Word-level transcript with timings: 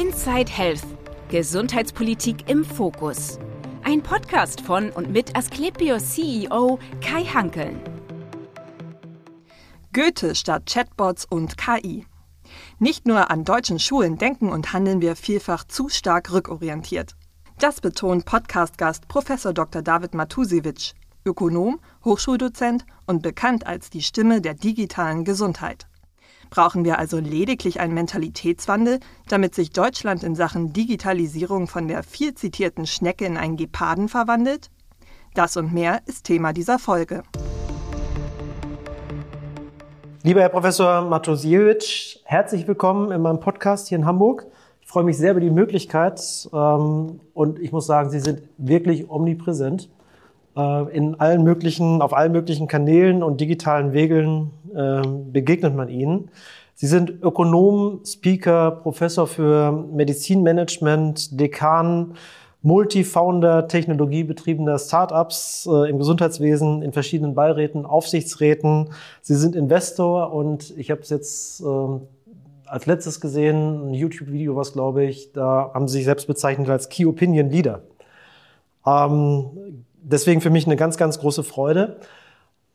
Inside 0.00 0.50
Health. 0.50 0.86
Gesundheitspolitik 1.28 2.48
im 2.48 2.64
Fokus. 2.64 3.38
Ein 3.82 4.02
Podcast 4.02 4.62
von 4.62 4.88
und 4.92 5.10
mit 5.10 5.36
Asklepios 5.36 6.14
CEO 6.14 6.78
Kai 7.02 7.22
Hankeln. 7.24 7.78
Goethe 9.92 10.34
statt 10.34 10.64
Chatbots 10.64 11.26
und 11.26 11.58
KI. 11.58 12.06
Nicht 12.78 13.06
nur 13.06 13.30
an 13.30 13.44
deutschen 13.44 13.78
Schulen 13.78 14.16
denken 14.16 14.48
und 14.48 14.72
handeln 14.72 15.02
wir 15.02 15.16
vielfach 15.16 15.64
zu 15.64 15.90
stark 15.90 16.32
rückorientiert. 16.32 17.14
Das 17.58 17.82
betont 17.82 18.24
Podcast-Gast 18.24 19.06
Prof. 19.06 19.26
Dr. 19.52 19.82
David 19.82 20.14
Matusiewicz, 20.14 20.94
Ökonom, 21.26 21.78
Hochschuldozent 22.06 22.86
und 23.06 23.20
bekannt 23.20 23.66
als 23.66 23.90
die 23.90 24.00
Stimme 24.00 24.40
der 24.40 24.54
digitalen 24.54 25.26
Gesundheit. 25.26 25.89
Brauchen 26.50 26.84
wir 26.84 26.98
also 26.98 27.20
lediglich 27.20 27.78
einen 27.78 27.94
Mentalitätswandel, 27.94 28.98
damit 29.28 29.54
sich 29.54 29.70
Deutschland 29.70 30.24
in 30.24 30.34
Sachen 30.34 30.72
Digitalisierung 30.72 31.68
von 31.68 31.86
der 31.86 32.02
viel 32.02 32.34
zitierten 32.34 32.88
Schnecke 32.88 33.24
in 33.24 33.36
einen 33.36 33.56
Geparden 33.56 34.08
verwandelt? 34.08 34.68
Das 35.34 35.56
und 35.56 35.72
mehr 35.72 36.00
ist 36.06 36.24
Thema 36.24 36.52
dieser 36.52 36.80
Folge. 36.80 37.22
Lieber 40.24 40.40
Herr 40.40 40.48
Professor 40.48 41.02
Matosiewicz, 41.02 42.18
herzlich 42.24 42.66
willkommen 42.66 43.12
in 43.12 43.22
meinem 43.22 43.38
Podcast 43.38 43.86
hier 43.86 43.98
in 43.98 44.04
Hamburg. 44.04 44.44
Ich 44.80 44.88
freue 44.88 45.04
mich 45.04 45.18
sehr 45.18 45.30
über 45.30 45.40
die 45.40 45.50
Möglichkeit 45.50 46.20
ähm, 46.52 47.20
und 47.32 47.60
ich 47.60 47.70
muss 47.70 47.86
sagen, 47.86 48.10
Sie 48.10 48.18
sind 48.18 48.42
wirklich 48.58 49.08
omnipräsent 49.08 49.88
in 50.54 51.14
allen 51.18 51.44
möglichen, 51.44 52.02
auf 52.02 52.12
allen 52.12 52.32
möglichen 52.32 52.66
Kanälen 52.66 53.22
und 53.22 53.40
digitalen 53.40 53.92
Wegen 53.92 54.50
äh, 54.74 55.00
begegnet 55.32 55.76
man 55.76 55.88
ihnen. 55.88 56.30
Sie 56.74 56.86
sind 56.86 57.22
Ökonom, 57.22 58.00
Speaker, 58.06 58.70
Professor 58.70 59.26
für 59.26 59.70
Medizinmanagement, 59.70 61.38
Dekan, 61.38 62.14
Multifounder 62.62 63.68
technologiebetriebener 63.68 64.78
Startups 64.78 65.68
äh, 65.70 65.88
im 65.88 65.98
Gesundheitswesen, 65.98 66.82
in 66.82 66.92
verschiedenen 66.92 67.34
Beiräten, 67.34 67.86
Aufsichtsräten. 67.86 68.90
Sie 69.22 69.34
sind 69.34 69.56
Investor 69.56 70.32
und 70.32 70.76
ich 70.76 70.90
habe 70.90 71.00
es 71.00 71.10
jetzt 71.10 71.60
äh, 71.60 71.64
als 72.66 72.86
letztes 72.86 73.20
gesehen, 73.20 73.90
ein 73.90 73.94
YouTube-Video, 73.94 74.56
was 74.56 74.72
glaube 74.72 75.04
ich, 75.04 75.32
da 75.32 75.70
haben 75.74 75.88
Sie 75.88 75.98
sich 75.98 76.04
selbst 76.04 76.26
bezeichnet 76.26 76.68
als 76.68 76.88
Key 76.88 77.06
Opinion 77.06 77.50
Leader. 77.50 77.82
Ähm, 78.86 79.84
deswegen 80.02 80.40
für 80.40 80.50
mich 80.50 80.66
eine 80.66 80.76
ganz, 80.76 80.96
ganz 80.96 81.18
große 81.18 81.42
Freude. 81.42 81.96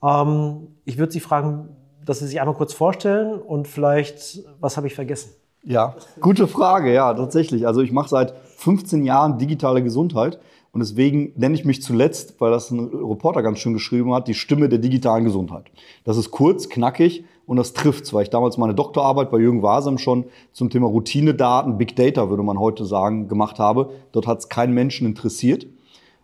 Ähm, 0.04 0.68
ich 0.86 0.98
würde 0.98 1.12
Sie 1.12 1.20
fragen, 1.20 1.70
dass 2.06 2.20
Sie 2.20 2.28
sich 2.28 2.40
einmal 2.40 2.56
kurz 2.56 2.74
vorstellen 2.74 3.40
und 3.40 3.68
vielleicht, 3.68 4.44
was 4.60 4.78
habe 4.78 4.88
ich 4.88 4.96
vergessen? 4.96 5.32
Ja, 5.64 5.96
gute 6.22 6.48
Frage, 6.48 6.94
ja, 6.94 7.12
tatsächlich. 7.14 7.66
Also 7.66 7.82
ich 7.82 7.92
mache 7.92 8.10
seit 8.10 8.36
15 8.58 9.04
Jahren 9.04 9.40
digitale 9.40 9.82
Gesundheit 9.82 10.40
und 10.72 10.80
deswegen 10.80 11.34
nenne 11.36 11.56
ich 11.56 11.66
mich 11.66 11.82
zuletzt, 11.82 12.40
weil 12.40 12.52
das 12.52 12.70
ein 12.70 12.80
Reporter 12.80 13.42
ganz 13.42 13.58
schön 13.58 13.74
geschrieben 13.74 14.14
hat, 14.14 14.28
die 14.28 14.36
Stimme 14.36 14.70
der 14.70 14.78
digitalen 14.78 15.24
Gesundheit. 15.24 15.66
Das 16.04 16.18
ist 16.18 16.30
kurz, 16.30 16.70
knackig 16.70 17.26
und 17.48 17.58
das 17.58 17.74
trifft's, 17.74 18.14
weil 18.14 18.24
ich 18.24 18.30
damals 18.30 18.58
meine 18.58 18.76
Doktorarbeit 18.76 19.32
bei 19.32 19.40
Jürgen 19.40 19.64
Wasem 19.64 19.98
schon 19.98 20.26
zum 20.52 20.70
Thema 20.70 20.88
Routinedaten, 20.88 21.80
Big 21.80 21.96
Data 21.96 22.30
würde 22.30 22.44
man 22.44 22.60
heute 22.60 22.86
sagen, 22.86 23.28
gemacht 23.28 23.58
habe. 23.58 23.90
Dort 24.12 24.28
hat 24.28 24.40
es 24.40 24.50
keinen 24.50 24.74
Menschen 24.74 25.08
interessiert. 25.08 25.66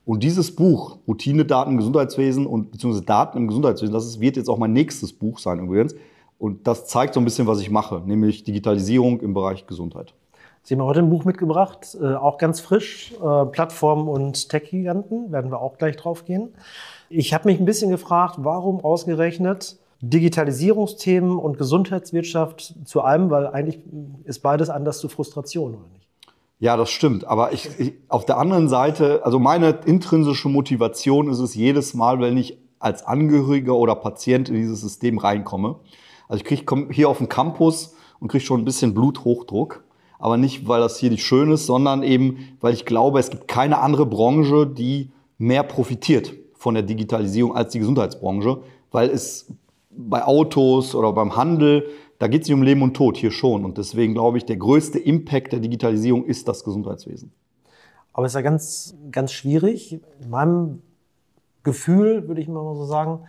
Und 0.06 0.24
dieses 0.24 0.56
Buch, 0.56 0.98
Routine-Daten 1.08 1.72
im 1.72 1.78
Gesundheitswesen 1.78 2.48
und 2.48 2.72
beziehungsweise 2.72 3.06
Daten 3.06 3.38
im 3.38 3.48
Gesundheitswesen, 3.48 3.94
das 3.94 4.20
wird 4.20 4.36
jetzt 4.36 4.50
auch 4.50 4.58
mein 4.58 4.74
nächstes 4.74 5.14
Buch 5.14 5.40
sein 5.40 5.60
übrigens. 5.60 5.96
Und 6.40 6.66
das 6.66 6.88
zeigt 6.88 7.14
so 7.14 7.20
ein 7.20 7.24
bisschen, 7.24 7.46
was 7.46 7.62
ich 7.62 7.70
mache, 7.70 8.02
nämlich 8.06 8.44
Digitalisierung 8.44 9.22
im 9.22 9.36
Bereich 9.36 9.68
Gesundheit. 9.68 10.16
Sie 10.64 10.76
haben 10.76 10.84
heute 10.84 11.00
ein 11.00 11.10
Buch 11.10 11.24
mitgebracht, 11.24 11.98
äh, 12.00 12.16
auch 12.16 12.38
ganz 12.38 12.60
frisch, 12.60 13.14
äh, 13.14 13.46
Plattformen 13.46 14.08
und 14.08 14.50
Tech-Giganten, 14.50 15.32
werden 15.32 15.52
wir 15.52 15.60
auch 15.60 15.78
gleich 15.78 15.98
drauf 15.98 16.26
gehen. 16.26 16.50
Ich 17.10 17.34
habe 17.34 17.50
mich 17.50 17.60
ein 17.60 17.66
bisschen 17.66 17.92
gefragt, 17.92 18.36
warum 18.40 18.84
ausgerechnet 18.84 19.78
Digitalisierungsthemen 20.02 21.38
und 21.38 21.58
Gesundheitswirtschaft 21.58 22.76
zu 22.86 23.02
einem, 23.02 23.30
weil 23.30 23.48
eigentlich 23.48 23.80
ist 24.24 24.40
beides 24.40 24.70
anders 24.70 25.00
zu 25.00 25.10
Frustration, 25.10 25.76
oder 25.76 25.88
nicht? 25.94 26.01
Ja, 26.62 26.78
das 26.78 26.92
stimmt. 26.92 27.26
Aber 27.26 27.54
ich, 27.54 27.68
ich, 27.80 27.94
auf 28.08 28.24
der 28.24 28.38
anderen 28.38 28.70
Seite, 28.70 29.26
also 29.26 29.40
meine 29.40 29.80
intrinsische 29.86 30.48
Motivation 30.48 31.28
ist 31.28 31.40
es 31.40 31.56
jedes 31.56 31.96
Mal, 31.96 32.20
wenn 32.20 32.38
ich 32.38 32.60
als 32.78 33.04
Angehöriger 33.04 33.74
oder 33.74 33.96
Patient 33.96 34.48
in 34.48 34.54
dieses 34.54 34.80
System 34.80 35.18
reinkomme. 35.18 35.78
Also 36.28 36.44
ich 36.44 36.48
krieg, 36.48 36.68
komme 36.68 36.90
hier 36.92 37.10
auf 37.10 37.18
den 37.18 37.30
Campus 37.30 37.96
und 38.20 38.28
kriege 38.28 38.44
schon 38.44 38.62
ein 38.62 38.66
bisschen 38.66 38.94
Bluthochdruck. 38.94 39.84
Aber 40.20 40.38
nicht, 40.38 40.68
weil 40.68 40.82
das 40.82 41.00
hier 41.00 41.10
nicht 41.10 41.26
schön 41.26 41.52
ist, 41.52 41.66
sondern 41.66 42.04
eben, 42.04 42.56
weil 42.62 42.76
ich 42.76 42.86
glaube, 42.86 43.20
es 43.20 43.32
gibt 43.32 43.48
keine 43.48 43.80
andere 43.80 44.06
Branche, 44.06 44.68
die 44.68 45.10
mehr 45.40 45.64
profitiert 45.64 46.32
von 46.54 46.76
der 46.76 46.84
Digitalisierung 46.84 47.56
als 47.56 47.72
die 47.72 47.80
Gesundheitsbranche, 47.80 48.60
weil 48.92 49.10
es 49.10 49.52
bei 49.90 50.24
Autos 50.24 50.94
oder 50.94 51.12
beim 51.12 51.36
Handel 51.36 51.88
da 52.22 52.28
geht 52.28 52.44
es 52.44 52.48
nicht 52.48 52.54
um 52.54 52.62
Leben 52.62 52.84
und 52.84 52.94
Tod, 52.94 53.18
hier 53.18 53.32
schon. 53.32 53.66
Und 53.66 53.80
deswegen 53.80 54.14
glaube 54.14 54.38
ich, 54.38 54.46
der 54.46 54.58
größte 54.58 55.00
Impact 55.00 55.54
der 55.54 55.60
Digitalisierung 55.60 56.24
ist 56.26 56.48
das 56.48 56.64
Gesundheitswesen. 56.64 57.32
Aber 58.14 58.28
es 58.28 58.34
ist 58.34 58.36
ja 58.36 58.42
ganz, 58.42 58.96
ganz 59.10 59.32
schwierig. 59.32 60.00
In 60.22 60.30
meinem 60.30 60.84
Gefühl, 61.64 62.28
würde 62.28 62.40
ich 62.40 62.48
mal 62.48 62.76
so 62.76 62.86
sagen, 62.86 63.22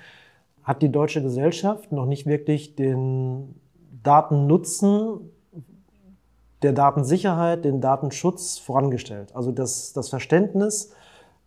hat 0.63 0.83
die 0.83 0.93
deutsche 0.93 1.23
Gesellschaft 1.23 1.91
noch 1.91 2.05
nicht 2.05 2.27
wirklich 2.27 2.77
den 2.77 3.55
Datennutzen 4.03 5.31
der 6.61 6.75
Datensicherheit, 6.75 7.65
den 7.65 7.81
Datenschutz 7.81 8.59
vorangestellt. 8.59 9.35
Also 9.35 9.53
das, 9.53 9.95
das 9.95 10.11
Verständnis, 10.11 10.93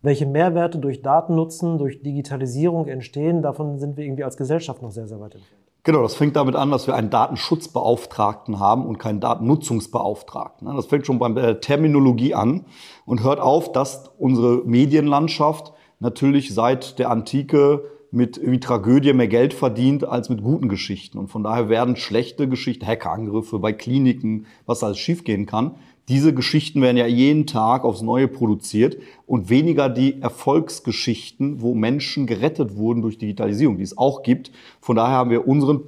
welche 0.02 0.26
Mehrwerte 0.26 0.80
durch 0.80 1.00
Datennutzen, 1.00 1.78
durch 1.78 2.02
Digitalisierung 2.02 2.88
entstehen, 2.88 3.40
davon 3.40 3.78
sind 3.78 3.96
wir 3.96 4.04
irgendwie 4.04 4.24
als 4.24 4.36
Gesellschaft 4.36 4.82
noch 4.82 4.90
sehr, 4.90 5.06
sehr 5.06 5.20
weit 5.20 5.36
entfernt. 5.36 5.65
Genau, 5.86 6.02
das 6.02 6.16
fängt 6.16 6.34
damit 6.34 6.56
an, 6.56 6.72
dass 6.72 6.88
wir 6.88 6.96
einen 6.96 7.10
Datenschutzbeauftragten 7.10 8.58
haben 8.58 8.84
und 8.86 8.98
keinen 8.98 9.20
Datennutzungsbeauftragten. 9.20 10.66
Das 10.74 10.86
fängt 10.86 11.06
schon 11.06 11.20
bei 11.20 11.28
der 11.28 11.60
Terminologie 11.60 12.34
an 12.34 12.64
und 13.04 13.22
hört 13.22 13.38
auf, 13.38 13.70
dass 13.70 14.10
unsere 14.18 14.64
Medienlandschaft 14.64 15.72
natürlich 16.00 16.52
seit 16.52 16.98
der 16.98 17.08
Antike 17.10 17.84
mit 18.10 18.36
irgendwie 18.36 18.58
Tragödie 18.58 19.12
mehr 19.12 19.28
Geld 19.28 19.54
verdient 19.54 20.02
als 20.02 20.28
mit 20.28 20.42
guten 20.42 20.68
Geschichten. 20.68 21.18
Und 21.18 21.28
von 21.28 21.44
daher 21.44 21.68
werden 21.68 21.94
schlechte 21.94 22.48
Geschichten, 22.48 22.84
Hackerangriffe 22.84 23.60
bei 23.60 23.72
Kliniken, 23.72 24.46
was 24.66 24.82
alles 24.82 24.98
schiefgehen 24.98 25.46
kann, 25.46 25.76
diese 26.08 26.32
Geschichten 26.32 26.82
werden 26.82 26.96
ja 26.96 27.06
jeden 27.06 27.46
Tag 27.46 27.84
aufs 27.84 28.00
Neue 28.00 28.28
produziert 28.28 28.96
und 29.26 29.50
weniger 29.50 29.88
die 29.88 30.22
Erfolgsgeschichten, 30.22 31.60
wo 31.60 31.74
Menschen 31.74 32.26
gerettet 32.26 32.76
wurden 32.76 33.02
durch 33.02 33.18
Digitalisierung, 33.18 33.76
die 33.76 33.82
es 33.82 33.98
auch 33.98 34.22
gibt. 34.22 34.52
Von 34.80 34.96
daher 34.96 35.16
haben 35.16 35.30
wir 35.30 35.48
unseren 35.48 35.82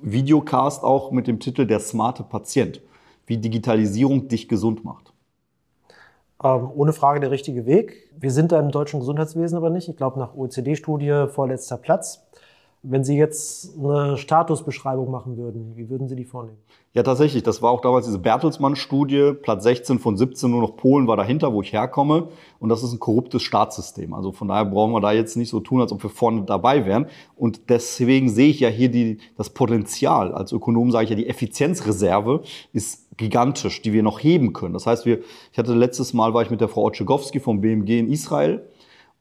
Videocast 0.00 0.84
auch 0.84 1.10
mit 1.10 1.26
dem 1.26 1.40
Titel 1.40 1.66
Der 1.66 1.80
smarte 1.80 2.22
Patient, 2.22 2.82
wie 3.26 3.38
Digitalisierung 3.38 4.28
dich 4.28 4.48
gesund 4.48 4.84
macht. 4.84 5.12
Ähm, 6.42 6.68
ohne 6.74 6.92
Frage 6.92 7.20
der 7.20 7.30
richtige 7.30 7.66
Weg. 7.66 8.10
Wir 8.16 8.30
sind 8.30 8.52
da 8.52 8.60
im 8.60 8.70
deutschen 8.70 9.00
Gesundheitswesen 9.00 9.56
aber 9.56 9.70
nicht. 9.70 9.88
Ich 9.88 9.96
glaube, 9.96 10.18
nach 10.18 10.34
OECD-Studie 10.34 11.26
vorletzter 11.28 11.78
Platz. 11.78 12.23
Wenn 12.86 13.02
Sie 13.02 13.16
jetzt 13.16 13.78
eine 13.78 14.18
Statusbeschreibung 14.18 15.10
machen 15.10 15.38
würden, 15.38 15.72
wie 15.74 15.88
würden 15.88 16.06
Sie 16.06 16.16
die 16.16 16.26
vornehmen? 16.26 16.58
Ja, 16.92 17.02
tatsächlich. 17.02 17.42
Das 17.42 17.62
war 17.62 17.70
auch 17.70 17.80
damals 17.80 18.04
diese 18.04 18.18
Bertelsmann-Studie. 18.18 19.32
Platz 19.40 19.64
16 19.64 19.98
von 19.98 20.18
17, 20.18 20.50
nur 20.50 20.60
noch 20.60 20.76
Polen 20.76 21.08
war 21.08 21.16
dahinter, 21.16 21.54
wo 21.54 21.62
ich 21.62 21.72
herkomme. 21.72 22.28
Und 22.60 22.68
das 22.68 22.82
ist 22.82 22.92
ein 22.92 23.00
korruptes 23.00 23.42
Staatssystem. 23.42 24.12
Also 24.12 24.32
von 24.32 24.48
daher 24.48 24.66
brauchen 24.66 24.92
wir 24.92 25.00
da 25.00 25.12
jetzt 25.12 25.34
nicht 25.36 25.48
so 25.48 25.60
tun, 25.60 25.80
als 25.80 25.92
ob 25.92 26.02
wir 26.02 26.10
vorne 26.10 26.42
dabei 26.42 26.84
wären. 26.84 27.06
Und 27.36 27.70
deswegen 27.70 28.28
sehe 28.28 28.50
ich 28.50 28.60
ja 28.60 28.68
hier 28.68 28.90
die, 28.90 29.18
das 29.38 29.48
Potenzial. 29.48 30.34
Als 30.34 30.52
Ökonom 30.52 30.90
sage 30.90 31.04
ich 31.04 31.10
ja, 31.10 31.16
die 31.16 31.26
Effizienzreserve 31.26 32.42
ist 32.74 33.16
gigantisch, 33.16 33.80
die 33.80 33.94
wir 33.94 34.02
noch 34.02 34.22
heben 34.22 34.52
können. 34.52 34.74
Das 34.74 34.86
heißt, 34.86 35.06
wir, 35.06 35.20
ich 35.52 35.58
hatte 35.58 35.72
letztes 35.72 36.12
Mal, 36.12 36.34
war 36.34 36.42
ich 36.42 36.50
mit 36.50 36.60
der 36.60 36.68
Frau 36.68 36.84
Otschegowski 36.84 37.40
vom 37.40 37.62
BMG 37.62 37.98
in 37.98 38.12
Israel 38.12 38.68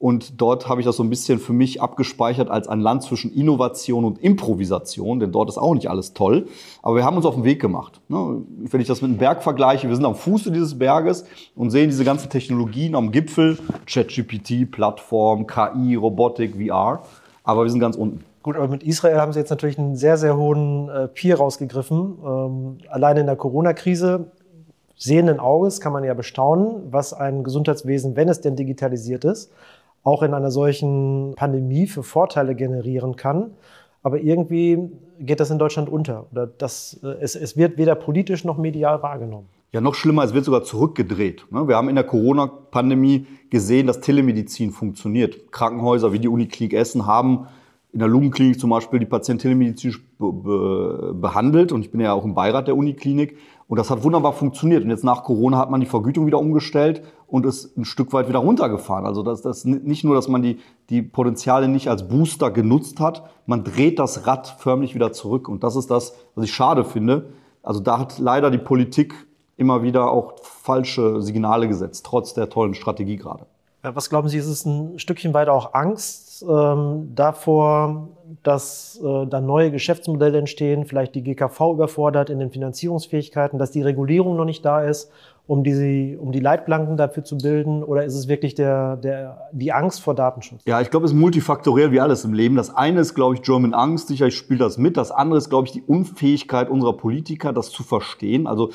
und 0.04 0.42
dort 0.42 0.68
habe 0.68 0.82
ich 0.82 0.86
das 0.86 0.98
so 0.98 1.04
ein 1.04 1.10
bisschen 1.10 1.40
für 1.40 1.54
mich 1.54 1.82
abgespeichert 1.82 2.50
als 2.50 2.68
ein 2.68 2.82
Land 2.82 3.04
zwischen 3.04 3.32
Innovation 3.32 4.04
und 4.04 4.22
Improvisation, 4.22 5.22
denn 5.22 5.32
dort 5.32 5.48
ist 5.48 5.58
auch 5.58 5.74
nicht 5.74 5.90
alles 5.90 6.14
toll. 6.14 6.48
Aber 6.82 6.98
wir 6.98 7.06
haben 7.06 7.16
uns 7.16 7.26
auf 7.26 7.36
den 7.36 7.46
Weg 7.46 7.62
gemacht. 7.62 8.02
Ne? 8.10 8.42
Wenn 8.70 8.82
ich 8.82 8.88
das 8.88 9.02
mit 9.02 9.12
einem 9.12 9.18
Berg 9.18 9.44
vergleiche, 9.44 9.88
wir 9.88 9.96
sind 9.96 10.04
am 10.04 10.16
Fuße 10.16 10.52
dieses 10.52 10.78
Berges 10.78 11.24
und 11.56 11.70
sehen 11.70 11.90
diese 11.90 12.04
ganzen 12.04 12.30
Technologien 12.30 12.96
am 12.96 13.14
Gipfel, 13.14 13.58
ChatGPT, 13.86 14.70
Plattform, 14.70 15.48
KI, 15.48 15.96
Robotik, 15.96 16.58
VR. 16.58 17.04
Aber 17.46 17.64
wir 17.64 17.70
sind 17.70 17.80
ganz 17.80 17.96
unten. 17.96 18.26
Gut, 18.42 18.58
aber 18.58 18.68
mit 18.68 18.84
Israel 18.84 19.22
haben 19.22 19.32
Sie 19.32 19.40
jetzt 19.40 19.52
natürlich 19.52 19.80
einen 19.80 19.96
sehr, 19.96 20.18
sehr 20.18 20.36
hohen 20.36 20.90
äh, 20.90 21.08
Peer 21.08 21.38
rausgegriffen. 21.38 22.18
Ähm, 22.26 22.78
alleine 22.90 23.22
in 23.22 23.26
der 23.26 23.38
Corona-Krise 23.38 24.26
sehenden 24.98 25.40
Auges 25.40 25.82
kann 25.82 25.92
man 25.94 26.04
ja 26.04 26.14
bestaunen, 26.14 26.92
was 26.92 27.14
ein 27.14 27.44
Gesundheitswesen, 27.44 28.16
wenn 28.16 28.30
es 28.30 28.42
denn 28.42 28.56
digitalisiert 28.56 29.26
ist, 29.26 29.52
auch 30.04 30.22
in 30.24 30.34
einer 30.34 30.52
solchen 30.52 31.34
Pandemie 31.36 31.88
für 31.88 32.04
Vorteile 32.04 32.56
generieren 32.56 33.16
kann. 33.16 33.52
Aber 34.02 34.20
irgendwie 34.20 34.90
geht 35.20 35.40
das 35.40 35.50
in 35.50 35.60
Deutschland 35.60 35.90
unter. 35.90 36.28
Oder 36.32 36.46
das, 36.46 37.00
äh, 37.04 37.16
es, 37.22 37.36
es 37.36 37.56
wird 37.56 37.78
weder 37.78 37.96
politisch 37.96 38.44
noch 38.44 38.58
medial 38.58 39.02
wahrgenommen. 39.02 39.48
Ja, 39.72 39.82
noch 39.82 39.96
schlimmer, 39.96 40.24
es 40.24 40.34
wird 40.34 40.46
sogar 40.46 40.64
zurückgedreht. 40.64 41.46
Ne? 41.50 41.68
Wir 41.68 41.76
haben 41.78 41.90
in 41.90 41.96
der 41.96 42.04
Corona-Pandemie 42.04 43.26
gesehen, 43.50 43.88
dass 43.88 44.02
Telemedizin 44.02 44.72
funktioniert. 44.72 45.52
Krankenhäuser 45.52 46.14
wie 46.14 46.20
die 46.20 46.28
Uniklinik 46.28 46.74
Essen 46.74 47.08
haben 47.08 47.48
in 47.94 48.00
der 48.00 48.08
Lungenklinik 48.08 48.60
zum 48.60 48.72
Beispiel 48.72 49.00
die 49.00 49.06
Patienten 49.06 49.44
telemedizinisch 49.44 50.04
be 50.18 50.34
be 50.34 51.14
behandelt 51.14 51.72
und 51.72 51.82
ich 51.82 51.92
bin 51.92 52.02
ja 52.02 52.14
auch 52.14 52.26
im 52.26 52.34
Beirat 52.34 52.68
der 52.68 52.76
Uniklinik 52.76 53.38
und 53.68 53.78
das 53.78 53.90
hat 53.90 54.04
wunderbar 54.04 54.34
funktioniert 54.34 54.84
und 54.84 54.90
jetzt 54.90 55.04
nach 55.04 55.24
Corona 55.24 55.58
hat 55.58 55.72
man 55.72 55.80
die 55.80 55.86
Vergütung 55.86 56.26
wieder 56.26 56.40
umgestellt 56.40 57.04
und 57.28 57.46
ist 57.46 57.78
ein 57.78 57.86
Stück 57.86 58.14
weit 58.14 58.28
wieder 58.28 58.40
runtergefahren. 58.40 59.06
Also 59.06 59.24
das, 59.24 59.42
das 59.42 59.66
nicht 59.66 60.04
nur, 60.04 60.16
dass 60.16 60.28
man 60.28 60.42
die, 60.42 60.60
die 60.90 61.02
Potenziale 61.02 61.68
nicht 61.68 61.90
als 61.90 62.08
Booster 62.08 62.52
genutzt 62.52 63.00
hat, 63.00 63.24
man 63.46 63.64
dreht 63.64 64.00
das 64.00 64.28
Rad 64.28 64.48
förmlich 64.48 64.96
wieder 64.96 65.12
zurück 65.12 65.50
und 65.50 65.64
das 65.64 65.76
ist 65.76 65.90
das, 65.90 66.16
was 66.36 66.46
ich 66.46 66.54
schade 66.54 66.84
finde. 66.84 67.30
Also 67.62 67.80
da 67.80 68.00
hat 68.00 68.20
leider 68.20 68.52
die 68.52 68.58
Politik 68.58 69.16
immer 69.56 69.84
wieder 69.84 70.12
auch 70.12 70.34
falsche 70.42 71.22
Signale 71.22 71.68
gesetzt, 71.68 72.06
trotz 72.06 72.34
der 72.34 72.50
tollen 72.50 72.74
Strategie 72.74 73.16
gerade. 73.16 73.46
Was 73.82 74.10
glauben 74.10 74.30
Sie, 74.30 74.38
ist 74.38 74.48
es 74.48 74.66
ein 74.66 74.98
Stückchen 74.98 75.34
weit 75.34 75.50
auch 75.50 75.74
Angst 75.74 76.46
ähm, 76.48 77.12
davor, 77.16 78.08
dass 78.44 79.00
äh, 79.04 79.28
da 79.28 79.42
neue 79.42 79.72
Geschäftsmodelle 79.72 80.38
entstehen, 80.38 80.86
vielleicht 80.86 81.16
die 81.16 81.24
GKV 81.24 81.74
überfordert 81.74 82.30
in 82.30 82.40
den 82.40 82.52
Finanzierungsfähigkeiten, 82.52 83.60
dass 83.60 83.72
die 83.72 83.82
Regulierung 83.82 84.36
noch 84.36 84.46
nicht 84.46 84.66
da 84.66 84.84
ist, 84.84 85.12
um 85.46 85.64
die, 85.64 86.18
um 86.20 86.32
die 86.32 86.40
Leitplanken 86.40 86.96
dafür 86.96 87.24
zu 87.24 87.38
bilden? 87.38 87.84
Oder 87.84 88.06
ist 88.06 88.16
es 88.16 88.28
wirklich 88.28 88.56
der, 88.56 88.96
der, 88.98 89.50
die 89.52 89.74
Angst 89.74 90.02
vor 90.02 90.16
Datenschutz? 90.16 90.62
Ja, 90.66 90.80
ich 90.80 90.90
glaube, 90.90 91.06
es 91.06 91.12
ist 91.12 91.18
multifaktoriell 91.18 91.92
wie 91.92 92.00
alles 92.00 92.24
im 92.24 92.34
Leben. 92.34 92.56
Das 92.56 92.74
eine 92.74 93.02
ist, 93.02 93.14
glaube 93.14 93.36
ich, 93.36 93.42
German 93.42 93.74
Angst, 93.74 94.08
sicherlich 94.08 94.38
spielt 94.38 94.62
das 94.62 94.78
mit. 94.78 94.96
Das 94.96 95.12
andere 95.12 95.38
ist, 95.38 95.50
glaube 95.50 95.68
ich, 95.68 95.74
die 95.74 95.82
Unfähigkeit 95.82 96.70
unserer 96.70 96.94
Politiker, 96.94 97.52
das 97.52 97.72
zu 97.72 97.84
verstehen. 97.84 98.48
Also, 98.48 98.72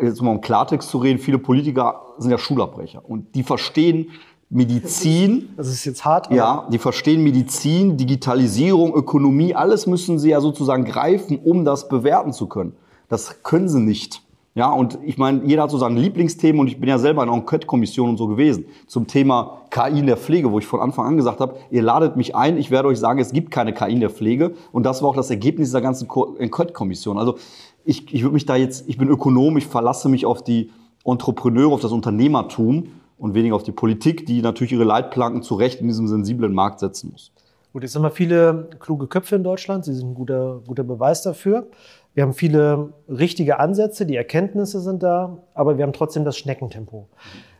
jetzt 0.00 0.22
mal 0.22 0.30
um 0.30 0.40
Klartext 0.40 0.88
zu 0.88 0.98
reden, 0.98 1.18
viele 1.18 1.38
Politiker 1.38 2.02
sind 2.18 2.30
ja 2.30 2.38
Schulabbrecher 2.38 3.02
und 3.06 3.34
die 3.34 3.42
verstehen, 3.42 4.10
Medizin. 4.50 5.50
Das 5.56 5.68
ist 5.68 5.84
jetzt 5.84 6.04
hart. 6.04 6.32
Ja, 6.32 6.66
die 6.72 6.78
verstehen 6.78 7.22
Medizin, 7.22 7.96
Digitalisierung, 7.96 8.94
Ökonomie, 8.94 9.54
alles 9.54 9.86
müssen 9.86 10.18
sie 10.18 10.30
ja 10.30 10.40
sozusagen 10.40 10.84
greifen, 10.84 11.38
um 11.38 11.64
das 11.64 11.88
bewerten 11.88 12.32
zu 12.32 12.48
können. 12.48 12.74
Das 13.08 13.42
können 13.44 13.68
sie 13.68 13.80
nicht. 13.80 14.22
Ja, 14.56 14.72
und 14.72 14.98
ich 15.04 15.16
meine, 15.16 15.44
jeder 15.44 15.62
hat 15.62 15.70
so 15.70 15.78
seine 15.78 16.00
Lieblingsthemen 16.00 16.60
und 16.60 16.66
ich 16.66 16.80
bin 16.80 16.88
ja 16.88 16.98
selber 16.98 17.22
in 17.22 17.28
einer 17.28 17.38
Enquete-Kommission 17.38 18.10
und 18.10 18.16
so 18.16 18.26
gewesen 18.26 18.64
zum 18.88 19.06
Thema 19.06 19.60
KI 19.70 20.00
in 20.00 20.06
der 20.06 20.16
Pflege, 20.16 20.50
wo 20.50 20.58
ich 20.58 20.66
von 20.66 20.80
Anfang 20.80 21.06
an 21.06 21.16
gesagt 21.16 21.38
habe, 21.38 21.54
ihr 21.70 21.82
ladet 21.82 22.16
mich 22.16 22.34
ein, 22.34 22.58
ich 22.58 22.72
werde 22.72 22.88
euch 22.88 22.98
sagen, 22.98 23.20
es 23.20 23.32
gibt 23.32 23.52
keine 23.52 23.72
KI 23.72 23.92
in 23.92 24.00
der 24.00 24.10
Pflege 24.10 24.54
und 24.72 24.82
das 24.82 25.02
war 25.02 25.10
auch 25.10 25.14
das 25.14 25.30
Ergebnis 25.30 25.68
dieser 25.68 25.80
ganzen 25.80 26.08
Enquete-Kommission. 26.38 27.16
Also 27.16 27.36
ich, 27.84 28.12
ich 28.12 28.22
würde 28.22 28.34
mich 28.34 28.44
da 28.44 28.56
jetzt, 28.56 28.88
ich 28.88 28.98
bin 28.98 29.08
Ökonom, 29.08 29.56
ich 29.56 29.68
verlasse 29.68 30.08
mich 30.08 30.26
auf 30.26 30.42
die 30.42 30.72
Entrepreneure, 31.04 31.72
auf 31.72 31.80
das 31.80 31.92
Unternehmertum 31.92 32.88
und 33.20 33.34
weniger 33.34 33.54
auf 33.54 33.62
die 33.62 33.72
Politik, 33.72 34.26
die 34.26 34.42
natürlich 34.42 34.72
ihre 34.72 34.84
Leitplanken 34.84 35.42
zu 35.42 35.54
Recht 35.54 35.80
in 35.80 35.86
diesem 35.86 36.08
sensiblen 36.08 36.54
Markt 36.54 36.80
setzen 36.80 37.10
muss. 37.12 37.32
Gut, 37.72 37.82
jetzt 37.82 37.94
haben 37.94 38.02
wir 38.02 38.10
viele 38.10 38.68
kluge 38.80 39.06
Köpfe 39.06 39.36
in 39.36 39.44
Deutschland. 39.44 39.84
Sie 39.84 39.94
sind 39.94 40.10
ein 40.10 40.14
guter, 40.14 40.60
guter 40.66 40.82
Beweis 40.82 41.22
dafür. 41.22 41.68
Wir 42.14 42.24
haben 42.24 42.32
viele 42.32 42.92
richtige 43.08 43.60
Ansätze, 43.60 44.04
die 44.06 44.16
Erkenntnisse 44.16 44.80
sind 44.80 45.04
da, 45.04 45.38
aber 45.54 45.76
wir 45.76 45.84
haben 45.84 45.92
trotzdem 45.92 46.24
das 46.24 46.36
Schneckentempo. 46.36 47.06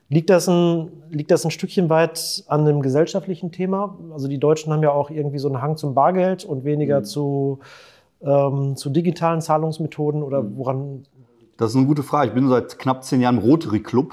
Liegt 0.08 0.28
das, 0.28 0.48
ein, 0.48 0.90
liegt 1.10 1.30
das 1.30 1.44
ein 1.44 1.52
Stückchen 1.52 1.88
weit 1.88 2.42
an 2.48 2.62
einem 2.62 2.82
gesellschaftlichen 2.82 3.52
Thema? 3.52 3.96
Also 4.12 4.26
die 4.26 4.38
Deutschen 4.38 4.72
haben 4.72 4.82
ja 4.82 4.90
auch 4.90 5.10
irgendwie 5.10 5.38
so 5.38 5.46
einen 5.46 5.62
Hang 5.62 5.76
zum 5.76 5.94
Bargeld 5.94 6.44
und 6.44 6.64
weniger 6.64 7.00
mhm. 7.00 7.04
zu, 7.04 7.60
ähm, 8.20 8.74
zu 8.74 8.90
digitalen 8.90 9.40
Zahlungsmethoden 9.40 10.24
oder 10.24 10.42
mhm. 10.42 10.56
woran? 10.56 11.02
Das 11.56 11.70
ist 11.70 11.76
eine 11.76 11.86
gute 11.86 12.02
Frage. 12.02 12.28
Ich 12.28 12.34
bin 12.34 12.48
seit 12.48 12.76
knapp 12.80 13.04
zehn 13.04 13.20
Jahren 13.20 13.38
im 13.38 13.44
Rotary 13.44 13.80
Club 13.80 14.12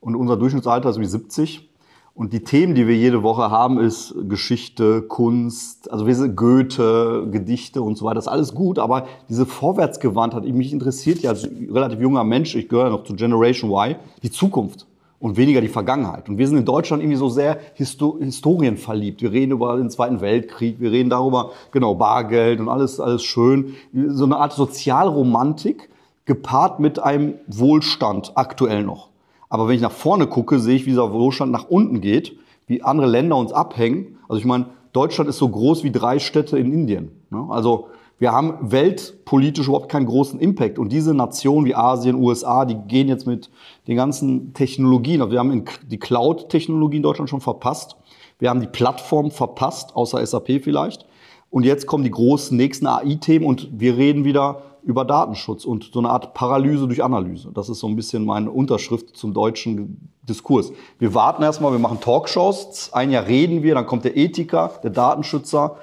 und 0.00 0.16
unser 0.16 0.36
Durchschnittsalter 0.36 0.90
ist 0.90 1.00
wie 1.00 1.06
70. 1.06 1.68
Und 2.14 2.32
die 2.32 2.42
Themen, 2.42 2.74
die 2.74 2.88
wir 2.88 2.96
jede 2.96 3.22
Woche 3.22 3.50
haben, 3.52 3.78
ist 3.78 4.12
Geschichte, 4.28 5.02
Kunst, 5.02 5.88
also 5.88 6.04
wir 6.04 6.16
sind 6.16 6.34
Goethe, 6.34 7.28
Gedichte 7.30 7.80
und 7.80 7.96
so 7.96 8.04
weiter. 8.04 8.16
Das 8.16 8.24
ist 8.24 8.32
alles 8.32 8.54
gut, 8.56 8.80
aber 8.80 9.06
diese 9.28 9.46
Vorwärtsgewandtheit, 9.46 10.44
mich 10.46 10.72
interessiert 10.72 11.20
ja 11.20 11.30
als 11.30 11.48
relativ 11.70 12.00
junger 12.00 12.24
Mensch, 12.24 12.56
ich 12.56 12.68
gehöre 12.68 12.90
noch 12.90 13.04
zu 13.04 13.14
Generation 13.14 13.70
Y, 13.70 13.94
die 14.24 14.32
Zukunft 14.32 14.88
und 15.20 15.36
weniger 15.36 15.60
die 15.60 15.68
Vergangenheit. 15.68 16.28
Und 16.28 16.38
wir 16.38 16.48
sind 16.48 16.58
in 16.58 16.64
Deutschland 16.64 17.04
irgendwie 17.04 17.18
so 17.18 17.28
sehr 17.28 17.58
Histo 17.74 18.18
Historien 18.20 18.76
verliebt. 18.76 19.22
Wir 19.22 19.30
reden 19.30 19.52
über 19.52 19.76
den 19.76 19.88
Zweiten 19.90 20.20
Weltkrieg, 20.20 20.80
wir 20.80 20.90
reden 20.90 21.10
darüber, 21.10 21.50
genau, 21.70 21.94
Bargeld 21.94 22.58
und 22.58 22.68
alles, 22.68 22.98
alles 22.98 23.22
schön. 23.22 23.74
So 23.92 24.24
eine 24.24 24.38
Art 24.38 24.52
Sozialromantik 24.52 25.88
gepaart 26.24 26.80
mit 26.80 26.98
einem 26.98 27.34
Wohlstand 27.46 28.32
aktuell 28.34 28.82
noch. 28.82 29.08
Aber 29.48 29.68
wenn 29.68 29.76
ich 29.76 29.82
nach 29.82 29.92
vorne 29.92 30.26
gucke, 30.26 30.58
sehe 30.58 30.76
ich, 30.76 30.86
wie 30.86 30.90
dieser 30.90 31.12
Wohlstand 31.12 31.52
nach 31.52 31.68
unten 31.68 32.00
geht, 32.00 32.38
wie 32.66 32.82
andere 32.82 33.06
Länder 33.06 33.36
uns 33.36 33.52
abhängen. 33.52 34.18
Also 34.28 34.40
ich 34.40 34.44
meine, 34.44 34.66
Deutschland 34.92 35.28
ist 35.30 35.38
so 35.38 35.48
groß 35.48 35.84
wie 35.84 35.90
drei 35.90 36.18
Städte 36.18 36.58
in 36.58 36.72
Indien. 36.72 37.12
Ne? 37.30 37.46
Also 37.48 37.88
wir 38.18 38.32
haben 38.32 38.72
weltpolitisch 38.72 39.68
überhaupt 39.68 39.90
keinen 39.90 40.06
großen 40.06 40.40
Impact. 40.40 40.78
Und 40.78 40.90
diese 40.90 41.14
Nationen 41.14 41.66
wie 41.66 41.74
Asien, 41.74 42.16
USA, 42.16 42.64
die 42.64 42.74
gehen 42.74 43.08
jetzt 43.08 43.26
mit 43.26 43.48
den 43.86 43.96
ganzen 43.96 44.52
Technologien. 44.54 45.22
Also 45.22 45.32
wir 45.32 45.38
haben 45.38 45.64
die 45.86 45.98
Cloud-Technologie 45.98 46.96
in 46.96 47.02
Deutschland 47.04 47.30
schon 47.30 47.40
verpasst. 47.40 47.96
Wir 48.40 48.50
haben 48.50 48.60
die 48.60 48.66
Plattform 48.66 49.30
verpasst, 49.30 49.94
außer 49.94 50.24
SAP 50.24 50.62
vielleicht. 50.62 51.06
Und 51.50 51.64
jetzt 51.64 51.86
kommen 51.86 52.04
die 52.04 52.10
großen 52.10 52.56
nächsten 52.56 52.86
AI-Themen 52.86 53.46
und 53.46 53.68
wir 53.72 53.96
reden 53.96 54.24
wieder 54.24 54.62
über 54.88 55.04
Datenschutz 55.04 55.66
und 55.66 55.90
so 55.92 55.98
eine 55.98 56.08
Art 56.08 56.32
Paralyse 56.32 56.86
durch 56.86 57.04
Analyse. 57.04 57.50
Das 57.52 57.68
ist 57.68 57.78
so 57.78 57.86
ein 57.88 57.94
bisschen 57.94 58.24
meine 58.24 58.50
Unterschrift 58.50 59.14
zum 59.14 59.34
deutschen 59.34 60.08
Diskurs. 60.22 60.72
Wir 60.98 61.12
warten 61.12 61.42
erstmal, 61.42 61.72
wir 61.72 61.78
machen 61.78 62.00
Talkshows, 62.00 62.88
ein 62.94 63.10
Jahr 63.10 63.26
reden 63.26 63.62
wir, 63.62 63.74
dann 63.74 63.84
kommt 63.84 64.04
der 64.04 64.16
Ethiker, 64.16 64.70
der 64.82 64.88
Datenschützer 64.88 65.76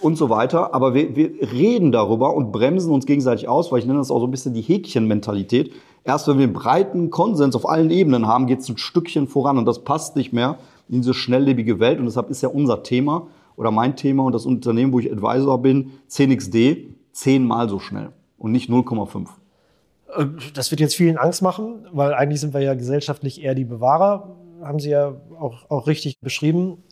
und 0.00 0.16
so 0.16 0.30
weiter. 0.30 0.72
Aber 0.72 0.94
wir, 0.94 1.14
wir 1.16 1.32
reden 1.52 1.92
darüber 1.92 2.34
und 2.34 2.50
bremsen 2.50 2.90
uns 2.94 3.04
gegenseitig 3.04 3.46
aus, 3.46 3.70
weil 3.70 3.80
ich 3.80 3.86
nenne 3.86 3.98
das 3.98 4.10
auch 4.10 4.20
so 4.20 4.26
ein 4.26 4.30
bisschen 4.30 4.54
die 4.54 4.62
Häkchenmentalität. 4.62 5.70
Erst 6.02 6.28
wenn 6.28 6.38
wir 6.38 6.44
einen 6.44 6.54
breiten 6.54 7.10
Konsens 7.10 7.54
auf 7.54 7.68
allen 7.68 7.90
Ebenen 7.90 8.26
haben, 8.26 8.46
geht 8.46 8.60
es 8.60 8.70
ein 8.70 8.78
Stückchen 8.78 9.28
voran 9.28 9.58
und 9.58 9.66
das 9.66 9.84
passt 9.84 10.16
nicht 10.16 10.32
mehr 10.32 10.56
in 10.88 11.02
diese 11.02 11.12
schnelllebige 11.12 11.78
Welt 11.78 11.98
und 11.98 12.06
deshalb 12.06 12.30
ist 12.30 12.40
ja 12.40 12.48
unser 12.48 12.82
Thema 12.82 13.26
oder 13.56 13.70
mein 13.70 13.96
Thema 13.96 14.24
und 14.24 14.32
das 14.32 14.46
Unternehmen, 14.46 14.94
wo 14.94 14.98
ich 14.98 15.12
Advisor 15.12 15.60
bin, 15.60 15.90
CNXD, 16.08 16.91
zehnmal 17.12 17.68
so 17.68 17.78
schnell 17.78 18.12
und 18.38 18.52
nicht 18.52 18.70
0,5. 18.70 19.28
Äh, 20.14 20.26
das 20.54 20.70
wird 20.70 20.80
jetzt 20.80 20.94
vielen 20.94 21.18
Angst 21.18 21.42
machen, 21.42 21.86
weil 21.92 22.14
eigentlich 22.14 22.40
sind 22.40 22.54
wir 22.54 22.60
ja 22.60 22.74
gesellschaftlich 22.74 23.42
eher 23.42 23.54
die 23.54 23.64
Bewahrer, 23.64 24.36
haben 24.62 24.78
Sie 24.78 24.90
ja 24.90 25.14
auch, 25.38 25.70
auch 25.70 25.86
richtig 25.86 26.20
beschrieben. 26.20 26.82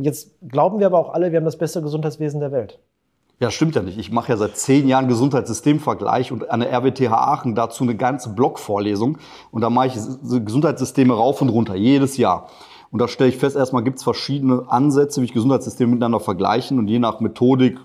Jetzt 0.00 0.30
glauben 0.46 0.78
wir 0.78 0.86
aber 0.86 0.98
auch 0.98 1.12
alle, 1.12 1.32
wir 1.32 1.38
haben 1.38 1.44
das 1.44 1.58
beste 1.58 1.82
Gesundheitswesen 1.82 2.40
der 2.40 2.52
Welt. 2.52 2.78
Ja, 3.40 3.50
stimmt 3.50 3.74
ja 3.74 3.82
nicht. 3.82 3.98
Ich 3.98 4.12
mache 4.12 4.30
ja 4.30 4.36
seit 4.36 4.56
zehn 4.56 4.86
Jahren 4.86 5.08
Gesundheitssystemvergleich 5.08 6.30
und 6.30 6.50
an 6.50 6.60
der 6.60 6.70
RWTH 6.72 7.12
Aachen 7.12 7.54
dazu 7.54 7.82
eine 7.82 7.96
ganze 7.96 8.30
Blogvorlesung. 8.30 9.18
Und 9.50 9.60
da 9.60 9.70
mache 9.70 9.88
ich 9.88 9.94
Gesundheitssysteme 9.94 11.12
rauf 11.12 11.42
und 11.42 11.48
runter, 11.48 11.74
jedes 11.74 12.16
Jahr. 12.16 12.48
Und 12.90 13.00
da 13.00 13.08
stelle 13.08 13.30
ich 13.30 13.36
fest, 13.36 13.56
erstmal 13.56 13.82
gibt 13.82 13.98
es 13.98 14.04
verschiedene 14.04 14.64
Ansätze, 14.68 15.20
wie 15.20 15.24
ich 15.24 15.32
Gesundheitssysteme 15.32 15.90
miteinander 15.90 16.20
vergleichen. 16.20 16.78
Und 16.78 16.86
je 16.86 17.00
nach 17.00 17.18
Methodik 17.18 17.78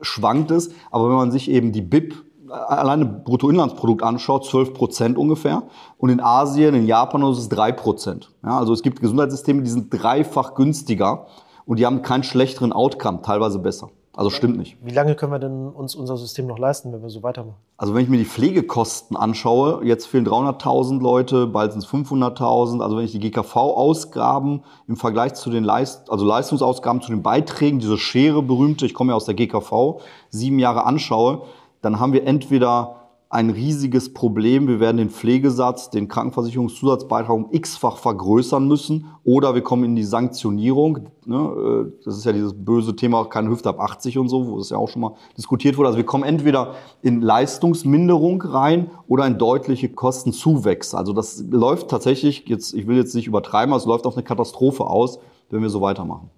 schwankt 0.00 0.50
es. 0.50 0.70
Aber 0.90 1.08
wenn 1.08 1.16
man 1.16 1.30
sich 1.30 1.50
eben 1.50 1.72
die 1.72 1.82
BIP 1.82 2.14
alleine 2.48 3.06
Bruttoinlandsprodukt 3.06 4.02
anschaut, 4.02 4.44
12 4.44 4.74
Prozent 4.74 5.18
ungefähr. 5.18 5.62
Und 5.98 6.10
in 6.10 6.20
Asien, 6.20 6.74
in 6.74 6.86
Japan 6.86 7.22
ist 7.30 7.38
es 7.38 7.48
3 7.48 7.72
Prozent. 7.72 8.30
Ja, 8.44 8.58
also 8.58 8.72
es 8.72 8.82
gibt 8.82 9.00
Gesundheitssysteme, 9.00 9.62
die 9.62 9.70
sind 9.70 9.90
dreifach 9.90 10.54
günstiger 10.54 11.26
und 11.64 11.78
die 11.78 11.86
haben 11.86 12.02
keinen 12.02 12.24
schlechteren 12.24 12.72
Outcome, 12.72 13.22
teilweise 13.22 13.58
besser. 13.58 13.90
Also 14.14 14.28
stimmt 14.28 14.58
nicht. 14.58 14.76
Wie 14.82 14.90
lange 14.90 15.14
können 15.14 15.32
wir 15.32 15.38
denn 15.38 15.70
uns 15.70 15.94
unser 15.94 16.18
System 16.18 16.46
noch 16.46 16.58
leisten, 16.58 16.92
wenn 16.92 17.00
wir 17.00 17.08
so 17.08 17.22
weitermachen? 17.22 17.56
Also 17.78 17.94
wenn 17.94 18.02
ich 18.02 18.10
mir 18.10 18.18
die 18.18 18.26
Pflegekosten 18.26 19.16
anschaue, 19.16 19.84
jetzt 19.84 20.06
fehlen 20.06 20.26
300.000 20.26 21.00
Leute, 21.00 21.46
bald 21.46 21.72
sind 21.72 21.82
es 21.82 21.88
500.000. 21.88 22.82
Also 22.82 22.98
wenn 22.98 23.06
ich 23.06 23.12
die 23.12 23.20
GKV-Ausgaben 23.20 24.64
im 24.86 24.96
Vergleich 24.96 25.32
zu 25.34 25.48
den 25.48 25.64
Leist 25.64 26.10
also 26.10 26.26
Leistungsausgaben 26.26 27.00
zu 27.00 27.10
den 27.10 27.22
Beiträgen, 27.22 27.78
diese 27.78 27.96
Schere 27.96 28.42
berühmte, 28.42 28.84
ich 28.84 28.92
komme 28.92 29.12
ja 29.12 29.16
aus 29.16 29.24
der 29.24 29.34
GKV, 29.34 30.00
sieben 30.28 30.58
Jahre 30.58 30.84
anschaue, 30.84 31.42
dann 31.80 31.98
haben 31.98 32.12
wir 32.12 32.26
entweder 32.26 33.01
ein 33.32 33.48
riesiges 33.48 34.12
Problem. 34.12 34.68
Wir 34.68 34.78
werden 34.78 34.98
den 34.98 35.08
Pflegesatz, 35.08 35.88
den 35.88 36.06
Krankenversicherungszusatzbeitrag 36.06 37.34
um 37.34 37.48
x-fach 37.50 37.96
vergrößern 37.96 38.68
müssen. 38.68 39.06
Oder 39.24 39.54
wir 39.54 39.62
kommen 39.62 39.84
in 39.84 39.96
die 39.96 40.04
Sanktionierung. 40.04 41.08
Ne, 41.24 41.36
äh, 41.36 42.04
das 42.04 42.18
ist 42.18 42.26
ja 42.26 42.32
dieses 42.32 42.52
böse 42.52 42.94
Thema, 42.94 43.24
keine 43.24 43.48
Hüfte 43.48 43.70
ab 43.70 43.80
80 43.80 44.18
und 44.18 44.28
so, 44.28 44.48
wo 44.48 44.58
es 44.58 44.68
ja 44.68 44.76
auch 44.76 44.90
schon 44.90 45.00
mal 45.00 45.14
diskutiert 45.38 45.78
wurde. 45.78 45.88
Also 45.88 45.96
wir 45.96 46.04
kommen 46.04 46.24
entweder 46.24 46.74
in 47.00 47.22
Leistungsminderung 47.22 48.42
rein 48.42 48.90
oder 49.08 49.26
in 49.26 49.38
deutliche 49.38 49.88
Kostenzuwächse. 49.88 50.98
Also 50.98 51.14
das 51.14 51.42
läuft 51.48 51.88
tatsächlich, 51.88 52.44
jetzt, 52.48 52.74
ich 52.74 52.86
will 52.86 52.98
jetzt 52.98 53.14
nicht 53.14 53.28
übertreiben, 53.28 53.72
aber 53.72 53.80
es 53.80 53.86
läuft 53.86 54.04
auf 54.04 54.14
eine 54.14 54.24
Katastrophe 54.24 54.84
aus, 54.84 55.18
wenn 55.48 55.62
wir 55.62 55.70
so 55.70 55.80
weitermachen. 55.80 56.28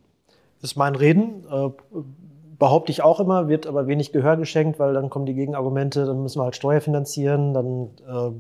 Das 0.61 0.71
ist 0.71 0.77
mein 0.77 0.95
Reden. 0.95 1.45
Äh, 1.51 1.71
behaupte 2.59 2.93
ich 2.93 3.03
auch 3.03 3.21
immer, 3.21 3.49
wird 3.49 3.67
aber 3.67 3.87
wenig 3.87 4.13
Gehör 4.13 4.37
geschenkt, 4.37 4.79
weil 4.79 4.95
dann 4.95 5.11
kommen 5.11 5.27
die 5.27 5.35
Gegenargumente, 5.35 6.05
dann 6.05 6.23
müssen 6.23 6.39
wir 6.41 6.45
halt 6.45 6.57
Steuer 6.57 6.81
finanzieren, 6.81 7.55
dann 7.55 7.91
äh, 8.09 8.33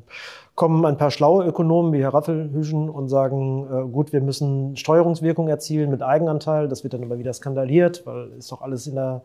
kommen 0.54 0.84
ein 0.84 0.96
paar 0.96 1.10
schlaue 1.10 1.44
Ökonomen 1.44 1.92
wie 1.92 2.02
Herr 2.02 2.14
Raffelhüschen 2.14 2.88
und 2.88 3.08
sagen, 3.08 3.66
äh, 3.70 3.88
gut, 3.88 4.12
wir 4.12 4.20
müssen 4.20 4.76
Steuerungswirkung 4.76 5.48
erzielen 5.48 5.90
mit 5.90 6.02
Eigenanteil. 6.02 6.68
Das 6.68 6.84
wird 6.84 6.94
dann 6.94 7.02
aber 7.02 7.18
wieder 7.18 7.32
skandaliert, 7.32 8.06
weil 8.06 8.28
ist 8.38 8.52
doch 8.52 8.62
alles 8.62 8.86
in 8.86 8.94
der 8.94 9.22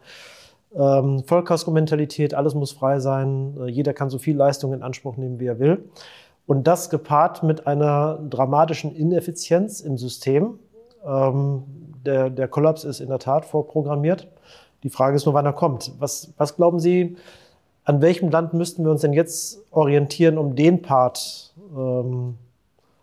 ähm, 0.76 1.24
Vollkasko-Mentalität, 1.26 2.34
alles 2.34 2.54
muss 2.54 2.72
frei 2.72 3.00
sein, 3.00 3.56
äh, 3.60 3.70
jeder 3.70 3.94
kann 3.94 4.10
so 4.10 4.18
viel 4.18 4.36
Leistung 4.36 4.74
in 4.74 4.84
Anspruch 4.84 5.18
nehmen, 5.18 5.40
wie 5.40 5.48
er 5.48 5.60
will. 5.60 5.90
Und 6.46 6.66
das 6.68 6.90
gepaart 6.90 7.44
mit 7.44 7.68
einer 7.68 8.20
dramatischen 8.28 8.96
Ineffizienz 8.96 9.82
im 9.82 9.98
System. 9.98 10.58
Ähm, 11.06 11.64
der, 12.06 12.30
der 12.30 12.48
Kollaps 12.48 12.84
ist 12.84 13.02
in 13.02 13.10
der 13.10 13.20
Tat 13.20 13.46
vorprogrammiert. 13.46 14.28
Die 14.84 14.90
Frage 14.90 15.16
ist 15.16 15.26
nur, 15.26 15.34
wann 15.34 15.46
er 15.46 15.54
kommt. 15.54 15.92
Was, 16.00 16.34
was 16.38 16.56
glauben 16.56 16.80
Sie, 16.80 17.18
an 17.84 18.02
welchem 18.02 18.30
Land 18.30 18.54
müssten 18.54 18.84
wir 18.84 18.92
uns 18.92 19.02
denn 19.02 19.14
jetzt 19.14 19.60
orientieren, 19.72 20.38
um 20.38 20.56
den 20.56 20.82
Part 20.82 21.54
ähm, 21.76 22.36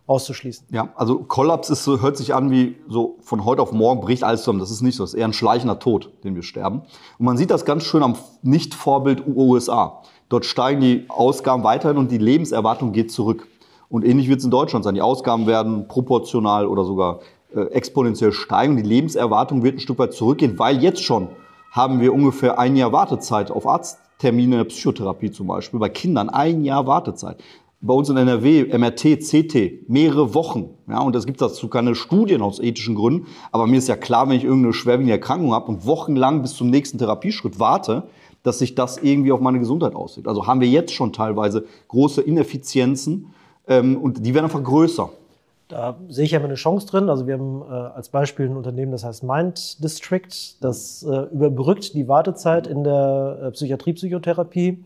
auszuschließen? 0.06 0.66
Ja, 0.70 0.90
also 0.94 1.18
Kollaps 1.18 1.70
ist 1.70 1.84
so, 1.84 2.00
hört 2.00 2.16
sich 2.16 2.34
an 2.34 2.50
wie 2.50 2.76
so 2.88 3.16
von 3.20 3.44
heute 3.44 3.62
auf 3.62 3.72
morgen 3.72 4.00
bricht 4.00 4.22
alles 4.24 4.42
zusammen. 4.42 4.60
Das 4.60 4.70
ist 4.70 4.82
nicht 4.82 4.96
so. 4.96 5.02
Das 5.02 5.14
ist 5.14 5.18
eher 5.18 5.26
ein 5.26 5.32
schleichender 5.32 5.78
Tod, 5.78 6.10
den 6.24 6.34
wir 6.34 6.42
sterben. 6.42 6.82
Und 7.18 7.26
man 7.26 7.36
sieht 7.36 7.50
das 7.50 7.64
ganz 7.64 7.82
schön 7.82 8.02
am 8.02 8.16
Nicht-Vorbild 8.42 9.26
USA. 9.26 10.02
Dort 10.28 10.44
steigen 10.44 10.80
die 10.80 11.06
Ausgaben 11.08 11.64
weiterhin 11.64 11.98
und 11.98 12.10
die 12.10 12.18
Lebenserwartung 12.18 12.92
geht 12.92 13.12
zurück. 13.12 13.46
Und 13.88 14.04
ähnlich 14.04 14.28
wird 14.28 14.40
es 14.40 14.44
in 14.44 14.50
Deutschland 14.50 14.84
sein. 14.84 14.94
Die 14.94 15.02
Ausgaben 15.02 15.46
werden 15.46 15.86
proportional 15.86 16.66
oder 16.66 16.84
sogar 16.84 17.20
äh, 17.54 17.60
exponentiell 17.66 18.32
steigen. 18.32 18.76
Die 18.76 18.82
Lebenserwartung 18.82 19.62
wird 19.62 19.76
ein 19.76 19.80
Stück 19.80 19.98
weit 19.98 20.12
zurückgehen, 20.12 20.58
weil 20.58 20.82
jetzt 20.82 21.02
schon 21.02 21.28
haben 21.76 22.00
wir 22.00 22.14
ungefähr 22.14 22.58
ein 22.58 22.74
Jahr 22.74 22.90
Wartezeit 22.92 23.50
auf 23.50 23.66
Arzttermine 23.66 24.54
in 24.54 24.58
der 24.58 24.64
Psychotherapie 24.64 25.30
zum 25.30 25.46
Beispiel. 25.46 25.78
Bei 25.78 25.90
Kindern 25.90 26.30
ein 26.30 26.64
Jahr 26.64 26.86
Wartezeit. 26.86 27.36
Bei 27.82 27.92
uns 27.92 28.08
in 28.08 28.16
NRW 28.16 28.64
MRT, 28.76 29.20
CT, 29.20 29.86
mehrere 29.86 30.32
Wochen. 30.32 30.70
Ja, 30.88 31.02
und 31.02 31.14
es 31.14 31.26
gibt 31.26 31.42
dazu 31.42 31.68
keine 31.68 31.94
Studien 31.94 32.40
aus 32.40 32.60
ethischen 32.60 32.94
Gründen. 32.94 33.26
Aber 33.52 33.66
mir 33.66 33.76
ist 33.76 33.88
ja 33.88 33.96
klar, 33.96 34.26
wenn 34.26 34.38
ich 34.38 34.44
irgendeine 34.44 34.72
schwerwiegende 34.72 35.12
Erkrankung 35.12 35.52
habe 35.52 35.66
und 35.66 35.84
wochenlang 35.84 36.40
bis 36.40 36.54
zum 36.54 36.70
nächsten 36.70 36.96
Therapieschritt 36.96 37.60
warte, 37.60 38.04
dass 38.42 38.58
sich 38.58 38.74
das 38.74 38.96
irgendwie 38.96 39.32
auf 39.32 39.40
meine 39.40 39.58
Gesundheit 39.58 39.94
auswirkt. 39.94 40.28
Also 40.28 40.46
haben 40.46 40.62
wir 40.62 40.68
jetzt 40.68 40.94
schon 40.94 41.12
teilweise 41.12 41.66
große 41.88 42.22
Ineffizienzen 42.22 43.34
ähm, 43.68 43.98
und 43.98 44.24
die 44.24 44.32
werden 44.32 44.46
einfach 44.46 44.62
größer. 44.62 45.10
Da 45.68 45.96
sehe 46.08 46.24
ich 46.24 46.30
ja 46.30 46.42
eine 46.42 46.54
Chance 46.54 46.86
drin. 46.86 47.10
Also 47.10 47.26
wir 47.26 47.34
haben 47.34 47.62
äh, 47.62 47.72
als 47.72 48.08
Beispiel 48.08 48.46
ein 48.46 48.56
Unternehmen, 48.56 48.92
das 48.92 49.04
heißt 49.04 49.24
Mind 49.24 49.82
District. 49.82 50.28
Das 50.60 51.02
äh, 51.02 51.22
überbrückt 51.32 51.94
die 51.94 52.06
Wartezeit 52.06 52.66
in 52.66 52.84
der 52.84 53.38
äh, 53.42 53.50
Psychiatrie-Psychotherapie 53.50 54.84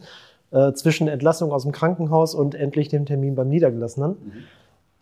äh, 0.53 0.73
zwischen 0.73 1.09
Entlassung 1.09 1.53
aus 1.53 1.65
dem 1.65 1.73
Krankenhaus 1.73 2.35
und 2.35 2.55
endlich 2.55 2.89
dem 2.89 3.05
Termin 3.05 3.35
beim 3.35 3.49
Niedergelassenen. 3.49 4.11
Mhm. 4.11 4.33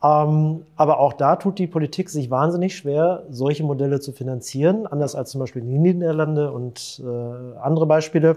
Ähm, 0.02 0.62
aber 0.76 1.00
auch 1.00 1.12
da 1.12 1.36
tut 1.36 1.58
die 1.58 1.66
Politik 1.66 2.08
sich 2.08 2.30
wahnsinnig 2.30 2.76
schwer, 2.76 3.24
solche 3.30 3.64
Modelle 3.64 4.00
zu 4.00 4.12
finanzieren, 4.12 4.86
anders 4.86 5.14
als 5.14 5.30
zum 5.30 5.40
Beispiel 5.40 5.62
in 5.62 5.70
den 5.70 5.82
Niederlande 5.82 6.52
und 6.52 7.02
äh, 7.04 7.58
andere 7.58 7.86
Beispiele. 7.86 8.36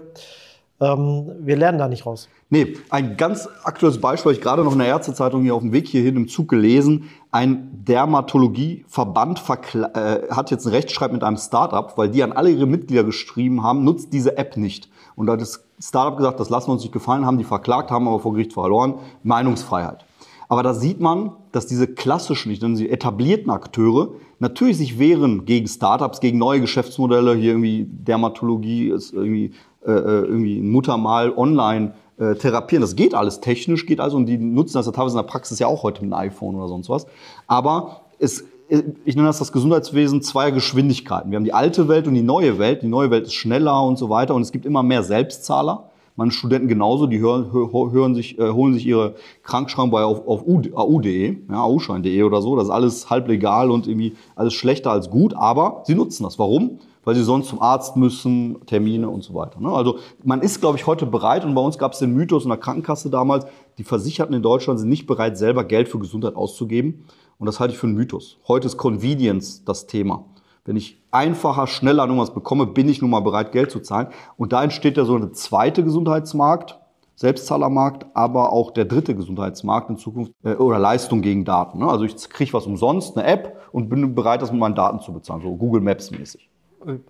Ähm, 0.82 1.30
wir 1.38 1.56
lernen 1.56 1.78
da 1.78 1.86
nicht 1.86 2.04
raus. 2.06 2.28
Nee, 2.50 2.76
ein 2.90 3.16
ganz 3.16 3.48
aktuelles 3.62 4.00
Beispiel, 4.00 4.32
ich 4.32 4.40
gerade 4.40 4.64
noch 4.64 4.72
in 4.72 4.80
der 4.80 4.88
Ärztezeitung 4.88 5.42
hier 5.42 5.54
auf 5.54 5.62
dem 5.62 5.72
Weg 5.72 5.86
hierhin 5.86 6.16
im 6.16 6.26
Zug 6.26 6.48
gelesen. 6.48 7.08
Ein 7.30 7.84
Dermatologieverband 7.86 9.42
äh, 9.48 10.28
hat 10.30 10.50
jetzt 10.50 10.66
einen 10.66 10.74
Rechtsstreit 10.74 11.12
mit 11.12 11.22
einem 11.22 11.36
Startup, 11.36 11.96
weil 11.96 12.08
die 12.08 12.24
an 12.24 12.32
alle 12.32 12.50
ihre 12.50 12.66
Mitglieder 12.66 13.04
geschrieben 13.04 13.62
haben, 13.62 13.84
nutzt 13.84 14.12
diese 14.12 14.36
App 14.36 14.56
nicht. 14.56 14.90
Und 15.14 15.26
da 15.26 15.34
hat 15.34 15.40
das 15.40 15.64
Startup 15.78 16.16
gesagt, 16.16 16.40
das 16.40 16.50
lassen 16.50 16.68
wir 16.68 16.72
uns 16.72 16.82
nicht 16.82 16.92
gefallen, 16.92 17.26
haben 17.26 17.38
die 17.38 17.44
verklagt, 17.44 17.92
haben 17.92 18.08
aber 18.08 18.18
vor 18.18 18.32
Gericht 18.32 18.52
verloren. 18.52 18.96
Meinungsfreiheit. 19.22 20.04
Aber 20.48 20.62
da 20.62 20.74
sieht 20.74 21.00
man, 21.00 21.32
dass 21.52 21.66
diese 21.66 21.86
klassischen, 21.86 22.50
ich 22.52 22.60
nenne 22.60 22.76
sie 22.76 22.90
etablierten 22.90 23.50
Akteure, 23.50 24.10
natürlich 24.38 24.76
sich 24.76 24.98
wehren 24.98 25.46
gegen 25.46 25.66
Startups, 25.68 26.20
gegen 26.20 26.38
neue 26.38 26.60
Geschäftsmodelle. 26.60 27.34
Hier 27.34 27.52
irgendwie 27.52 27.86
Dermatologie 27.88 28.90
ist 28.90 29.12
irgendwie, 29.14 29.52
irgendwie 29.90 30.58
ein 30.58 30.70
Muttermal 30.70 31.32
online 31.36 31.94
äh, 32.18 32.34
therapieren. 32.34 32.82
Das 32.82 32.94
geht 32.94 33.14
alles 33.14 33.40
technisch, 33.40 33.86
geht 33.86 33.98
also 33.98 34.16
und 34.16 34.26
die 34.26 34.38
nutzen 34.38 34.74
das 34.74 34.86
ja 34.86 34.92
teilweise 34.92 35.18
in 35.18 35.24
der 35.24 35.30
Praxis 35.30 35.58
ja 35.58 35.66
auch 35.66 35.82
heute 35.82 36.04
mit 36.04 36.12
einem 36.12 36.30
iPhone 36.30 36.54
oder 36.54 36.68
sonst 36.68 36.88
was. 36.88 37.06
Aber 37.46 38.02
es, 38.18 38.42
äh, 38.68 38.82
ich 39.04 39.16
nenne 39.16 39.28
das 39.28 39.38
das 39.38 39.50
Gesundheitswesen 39.50 40.22
zweier 40.22 40.52
Geschwindigkeiten. 40.52 41.30
Wir 41.30 41.36
haben 41.36 41.44
die 41.44 41.54
alte 41.54 41.88
Welt 41.88 42.06
und 42.06 42.14
die 42.14 42.22
neue 42.22 42.58
Welt. 42.58 42.82
Die 42.82 42.88
neue 42.88 43.10
Welt 43.10 43.26
ist 43.26 43.34
schneller 43.34 43.82
und 43.84 43.98
so 43.98 44.08
weiter 44.08 44.34
und 44.34 44.42
es 44.42 44.52
gibt 44.52 44.66
immer 44.66 44.82
mehr 44.82 45.02
Selbstzahler 45.02 45.90
meine 46.16 46.30
Studenten 46.30 46.68
genauso, 46.68 47.06
die 47.06 47.20
hören, 47.20 47.52
hören 47.52 48.14
sich, 48.14 48.38
äh, 48.38 48.50
holen 48.50 48.74
sich 48.74 48.86
ihre 48.86 49.14
Krankschreiben 49.42 49.90
bei 49.90 50.04
auf, 50.04 50.26
auf 50.26 50.42
AU.de, 50.46 51.38
ja, 51.50 51.62
AU-Schein.de 51.62 52.22
oder 52.22 52.42
so. 52.42 52.56
Das 52.56 52.64
ist 52.64 52.70
alles 52.70 53.10
halblegal 53.10 53.70
und 53.70 53.86
irgendwie 53.86 54.14
alles 54.36 54.52
schlechter 54.54 54.90
als 54.90 55.10
gut, 55.10 55.34
aber 55.34 55.82
sie 55.86 55.94
nutzen 55.94 56.24
das. 56.24 56.38
Warum? 56.38 56.78
Weil 57.04 57.14
sie 57.14 57.24
sonst 57.24 57.48
zum 57.48 57.60
Arzt 57.60 57.96
müssen, 57.96 58.64
Termine 58.66 59.08
und 59.08 59.24
so 59.24 59.34
weiter. 59.34 59.58
Ne? 59.60 59.70
Also 59.70 59.98
man 60.22 60.40
ist, 60.40 60.60
glaube 60.60 60.78
ich, 60.78 60.86
heute 60.86 61.06
bereit 61.06 61.44
und 61.44 61.54
bei 61.54 61.62
uns 61.62 61.78
gab 61.78 61.94
es 61.94 61.98
den 61.98 62.12
Mythos 62.12 62.44
in 62.44 62.50
der 62.50 62.58
Krankenkasse 62.58 63.10
damals, 63.10 63.46
die 63.78 63.84
Versicherten 63.84 64.34
in 64.34 64.42
Deutschland 64.42 64.78
sind 64.78 64.88
nicht 64.88 65.06
bereit, 65.06 65.36
selber 65.36 65.64
Geld 65.64 65.88
für 65.88 65.98
Gesundheit 65.98 66.36
auszugeben. 66.36 67.04
Und 67.38 67.46
das 67.46 67.58
halte 67.58 67.74
ich 67.74 67.80
für 67.80 67.88
einen 67.88 67.96
Mythos. 67.96 68.38
Heute 68.46 68.66
ist 68.66 68.76
Convenience 68.76 69.64
das 69.64 69.88
Thema. 69.88 70.24
Wenn 70.64 70.76
ich 70.76 71.02
einfacher, 71.10 71.66
schneller 71.66 72.04
irgendwas 72.04 72.32
bekomme, 72.32 72.66
bin 72.66 72.88
ich 72.88 73.00
nun 73.02 73.10
mal 73.10 73.20
bereit, 73.20 73.50
Geld 73.50 73.70
zu 73.70 73.80
zahlen. 73.80 74.08
Und 74.36 74.52
da 74.52 74.62
entsteht 74.62 74.96
ja 74.96 75.04
so 75.04 75.16
eine 75.16 75.32
zweite 75.32 75.82
Gesundheitsmarkt, 75.82 76.78
Selbstzahlermarkt, 77.16 78.06
aber 78.14 78.52
auch 78.52 78.70
der 78.70 78.84
dritte 78.84 79.14
Gesundheitsmarkt 79.14 79.90
in 79.90 79.96
Zukunft 79.96 80.32
äh, 80.44 80.54
oder 80.54 80.78
Leistung 80.78 81.20
gegen 81.20 81.44
Daten. 81.44 81.80
Ne? 81.80 81.88
Also 81.88 82.04
ich 82.04 82.16
kriege 82.30 82.52
was 82.52 82.66
umsonst, 82.66 83.16
eine 83.16 83.26
App 83.26 83.56
und 83.72 83.88
bin 83.88 84.14
bereit, 84.14 84.40
das 84.40 84.52
mit 84.52 84.60
meinen 84.60 84.76
Daten 84.76 85.00
zu 85.00 85.12
bezahlen, 85.12 85.42
so 85.42 85.54
Google 85.56 85.80
Maps 85.80 86.10
mäßig. 86.10 86.48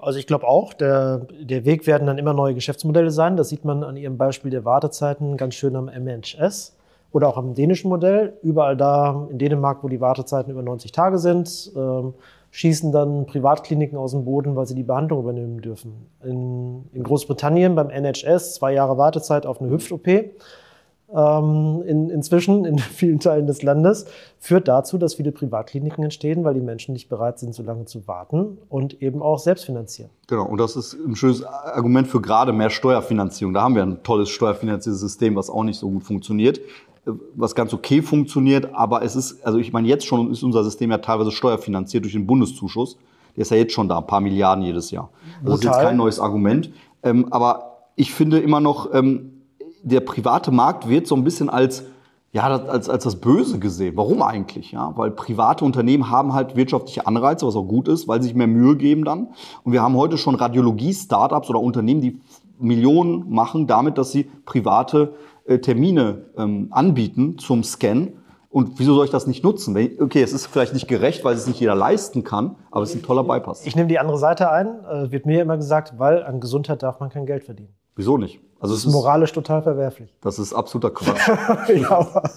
Also 0.00 0.18
ich 0.18 0.26
glaube 0.26 0.46
auch, 0.46 0.74
der, 0.74 1.26
der 1.40 1.64
Weg 1.64 1.86
werden 1.86 2.06
dann 2.06 2.18
immer 2.18 2.34
neue 2.34 2.54
Geschäftsmodelle 2.54 3.10
sein. 3.10 3.36
Das 3.36 3.48
sieht 3.48 3.64
man 3.64 3.84
an 3.84 3.96
Ihrem 3.96 4.18
Beispiel 4.18 4.50
der 4.50 4.64
Wartezeiten 4.64 5.36
ganz 5.36 5.54
schön 5.54 5.76
am 5.76 5.86
MHS 5.86 6.76
oder 7.10 7.28
auch 7.28 7.36
am 7.36 7.54
dänischen 7.54 7.88
Modell. 7.88 8.38
Überall 8.42 8.76
da 8.76 9.28
in 9.30 9.38
Dänemark, 9.38 9.82
wo 9.82 9.88
die 9.88 10.00
Wartezeiten 10.00 10.52
über 10.52 10.62
90 10.62 10.92
Tage 10.92 11.18
sind, 11.18 11.72
ähm, 11.74 12.14
schießen 12.52 12.92
dann 12.92 13.26
Privatkliniken 13.26 13.98
aus 13.98 14.12
dem 14.12 14.24
Boden, 14.24 14.54
weil 14.54 14.66
sie 14.66 14.74
die 14.74 14.82
Behandlung 14.82 15.20
übernehmen 15.20 15.60
dürfen. 15.62 16.06
In, 16.22 16.84
in 16.92 17.02
Großbritannien 17.02 17.74
beim 17.74 17.88
NHS 17.88 18.54
zwei 18.54 18.74
Jahre 18.74 18.98
Wartezeit 18.98 19.46
auf 19.46 19.60
eine 19.60 19.70
Hüft-OP. 19.70 20.06
Ähm, 20.06 21.82
in, 21.86 22.10
inzwischen 22.10 22.66
in 22.66 22.78
vielen 22.78 23.20
Teilen 23.20 23.46
des 23.46 23.62
Landes 23.62 24.04
führt 24.38 24.68
dazu, 24.68 24.98
dass 24.98 25.14
viele 25.14 25.32
Privatkliniken 25.32 26.04
entstehen, 26.04 26.44
weil 26.44 26.52
die 26.52 26.60
Menschen 26.60 26.92
nicht 26.92 27.08
bereit 27.08 27.38
sind, 27.38 27.54
so 27.54 27.62
lange 27.62 27.86
zu 27.86 28.06
warten 28.06 28.58
und 28.68 29.00
eben 29.00 29.22
auch 29.22 29.38
selbst 29.38 29.64
finanzieren. 29.64 30.10
Genau, 30.28 30.44
und 30.44 30.58
das 30.58 30.76
ist 30.76 30.92
ein 30.92 31.16
schönes 31.16 31.42
Argument 31.44 32.06
für 32.06 32.20
gerade 32.20 32.52
mehr 32.52 32.70
Steuerfinanzierung. 32.70 33.54
Da 33.54 33.62
haben 33.62 33.74
wir 33.74 33.82
ein 33.82 34.02
tolles 34.02 34.28
steuerfinanziertes 34.28 35.00
System, 35.00 35.36
was 35.36 35.48
auch 35.48 35.64
nicht 35.64 35.78
so 35.78 35.88
gut 35.88 36.04
funktioniert 36.04 36.60
was 37.04 37.54
ganz 37.54 37.74
okay 37.74 38.00
funktioniert, 38.00 38.74
aber 38.74 39.02
es 39.02 39.16
ist, 39.16 39.44
also 39.44 39.58
ich 39.58 39.72
meine, 39.72 39.88
jetzt 39.88 40.06
schon 40.06 40.30
ist 40.30 40.42
unser 40.42 40.62
System 40.62 40.90
ja 40.90 40.98
teilweise 40.98 41.32
steuerfinanziert 41.32 42.04
durch 42.04 42.12
den 42.12 42.26
Bundeszuschuss. 42.26 42.96
Der 43.34 43.42
ist 43.42 43.50
ja 43.50 43.56
jetzt 43.56 43.72
schon 43.72 43.88
da, 43.88 43.98
ein 43.98 44.06
paar 44.06 44.20
Milliarden 44.20 44.64
jedes 44.64 44.90
Jahr. 44.90 45.10
Also 45.40 45.52
das 45.52 45.60
ist 45.60 45.64
jetzt 45.64 45.80
kein 45.80 45.96
neues 45.96 46.20
Argument. 46.20 46.70
Ähm, 47.02 47.26
aber 47.30 47.88
ich 47.96 48.12
finde 48.12 48.38
immer 48.38 48.60
noch, 48.60 48.92
ähm, 48.94 49.42
der 49.82 50.00
private 50.00 50.52
Markt 50.52 50.88
wird 50.88 51.06
so 51.08 51.16
ein 51.16 51.24
bisschen 51.24 51.50
als, 51.50 51.84
ja, 52.32 52.44
als, 52.44 52.88
als 52.88 53.04
das 53.04 53.16
Böse 53.16 53.58
gesehen. 53.58 53.96
Warum 53.96 54.22
eigentlich? 54.22 54.70
Ja, 54.72 54.92
weil 54.96 55.10
private 55.10 55.64
Unternehmen 55.64 56.08
haben 56.08 56.34
halt 56.34 56.54
wirtschaftliche 56.56 57.06
Anreize, 57.06 57.46
was 57.46 57.56
auch 57.56 57.64
gut 57.64 57.88
ist, 57.88 58.06
weil 58.06 58.22
sie 58.22 58.28
sich 58.28 58.36
mehr 58.36 58.46
Mühe 58.46 58.76
geben 58.76 59.04
dann. 59.04 59.28
Und 59.64 59.72
wir 59.72 59.82
haben 59.82 59.96
heute 59.96 60.18
schon 60.18 60.36
Radiologie-Startups 60.36 61.50
oder 61.50 61.60
Unternehmen, 61.60 62.00
die 62.00 62.20
Millionen 62.60 63.28
machen 63.28 63.66
damit, 63.66 63.98
dass 63.98 64.12
sie 64.12 64.30
private 64.46 65.14
äh, 65.46 65.58
Termine 65.58 66.30
ähm, 66.36 66.68
anbieten 66.70 67.38
zum 67.38 67.62
Scan. 67.64 68.12
Und 68.48 68.78
wieso 68.78 68.94
soll 68.94 69.06
ich 69.06 69.10
das 69.10 69.26
nicht 69.26 69.42
nutzen? 69.42 69.74
Okay, 69.98 70.22
es 70.22 70.32
ist 70.32 70.46
vielleicht 70.46 70.74
nicht 70.74 70.86
gerecht, 70.86 71.24
weil 71.24 71.34
es 71.34 71.46
nicht 71.46 71.58
jeder 71.58 71.74
leisten 71.74 72.22
kann, 72.22 72.56
aber 72.70 72.82
es 72.82 72.90
ist 72.90 72.96
ein 72.96 73.02
toller 73.02 73.24
Bypass. 73.24 73.64
Ich 73.64 73.76
nehme 73.76 73.88
die 73.88 73.98
andere 73.98 74.18
Seite 74.18 74.50
ein. 74.50 74.84
Äh, 74.84 75.10
wird 75.10 75.24
mir 75.24 75.40
immer 75.40 75.56
gesagt, 75.56 75.98
weil 75.98 76.22
an 76.22 76.38
Gesundheit 76.38 76.82
darf 76.82 77.00
man 77.00 77.08
kein 77.08 77.24
Geld 77.24 77.44
verdienen. 77.44 77.74
Wieso 77.96 78.16
nicht? 78.16 78.40
Also 78.62 78.76
das 78.76 78.84
ist 78.84 78.92
moralisch 78.92 79.32
total 79.32 79.60
verwerflich. 79.60 80.14
Das 80.20 80.38
ist 80.38 80.52
absoluter 80.52 80.90
Quatsch. 80.94 81.28
ja, 81.74 81.90
aber 81.90 82.30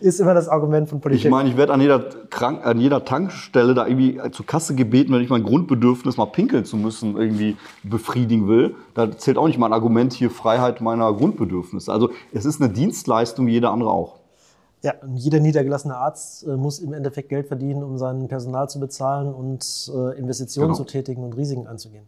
ist 0.00 0.20
immer 0.20 0.34
das 0.34 0.48
Argument 0.48 0.86
von 0.86 1.00
Politik. 1.00 1.24
Ich 1.24 1.30
meine, 1.30 1.48
ich 1.48 1.56
werde 1.56 1.72
an 1.72 1.80
jeder, 1.80 2.00
Krank 2.28 2.64
an 2.66 2.78
jeder 2.78 3.06
Tankstelle 3.06 3.72
da 3.72 3.86
irgendwie 3.86 4.20
zur 4.32 4.44
Kasse 4.44 4.74
gebeten, 4.74 5.14
wenn 5.14 5.22
ich 5.22 5.30
mein 5.30 5.44
Grundbedürfnis 5.44 6.18
mal 6.18 6.26
pinkeln 6.26 6.66
zu 6.66 6.76
müssen 6.76 7.16
irgendwie 7.16 7.56
befriedigen 7.82 8.48
will. 8.48 8.74
Da 8.92 9.16
zählt 9.16 9.38
auch 9.38 9.46
nicht 9.46 9.58
mein 9.58 9.72
Argument 9.72 10.12
hier 10.12 10.30
Freiheit 10.30 10.82
meiner 10.82 11.10
Grundbedürfnisse. 11.14 11.90
Also 11.90 12.10
es 12.34 12.44
ist 12.44 12.60
eine 12.60 12.70
Dienstleistung 12.70 13.46
wie 13.46 13.52
jede 13.52 13.70
andere 13.70 13.90
auch. 13.90 14.18
Ja, 14.82 14.94
jeder 15.14 15.40
niedergelassene 15.40 15.96
Arzt 15.96 16.46
äh, 16.46 16.56
muss 16.56 16.78
im 16.78 16.92
Endeffekt 16.92 17.28
Geld 17.28 17.48
verdienen, 17.48 17.82
um 17.82 17.98
sein 17.98 18.28
Personal 18.28 18.68
zu 18.68 18.78
bezahlen 18.78 19.32
und 19.32 19.90
äh, 19.94 20.18
Investitionen 20.18 20.68
genau. 20.68 20.78
zu 20.78 20.84
tätigen 20.84 21.24
und 21.24 21.36
Risiken 21.36 21.66
anzugehen. 21.66 22.06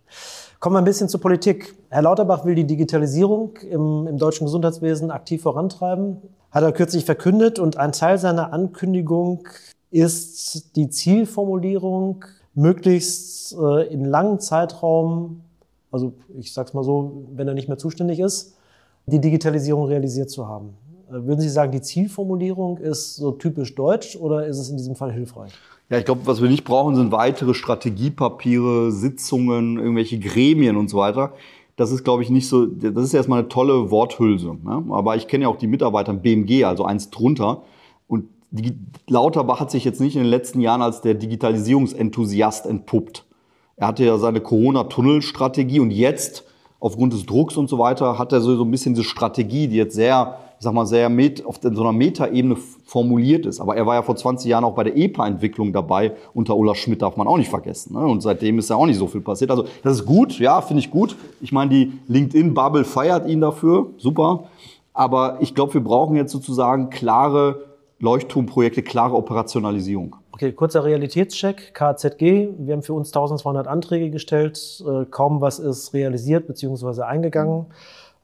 Kommen 0.61 0.75
wir 0.75 0.81
ein 0.81 0.85
bisschen 0.85 1.09
zur 1.09 1.21
Politik. 1.21 1.75
Herr 1.89 2.03
Lauterbach 2.03 2.45
will 2.45 2.55
die 2.55 2.67
Digitalisierung 2.67 3.57
im, 3.59 4.07
im 4.07 4.19
deutschen 4.19 4.45
Gesundheitswesen 4.45 5.11
aktiv 5.11 5.43
vorantreiben. 5.43 6.19
Hat 6.51 6.63
er 6.63 6.73
kürzlich 6.73 7.05
verkündet 7.05 7.59
und 7.59 7.79
ein 7.79 7.93
Teil 7.93 8.19
seiner 8.19 8.53
Ankündigung 8.53 9.47
ist 9.91 10.77
die 10.77 10.91
Zielformulierung, 10.91 12.25
möglichst 12.55 13.57
äh, 13.59 13.87
in 13.87 14.05
langen 14.05 14.41
Zeitraum, 14.41 15.43
also 15.91 16.13
ich 16.39 16.53
sag's 16.53 16.75
mal 16.75 16.85
so, 16.85 17.25
wenn 17.35 17.49
er 17.49 17.55
nicht 17.55 17.69
mehr 17.69 17.79
zuständig 17.79 18.21
ist, 18.21 18.55
die 19.07 19.21
Digitalisierung 19.21 19.87
realisiert 19.87 20.29
zu 20.31 20.49
haben. 20.49 20.75
Äh, 21.09 21.27
würden 21.27 21.41
Sie 21.41 21.49
sagen, 21.49 21.73
die 21.73 21.81
Zielformulierung 21.81 22.79
ist 22.79 23.17
so 23.17 23.33
typisch 23.33 23.75
deutsch 23.75 24.17
oder 24.17 24.47
ist 24.47 24.59
es 24.59 24.71
in 24.71 24.77
diesem 24.77 24.95
Fall 24.95 25.13
hilfreich? 25.13 25.53
Ja, 25.91 25.99
ich 25.99 26.05
glaube, 26.05 26.23
was 26.25 26.43
wir 26.43 26.51
nicht 26.51 26.65
brauchen, 26.65 26.97
sind 26.97 27.13
weitere 27.13 27.55
Strategiepapiere, 27.55 28.93
Sitzungen, 28.93 29.79
irgendwelche 29.79 30.19
Gremien 30.19 30.77
und 30.77 30.89
so 30.89 30.99
weiter. 30.99 31.33
Das 31.77 31.93
ist, 31.93 32.05
glaube 32.05 32.23
ich, 32.23 32.29
nicht 32.29 32.49
so, 32.49 32.67
das 32.67 33.05
ist 33.05 33.15
erstmal 33.15 33.39
eine 33.39 33.49
tolle 33.49 33.91
Worthülse. 33.91 34.57
Ne? 34.63 34.85
Aber 34.91 35.17
ich 35.17 35.29
kenne 35.29 35.45
ja 35.45 35.49
auch 35.49 35.57
die 35.57 35.67
Mitarbeiter 35.67 36.13
im 36.13 36.21
BMG, 36.21 36.65
also 36.65 36.85
eins 36.85 37.09
drunter. 37.09 37.63
Und 38.07 38.25
die, 38.51 38.75
Lauterbach 39.07 39.61
hat 39.61 39.71
sich 39.71 39.85
jetzt 39.85 40.01
nicht 40.01 40.17
in 40.17 40.23
den 40.23 40.31
letzten 40.31 40.61
Jahren 40.61 40.83
als 40.83 41.01
der 41.01 41.15
Digitalisierungsenthusiast 41.15 42.67
entpuppt. 42.67 43.25
Er 43.77 43.87
hatte 43.87 44.05
ja 44.05 44.19
seine 44.19 44.41
Corona-Tunnel-Strategie 44.41 45.81
und 45.81 45.93
jetzt, 45.93 46.45
aufgrund 46.81 47.13
des 47.13 47.25
Drucks 47.25 47.57
und 47.57 47.69
so 47.69 47.79
weiter, 47.79 48.19
hat 48.19 48.33
er 48.33 48.41
so, 48.41 48.57
so 48.57 48.65
ein 48.65 48.71
bisschen 48.71 48.95
diese 48.95 49.05
Strategie, 49.05 49.69
die 49.69 49.77
jetzt 49.77 49.95
sehr 49.95 50.37
ich 50.59 50.65
sag 50.65 50.75
mal, 50.75 50.87
sehr 50.87 51.09
met, 51.09 51.47
auf 51.47 51.61
so 51.63 51.69
einer 51.69 51.93
Metaebene 51.93 52.57
formuliert 52.85 53.47
ist. 53.47 53.61
Aber 53.61 53.77
er 53.77 53.87
war 53.87 53.95
ja 53.95 54.03
vor 54.03 54.17
20 54.17 54.51
Jahren 54.51 54.65
auch 54.65 54.75
bei 54.75 54.83
der 54.83 54.97
EPA-Entwicklung 54.97 55.73
dabei. 55.73 56.13
Unter 56.35 56.57
Ulla 56.57 56.75
Schmidt 56.75 57.01
darf 57.01 57.17
man 57.17 57.29
auch 57.29 57.37
nicht 57.37 57.49
vergessen. 57.49 57.95
Ne? 57.95 58.01
Und 58.01 58.23
seitdem 58.23 58.59
ist 58.59 58.69
ja 58.69 58.75
auch 58.75 58.87
nicht 58.87 58.99
so 58.99 59.07
viel 59.07 59.21
passiert. 59.21 59.53
Also 59.53 59.67
das 59.85 59.99
ist 59.99 60.05
gut, 60.05 60.39
ja, 60.41 60.61
finde 60.61 60.81
ich 60.81 60.91
gut. 60.91 61.17
Ich 61.41 61.53
meine, 61.53 61.71
die 61.71 61.93
LinkedIn-Bubble 62.09 62.85
feiert 62.85 63.29
ihn 63.29 63.41
dafür, 63.41 63.87
super. 63.99 64.49
Aber 64.93 65.39
ich 65.41 65.55
glaube, 65.55 65.75
wir 65.75 65.85
brauchen 65.85 66.17
jetzt 66.17 66.33
sozusagen 66.33 66.91
klare 66.91 67.69
Leuchtturmprojekte, 68.01 68.83
klare 68.83 69.15
Operationalisierung. 69.15 70.17
Okay, 70.33 70.53
kurzer 70.53 70.85
Realitätscheck. 70.85 71.73
KZG, 71.73 72.49
wir 72.59 72.75
haben 72.75 72.83
für 72.83 72.95
uns 72.95 73.09
1200 73.11 73.69
Anträge 73.69 74.11
gestellt. 74.11 74.83
Äh, 74.87 75.05
kaum 75.05 75.41
was 75.41 75.61
ist 75.61 75.95
realisiert 75.95 76.49
bzw. 76.49 77.03
eingegangen. 77.03 77.59
Mhm. 77.59 77.75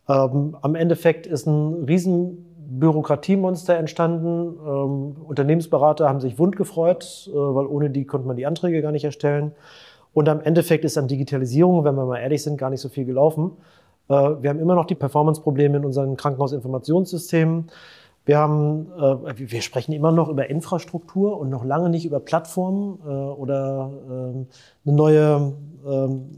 Ähm, 0.09 0.57
am 0.61 0.75
Endeffekt 0.75 1.27
ist 1.27 1.47
ein 1.47 1.85
riesen 1.85 2.55
Bürokratiemonster 2.69 3.77
entstanden. 3.77 4.57
Ähm, 4.67 5.17
Unternehmensberater 5.27 6.09
haben 6.09 6.21
sich 6.21 6.39
wund 6.39 6.57
gefreut, 6.57 7.31
äh, 7.33 7.37
weil 7.37 7.67
ohne 7.67 7.91
die 7.91 8.05
konnte 8.05 8.27
man 8.27 8.37
die 8.37 8.47
Anträge 8.47 8.83
gar 8.83 8.93
nicht 8.93 9.05
erstellen. 9.05 9.53
Und 10.13 10.29
am 10.29 10.41
Endeffekt 10.41 10.85
ist 10.85 10.97
an 10.97 11.09
Digitalisierung, 11.09 11.85
wenn 11.85 11.95
wir 11.95 12.07
mal 12.07 12.19
ehrlich 12.19 12.43
sind, 12.43 12.57
gar 12.57 12.71
nicht 12.71 12.81
so 12.81 12.89
viel 12.89 13.05
gelaufen. 13.05 13.53
Äh, 14.09 14.15
wir 14.15 14.51
haben 14.51 14.61
immer 14.61 14.75
noch 14.75 14.87
die 14.87 14.95
Performance-Probleme 14.95 15.79
in 15.79 15.85
unseren 15.85 16.17
Krankenhausinformationssystemen. 16.17 17.71
Wir 18.27 18.39
haben, 18.39 18.87
äh, 18.97 19.51
wir 19.51 19.61
sprechen 19.61 19.93
immer 19.93 20.13
noch 20.13 20.29
über 20.29 20.49
Infrastruktur 20.49 21.39
und 21.39 21.51
noch 21.51 21.65
lange 21.65 21.91
nicht 21.91 22.07
über 22.07 22.21
Plattformen 22.21 22.99
äh, 23.05 23.09
oder 23.09 23.91
ähm, 24.11 24.47
eine 24.87 24.95
neue 24.95 25.53
ähm, 25.87 26.31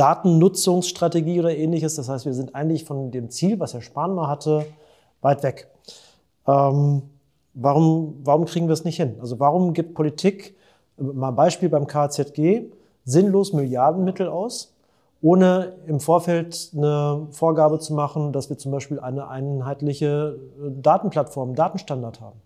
Datennutzungsstrategie 0.00 1.40
oder 1.40 1.54
ähnliches. 1.54 1.94
Das 1.96 2.08
heißt, 2.08 2.24
wir 2.24 2.32
sind 2.32 2.54
eigentlich 2.54 2.84
von 2.84 3.10
dem 3.10 3.28
Ziel, 3.28 3.60
was 3.60 3.74
Herr 3.74 3.82
Spahn 3.82 4.14
mal 4.14 4.28
hatte, 4.28 4.64
weit 5.20 5.42
weg. 5.42 5.68
Ähm, 6.46 7.02
warum, 7.52 8.14
warum 8.24 8.46
kriegen 8.46 8.66
wir 8.66 8.72
es 8.72 8.84
nicht 8.84 8.96
hin? 8.96 9.16
Also 9.20 9.38
warum 9.38 9.74
gibt 9.74 9.92
Politik, 9.92 10.56
mal 10.96 11.32
Beispiel 11.32 11.68
beim 11.68 11.86
KZG, 11.86 12.62
sinnlos 13.04 13.52
Milliardenmittel 13.52 14.26
aus, 14.28 14.72
ohne 15.20 15.74
im 15.86 16.00
Vorfeld 16.00 16.70
eine 16.74 17.26
Vorgabe 17.30 17.78
zu 17.78 17.92
machen, 17.92 18.32
dass 18.32 18.48
wir 18.48 18.56
zum 18.56 18.72
Beispiel 18.72 19.00
eine 19.00 19.28
einheitliche 19.28 20.38
Datenplattform, 20.80 21.54
Datenstandard 21.54 22.22
haben? 22.22 22.40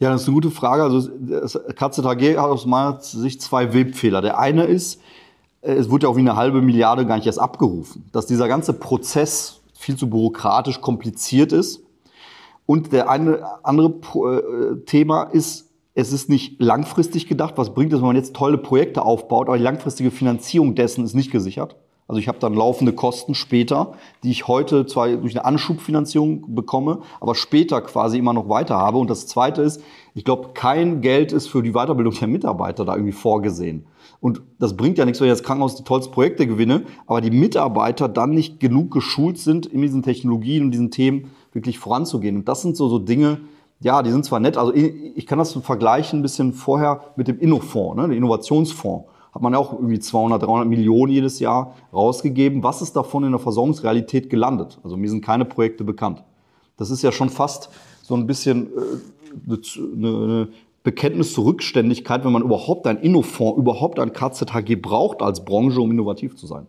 Ja, 0.00 0.10
das 0.10 0.22
ist 0.22 0.28
eine 0.28 0.34
gute 0.34 0.50
Frage. 0.50 0.82
Also 0.82 1.08
das 1.08 1.58
KZG 1.76 2.36
hat 2.36 2.50
aus 2.50 2.66
meiner 2.66 3.00
Sicht 3.00 3.40
zwei 3.40 3.72
Webfehler. 3.72 4.20
Der 4.20 4.38
eine 4.38 4.64
ist, 4.64 4.96
äh, 4.96 5.19
es 5.62 5.90
wurde 5.90 6.06
ja 6.06 6.10
auch 6.10 6.16
wie 6.16 6.20
eine 6.20 6.36
halbe 6.36 6.62
Milliarde 6.62 7.06
gar 7.06 7.16
nicht 7.16 7.26
erst 7.26 7.38
abgerufen. 7.40 8.08
Dass 8.12 8.26
dieser 8.26 8.48
ganze 8.48 8.72
Prozess 8.72 9.60
viel 9.74 9.96
zu 9.96 10.08
bürokratisch 10.08 10.80
kompliziert 10.80 11.52
ist. 11.52 11.82
Und 12.66 12.92
der 12.92 13.10
eine 13.10 13.42
andere 13.64 13.88
äh, 13.88 14.84
Thema 14.84 15.24
ist, 15.24 15.70
es 15.94 16.12
ist 16.12 16.28
nicht 16.28 16.60
langfristig 16.60 17.26
gedacht. 17.26 17.54
Was 17.56 17.74
bringt 17.74 17.92
es, 17.92 17.98
wenn 17.98 18.06
man 18.06 18.16
jetzt 18.16 18.34
tolle 18.34 18.58
Projekte 18.58 19.02
aufbaut, 19.02 19.48
aber 19.48 19.58
die 19.58 19.64
langfristige 19.64 20.10
Finanzierung 20.10 20.74
dessen 20.74 21.04
ist 21.04 21.14
nicht 21.14 21.30
gesichert? 21.30 21.76
Also 22.06 22.18
ich 22.18 22.26
habe 22.26 22.38
dann 22.40 22.54
laufende 22.54 22.92
Kosten 22.92 23.34
später, 23.34 23.92
die 24.24 24.32
ich 24.32 24.48
heute 24.48 24.84
zwar 24.84 25.08
durch 25.08 25.36
eine 25.36 25.44
Anschubfinanzierung 25.44 26.56
bekomme, 26.56 27.02
aber 27.20 27.36
später 27.36 27.80
quasi 27.82 28.18
immer 28.18 28.32
noch 28.32 28.48
weiter 28.48 28.76
habe. 28.76 28.98
Und 28.98 29.08
das 29.08 29.28
Zweite 29.28 29.62
ist, 29.62 29.80
ich 30.14 30.24
glaube, 30.24 30.50
kein 30.54 31.02
Geld 31.02 31.30
ist 31.32 31.46
für 31.46 31.62
die 31.62 31.70
Weiterbildung 31.72 32.14
der 32.14 32.26
Mitarbeiter 32.26 32.84
da 32.84 32.94
irgendwie 32.94 33.12
vorgesehen. 33.12 33.86
Und 34.20 34.42
das 34.58 34.76
bringt 34.76 34.98
ja 34.98 35.04
nichts, 35.06 35.20
wenn 35.20 35.28
ich 35.28 35.32
als 35.32 35.42
Krankenhaus 35.42 35.76
die 35.76 35.84
tollsten 35.84 36.12
Projekte 36.12 36.46
gewinne, 36.46 36.82
aber 37.06 37.20
die 37.20 37.30
Mitarbeiter 37.30 38.08
dann 38.08 38.30
nicht 38.30 38.60
genug 38.60 38.90
geschult 38.90 39.38
sind, 39.38 39.66
in 39.66 39.80
diesen 39.80 40.02
Technologien 40.02 40.64
und 40.64 40.70
diesen 40.72 40.90
Themen 40.90 41.30
wirklich 41.52 41.78
voranzugehen. 41.78 42.36
Und 42.36 42.48
das 42.48 42.60
sind 42.62 42.76
so, 42.76 42.88
so 42.88 42.98
Dinge, 42.98 43.40
ja, 43.80 44.02
die 44.02 44.10
sind 44.10 44.26
zwar 44.26 44.40
nett, 44.40 44.58
also 44.58 44.74
ich 44.74 45.26
kann 45.26 45.38
das 45.38 45.54
vergleichen 45.54 46.18
ein 46.18 46.22
bisschen 46.22 46.52
vorher 46.52 47.00
mit 47.16 47.28
dem 47.28 47.38
Innofonds, 47.38 47.96
ne, 47.96 48.08
dem 48.08 48.16
Innovationsfonds. 48.18 49.06
Hat 49.32 49.42
man 49.42 49.52
ja 49.52 49.58
auch 49.58 49.72
irgendwie 49.72 49.98
200, 49.98 50.42
300 50.42 50.68
Millionen 50.68 51.12
jedes 51.12 51.38
Jahr 51.38 51.74
rausgegeben. 51.92 52.62
Was 52.62 52.82
ist 52.82 52.96
davon 52.96 53.24
in 53.24 53.30
der 53.30 53.38
Versorgungsrealität 53.38 54.28
gelandet? 54.28 54.78
Also 54.82 54.96
mir 54.96 55.08
sind 55.08 55.24
keine 55.24 55.44
Projekte 55.44 55.84
bekannt. 55.84 56.24
Das 56.76 56.90
ist 56.90 57.02
ja 57.02 57.12
schon 57.12 57.30
fast 57.30 57.70
so 58.02 58.16
ein 58.16 58.26
bisschen 58.26 58.66
äh, 58.66 59.56
eine, 59.96 60.08
eine 60.08 60.48
Bekenntnis 60.82 61.34
zur 61.34 61.44
Rückständigkeit, 61.44 62.24
wenn 62.24 62.32
man 62.32 62.42
überhaupt 62.42 62.86
ein 62.86 62.98
Innofonds, 62.98 63.58
überhaupt 63.58 63.98
ein 63.98 64.12
KZHG 64.12 64.76
braucht 64.76 65.20
als 65.20 65.44
Branche, 65.44 65.80
um 65.80 65.90
innovativ 65.90 66.36
zu 66.36 66.46
sein. 66.46 66.66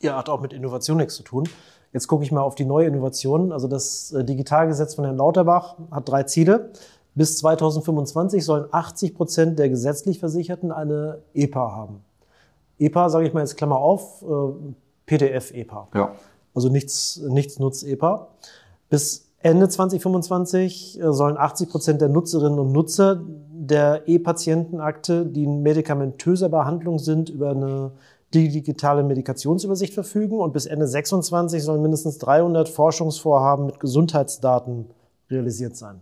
Ja, 0.00 0.16
hat 0.16 0.28
auch 0.28 0.40
mit 0.40 0.52
Innovation 0.52 0.96
nichts 0.96 1.14
zu 1.14 1.22
tun. 1.22 1.48
Jetzt 1.92 2.08
gucke 2.08 2.24
ich 2.24 2.32
mal 2.32 2.42
auf 2.42 2.56
die 2.56 2.64
neue 2.64 2.88
Innovation. 2.88 3.52
Also 3.52 3.68
das 3.68 4.12
äh, 4.12 4.24
Digitalgesetz 4.24 4.96
von 4.96 5.04
Herrn 5.04 5.16
Lauterbach 5.16 5.76
hat 5.92 6.08
drei 6.08 6.24
Ziele. 6.24 6.72
Bis 7.14 7.38
2025 7.38 8.44
sollen 8.44 8.66
80 8.72 9.14
Prozent 9.14 9.58
der 9.60 9.68
gesetzlich 9.68 10.18
Versicherten 10.18 10.72
eine 10.72 11.22
EPA 11.32 11.72
haben. 11.72 12.04
EPA, 12.80 13.08
sage 13.08 13.28
ich 13.28 13.32
mal 13.32 13.40
jetzt 13.40 13.56
Klammer 13.56 13.78
auf, 13.78 14.22
äh, 14.22 14.74
PDF-EPA. 15.06 15.88
Ja. 15.94 16.14
Also 16.52 16.68
nichts, 16.68 17.22
nichts 17.28 17.60
nutzt 17.60 17.84
EPA. 17.84 18.28
Bis 18.90 19.23
Ende 19.44 19.68
2025 19.68 20.98
äh, 20.98 21.12
sollen 21.12 21.36
80 21.36 21.68
Prozent 21.68 22.00
der 22.00 22.08
Nutzerinnen 22.08 22.58
und 22.58 22.72
Nutzer 22.72 23.22
der 23.26 24.08
E-Patientenakte, 24.08 25.26
die 25.26 25.44
in 25.44 25.62
medikamentöser 25.62 26.48
Behandlung 26.48 26.98
sind, 26.98 27.28
über 27.28 27.50
eine 27.50 27.92
digitale 28.32 29.02
Medikationsübersicht 29.02 29.92
verfügen. 29.92 30.38
Und 30.38 30.54
bis 30.54 30.64
Ende 30.64 30.86
2026 30.86 31.62
sollen 31.62 31.82
mindestens 31.82 32.16
300 32.18 32.70
Forschungsvorhaben 32.70 33.66
mit 33.66 33.80
Gesundheitsdaten 33.80 34.86
realisiert 35.28 35.76
sein. 35.76 36.00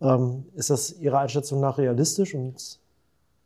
Ähm, 0.00 0.46
ist 0.54 0.70
das 0.70 0.98
Ihrer 0.98 1.18
Einschätzung 1.18 1.60
nach 1.60 1.76
realistisch 1.76 2.34
und 2.34 2.78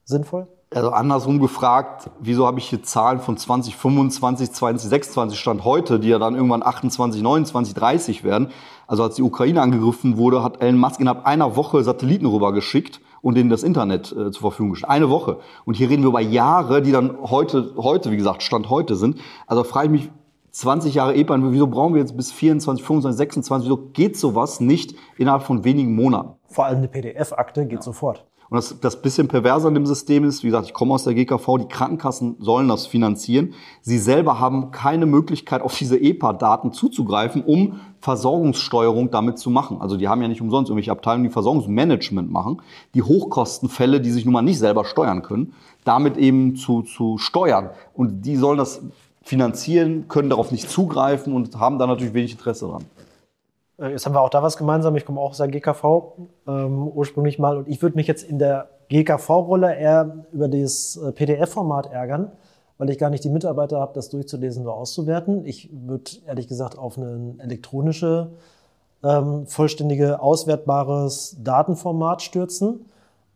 sinnvoll? 0.05 0.47
Also 0.73 0.91
andersrum 0.91 1.41
gefragt, 1.41 2.11
wieso 2.21 2.47
habe 2.47 2.61
ich 2.61 2.67
hier 2.67 2.81
Zahlen 2.85 3.19
von 3.19 3.37
2025, 3.37 4.53
2026 4.53 5.37
Stand 5.37 5.65
heute, 5.65 5.99
die 5.99 6.11
ja 6.11 6.21
dann 6.21 6.37
irgendwann 6.37 6.63
28, 6.63 7.23
29, 7.23 7.75
30 7.75 8.23
werden? 8.23 8.53
Also 8.87 9.03
als 9.03 9.17
die 9.17 9.23
Ukraine 9.23 9.63
angegriffen 9.63 10.17
wurde, 10.17 10.45
hat 10.45 10.63
Elon 10.63 10.79
Musk 10.79 11.01
innerhalb 11.01 11.27
einer 11.27 11.57
Woche 11.57 11.83
Satelliten 11.83 12.27
rübergeschickt 12.27 13.01
und 13.21 13.37
denen 13.37 13.51
das 13.51 13.65
Internet 13.65 14.13
äh, 14.13 14.31
zur 14.31 14.43
Verfügung 14.43 14.71
gestellt. 14.71 14.91
Eine 14.91 15.11
Woche. 15.11 15.39
Und 15.65 15.75
hier 15.75 15.91
reden 15.91 16.05
wir 16.05 16.11
über 16.11 16.21
Jahre, 16.21 16.83
die 16.83 16.93
dann 16.93 17.19
heute, 17.21 17.75
heute, 17.77 18.13
wie 18.13 18.17
gesagt, 18.17 18.45
Stand 18.45 18.71
heute 18.71 18.95
sind. 18.95 19.19
Also 19.49 19.65
frage 19.65 19.87
ich 19.87 19.93
mich, 19.93 20.11
20 20.53 20.95
Jahre 20.95 21.17
EPA, 21.17 21.37
wieso 21.51 21.67
brauchen 21.67 21.95
wir 21.95 22.01
jetzt 22.01 22.17
bis 22.17 22.31
24, 22.31 22.85
25, 22.85 23.17
26, 23.17 23.67
wieso 23.67 23.89
geht 23.93 24.17
sowas 24.17 24.61
nicht 24.61 24.95
innerhalb 25.17 25.43
von 25.43 25.65
wenigen 25.65 25.97
Monaten? 25.97 26.37
Vor 26.47 26.67
allem 26.67 26.79
eine 26.79 26.89
PDF-Akte 26.89 27.67
geht 27.67 27.79
ja. 27.79 27.83
sofort. 27.83 28.27
Und 28.51 28.57
das, 28.57 28.81
das 28.81 29.01
bisschen 29.01 29.29
perverse 29.29 29.69
an 29.69 29.75
dem 29.75 29.87
System 29.87 30.25
ist, 30.25 30.43
wie 30.43 30.49
gesagt, 30.49 30.67
ich 30.67 30.75
komme 30.75 30.93
aus 30.93 31.05
der 31.05 31.15
GKV, 31.15 31.59
die 31.59 31.69
Krankenkassen 31.69 32.35
sollen 32.41 32.67
das 32.67 32.87
finanzieren. 32.87 33.55
Sie 33.81 33.99
selber 33.99 34.41
haben 34.41 34.73
keine 34.73 35.07
Möglichkeit, 35.07 35.63
auf 35.63 35.79
diese 35.79 35.97
EPA-Daten 35.97 36.73
zuzugreifen, 36.73 37.45
um 37.45 37.81
Versorgungssteuerung 38.01 39.13
damit 39.13 39.39
zu 39.39 39.51
machen. 39.51 39.81
Also 39.81 39.97
die 39.97 40.09
haben 40.09 40.21
ja 40.21 40.27
nicht 40.27 40.41
umsonst 40.41 40.69
irgendwelche 40.69 40.91
Abteilungen, 40.91 41.25
die 41.25 41.31
Versorgungsmanagement 41.31 42.31
machen, 42.31 42.61
die 42.95 43.03
Hochkostenfälle, 43.03 44.01
die 44.01 44.11
sich 44.11 44.25
nun 44.25 44.35
mal 44.35 44.43
nicht 44.43 44.59
selber 44.59 44.85
steuern 44.85 45.23
können, 45.23 45.55
damit 45.85 46.17
eben 46.17 46.57
zu, 46.57 46.83
zu 46.83 47.19
steuern. 47.19 47.71
Und 47.95 48.23
die 48.23 48.35
sollen 48.35 48.59
das 48.59 48.83
finanzieren, 49.23 50.09
können 50.09 50.29
darauf 50.29 50.51
nicht 50.51 50.69
zugreifen 50.69 51.33
und 51.35 51.61
haben 51.61 51.79
da 51.79 51.87
natürlich 51.87 52.15
wenig 52.15 52.33
Interesse 52.33 52.67
dran. 52.67 52.85
Äh, 53.81 53.91
jetzt 53.91 54.07
haben 54.07 54.15
wir 54.15 54.21
auch 54.21 54.31
da 54.31 54.43
was 54.43 54.57
gemeinsam. 54.57 54.95
Ich 54.97 55.05
komme 55.05 55.21
auch 55.21 55.31
aus 55.31 55.39
der 55.39 55.49
GKV 55.49 56.13
ähm, 56.47 56.89
ursprünglich 56.89 57.39
mal 57.39 57.57
und 57.57 57.69
ich 57.69 57.83
würde 57.83 57.97
mich 57.97 58.07
jetzt 58.07 58.23
in 58.23 58.39
der 58.39 58.69
GKV-Rolle 58.89 59.75
eher 59.75 60.27
über 60.33 60.49
das 60.49 60.97
äh, 60.97 61.13
PDF-Format 61.13 61.93
ärgern, 61.93 62.33
weil 62.79 62.91
ich 62.91 62.99
gar 62.99 63.11
nicht 63.11 63.25
die 63.25 63.31
Mitarbeiter 63.31 63.81
habe, 63.81 63.93
das 63.95 64.11
durchzulesen 64.11 64.65
oder 64.65 64.75
auszuwerten. 64.75 65.47
Ich 65.47 65.71
würde 65.73 66.11
ehrlich 66.27 66.49
gesagt 66.49 66.79
auf 66.79 66.99
eine 66.99 67.35
elektronische, 67.39 68.33
ähm, 69.03 69.47
vollständige, 69.47 70.21
auswertbares 70.21 71.37
Datenformat 71.43 72.21
stürzen, 72.23 72.87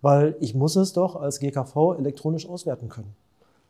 weil 0.03 0.37
ich 0.41 0.55
muss 0.55 0.77
es 0.77 0.93
doch 0.93 1.17
als 1.17 1.41
GKV 1.41 1.95
elektronisch 1.99 2.49
auswerten 2.49 2.89
können. 2.89 3.15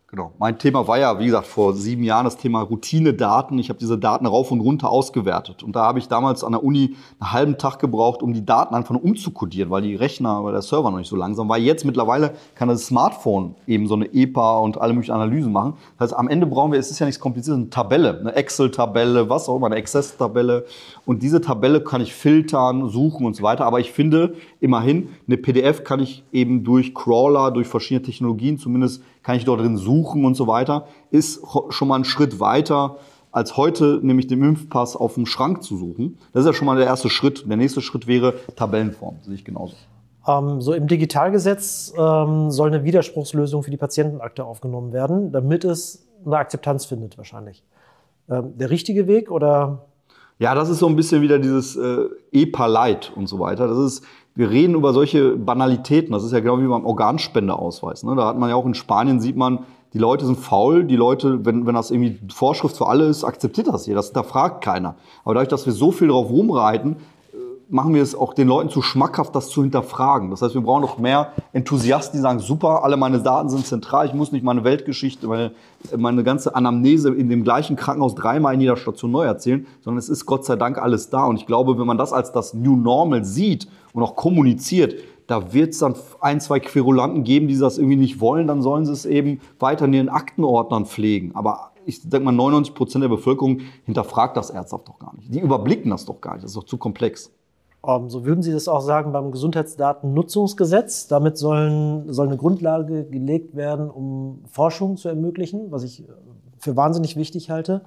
Genau. 0.08 0.32
Mein 0.38 0.58
Thema 0.58 0.86
war 0.86 0.98
ja, 0.98 1.18
wie 1.18 1.26
gesagt, 1.26 1.46
vor 1.46 1.74
sieben 1.74 2.04
Jahren 2.04 2.24
das 2.24 2.36
Thema 2.36 2.60
Routine-Daten. 2.60 3.58
Ich 3.58 3.68
habe 3.68 3.80
diese 3.80 3.98
Daten 3.98 4.26
rauf 4.26 4.52
und 4.52 4.60
runter 4.60 4.88
ausgewertet. 4.90 5.64
Und 5.64 5.74
da 5.74 5.86
habe 5.86 5.98
ich 5.98 6.06
damals 6.06 6.44
an 6.44 6.52
der 6.52 6.62
Uni 6.62 6.94
einen 7.18 7.32
halben 7.32 7.58
Tag 7.58 7.80
gebraucht, 7.80 8.22
um 8.22 8.32
die 8.32 8.44
Daten 8.44 8.76
einfach 8.76 8.92
nur 8.92 9.02
umzukodieren, 9.02 9.70
weil 9.70 9.82
die 9.82 9.96
Rechner, 9.96 10.44
weil 10.44 10.52
der 10.52 10.62
Server 10.62 10.90
noch 10.90 10.98
nicht 10.98 11.08
so 11.08 11.16
langsam 11.16 11.48
war. 11.48 11.58
Jetzt 11.58 11.84
mittlerweile 11.84 12.34
kann 12.54 12.68
das 12.68 12.86
Smartphone 12.86 13.56
eben 13.66 13.88
so 13.88 13.94
eine 13.94 14.12
EPA 14.12 14.58
und 14.58 14.80
alle 14.80 14.92
möglichen 14.92 15.14
Analysen 15.14 15.52
machen. 15.52 15.74
Das 15.98 16.10
heißt, 16.10 16.18
am 16.20 16.28
Ende 16.28 16.46
brauchen 16.46 16.70
wir, 16.70 16.78
es 16.78 16.92
ist 16.92 17.00
ja 17.00 17.06
nichts 17.06 17.20
kompliziert, 17.20 17.56
eine 17.56 17.70
Tabelle, 17.70 18.20
eine 18.20 18.36
Excel-Tabelle, 18.36 19.28
was 19.28 19.48
auch 19.48 19.56
immer, 19.56 19.66
eine 19.66 19.76
Access-Tabelle. 19.76 20.66
Und 21.06 21.24
diese 21.24 21.40
Tabelle 21.40 21.82
kann 21.82 22.00
ich 22.00 22.14
filtern, 22.14 22.88
suchen 22.88 23.26
und 23.26 23.34
so 23.34 23.42
weiter. 23.42 23.64
Aber 23.64 23.80
ich 23.80 23.90
finde 23.90 24.34
immerhin, 24.60 25.08
eine 25.26 25.38
PDF 25.38 25.82
kann 25.82 25.98
ich 25.98 26.22
eben 26.30 26.62
durch 26.62 26.94
Crawler, 26.94 27.50
durch 27.50 27.66
verschiedene 27.66 28.06
Technologien 28.06 28.58
zumindest 28.58 29.02
kann 29.24 29.36
ich 29.36 29.44
dort 29.44 29.60
drin 29.60 29.76
suchen 29.76 30.24
und 30.24 30.36
so 30.36 30.46
weiter, 30.46 30.86
ist 31.10 31.42
schon 31.70 31.88
mal 31.88 31.96
ein 31.96 32.04
Schritt 32.04 32.38
weiter 32.38 32.98
als 33.32 33.56
heute 33.56 33.98
nämlich 34.00 34.28
den 34.28 34.44
Impfpass 34.44 34.94
auf 34.94 35.14
dem 35.14 35.26
Schrank 35.26 35.64
zu 35.64 35.76
suchen. 35.76 36.18
Das 36.32 36.42
ist 36.42 36.46
ja 36.46 36.52
schon 36.52 36.66
mal 36.66 36.76
der 36.76 36.86
erste 36.86 37.10
Schritt. 37.10 37.48
Der 37.48 37.56
nächste 37.56 37.80
Schritt 37.80 38.06
wäre 38.06 38.34
Tabellenform, 38.54 39.16
sehe 39.22 39.34
ich 39.34 39.44
genauso. 39.44 39.74
Ähm, 40.26 40.60
so 40.60 40.72
im 40.72 40.86
Digitalgesetz 40.86 41.92
ähm, 41.98 42.52
soll 42.52 42.68
eine 42.68 42.84
Widerspruchslösung 42.84 43.64
für 43.64 43.72
die 43.72 43.76
Patientenakte 43.76 44.44
aufgenommen 44.44 44.92
werden, 44.92 45.32
damit 45.32 45.64
es 45.64 46.06
eine 46.24 46.36
Akzeptanz 46.36 46.84
findet 46.84 47.18
wahrscheinlich. 47.18 47.64
Ähm, 48.30 48.56
der 48.56 48.70
richtige 48.70 49.08
Weg 49.08 49.32
oder? 49.32 49.86
Ja, 50.38 50.54
das 50.54 50.68
ist 50.68 50.78
so 50.78 50.86
ein 50.86 50.94
bisschen 50.94 51.20
wieder 51.20 51.40
dieses 51.40 51.76
äh, 51.76 52.06
EPA-Light 52.30 53.12
und 53.16 53.26
so 53.26 53.40
weiter. 53.40 53.66
Das 53.66 53.78
ist 53.78 54.04
wir 54.34 54.50
reden 54.50 54.74
über 54.74 54.92
solche 54.92 55.36
Banalitäten. 55.36 56.12
Das 56.12 56.24
ist 56.24 56.32
ja 56.32 56.40
genau 56.40 56.58
wie 56.58 56.66
beim 56.66 56.84
Organspendeausweis. 56.84 58.02
Ne? 58.02 58.16
Da 58.16 58.26
hat 58.26 58.38
man 58.38 58.50
ja 58.50 58.56
auch 58.56 58.66
in 58.66 58.74
Spanien, 58.74 59.20
sieht 59.20 59.36
man, 59.36 59.60
die 59.92 59.98
Leute 59.98 60.26
sind 60.26 60.38
faul. 60.38 60.84
Die 60.84 60.96
Leute, 60.96 61.44
wenn, 61.44 61.66
wenn 61.66 61.74
das 61.74 61.92
irgendwie 61.92 62.18
Vorschrift 62.32 62.76
für 62.76 62.88
alle 62.88 63.04
ist, 63.04 63.22
akzeptiert 63.22 63.68
das 63.68 63.84
hier. 63.84 63.94
Das 63.94 64.06
hinterfragt 64.06 64.62
keiner. 64.64 64.96
Aber 65.24 65.34
dadurch, 65.34 65.50
dass 65.50 65.66
wir 65.66 65.72
so 65.72 65.92
viel 65.92 66.08
drauf 66.08 66.28
rumreiten, 66.30 66.96
machen 67.68 67.94
wir 67.94 68.02
es 68.02 68.14
auch 68.14 68.34
den 68.34 68.48
Leuten 68.48 68.68
zu 68.68 68.82
schmackhaft, 68.82 69.34
das 69.34 69.48
zu 69.48 69.62
hinterfragen. 69.62 70.30
Das 70.30 70.42
heißt, 70.42 70.54
wir 70.54 70.62
brauchen 70.62 70.82
noch 70.82 70.98
mehr 70.98 71.32
Enthusiasten, 71.52 72.18
die 72.18 72.22
sagen, 72.22 72.38
super, 72.38 72.84
alle 72.84 72.96
meine 72.96 73.20
Daten 73.20 73.48
sind 73.48 73.66
zentral, 73.66 74.06
ich 74.06 74.14
muss 74.14 74.32
nicht 74.32 74.44
meine 74.44 74.64
Weltgeschichte, 74.64 75.26
meine, 75.26 75.52
meine 75.96 76.24
ganze 76.24 76.54
Anamnese 76.54 77.12
in 77.14 77.28
dem 77.28 77.44
gleichen 77.44 77.76
Krankenhaus 77.76 78.14
dreimal 78.14 78.54
in 78.54 78.60
jeder 78.60 78.76
Station 78.76 79.10
neu 79.10 79.24
erzählen, 79.24 79.66
sondern 79.80 79.98
es 79.98 80.08
ist 80.08 80.26
Gott 80.26 80.44
sei 80.44 80.56
Dank 80.56 80.78
alles 80.78 81.10
da. 81.10 81.24
Und 81.24 81.36
ich 81.36 81.46
glaube, 81.46 81.78
wenn 81.78 81.86
man 81.86 81.98
das 81.98 82.12
als 82.12 82.32
das 82.32 82.54
New 82.54 82.76
Normal 82.76 83.24
sieht 83.24 83.68
und 83.92 84.02
auch 84.02 84.16
kommuniziert, 84.16 84.94
da 85.26 85.52
wird 85.52 85.72
es 85.72 85.78
dann 85.78 85.94
ein, 86.20 86.40
zwei 86.40 86.60
Querulanten 86.60 87.24
geben, 87.24 87.48
die 87.48 87.58
das 87.58 87.78
irgendwie 87.78 87.96
nicht 87.96 88.20
wollen, 88.20 88.46
dann 88.46 88.62
sollen 88.62 88.84
sie 88.84 88.92
es 88.92 89.06
eben 89.06 89.40
weiter 89.58 89.86
in 89.86 89.94
ihren 89.94 90.08
Aktenordnern 90.08 90.84
pflegen. 90.84 91.34
Aber 91.34 91.72
ich 91.86 92.02
denke 92.02 92.26
mal, 92.26 92.32
99 92.32 92.74
Prozent 92.74 93.02
der 93.02 93.08
Bevölkerung 93.08 93.60
hinterfragt 93.84 94.36
das 94.36 94.50
ernsthaft 94.50 94.88
doch 94.88 94.98
gar 94.98 95.14
nicht. 95.16 95.32
Die 95.32 95.40
überblicken 95.40 95.90
das 95.90 96.04
doch 96.04 96.20
gar 96.20 96.34
nicht. 96.34 96.44
Das 96.44 96.50
ist 96.50 96.56
doch 96.56 96.64
zu 96.64 96.76
komplex. 96.76 97.32
Ähm, 97.86 98.10
so 98.10 98.24
würden 98.24 98.42
Sie 98.42 98.52
das 98.52 98.68
auch 98.68 98.80
sagen 98.80 99.12
beim 99.12 99.30
Gesundheitsdatennutzungsgesetz. 99.30 101.08
Damit 101.08 101.38
sollen, 101.38 102.12
soll 102.12 102.28
eine 102.28 102.36
Grundlage 102.36 103.04
gelegt 103.04 103.56
werden, 103.56 103.90
um 103.90 104.40
Forschung 104.50 104.96
zu 104.96 105.08
ermöglichen, 105.08 105.70
was 105.70 105.82
ich 105.82 106.04
für 106.58 106.76
wahnsinnig 106.76 107.16
wichtig 107.16 107.50
halte. 107.50 107.82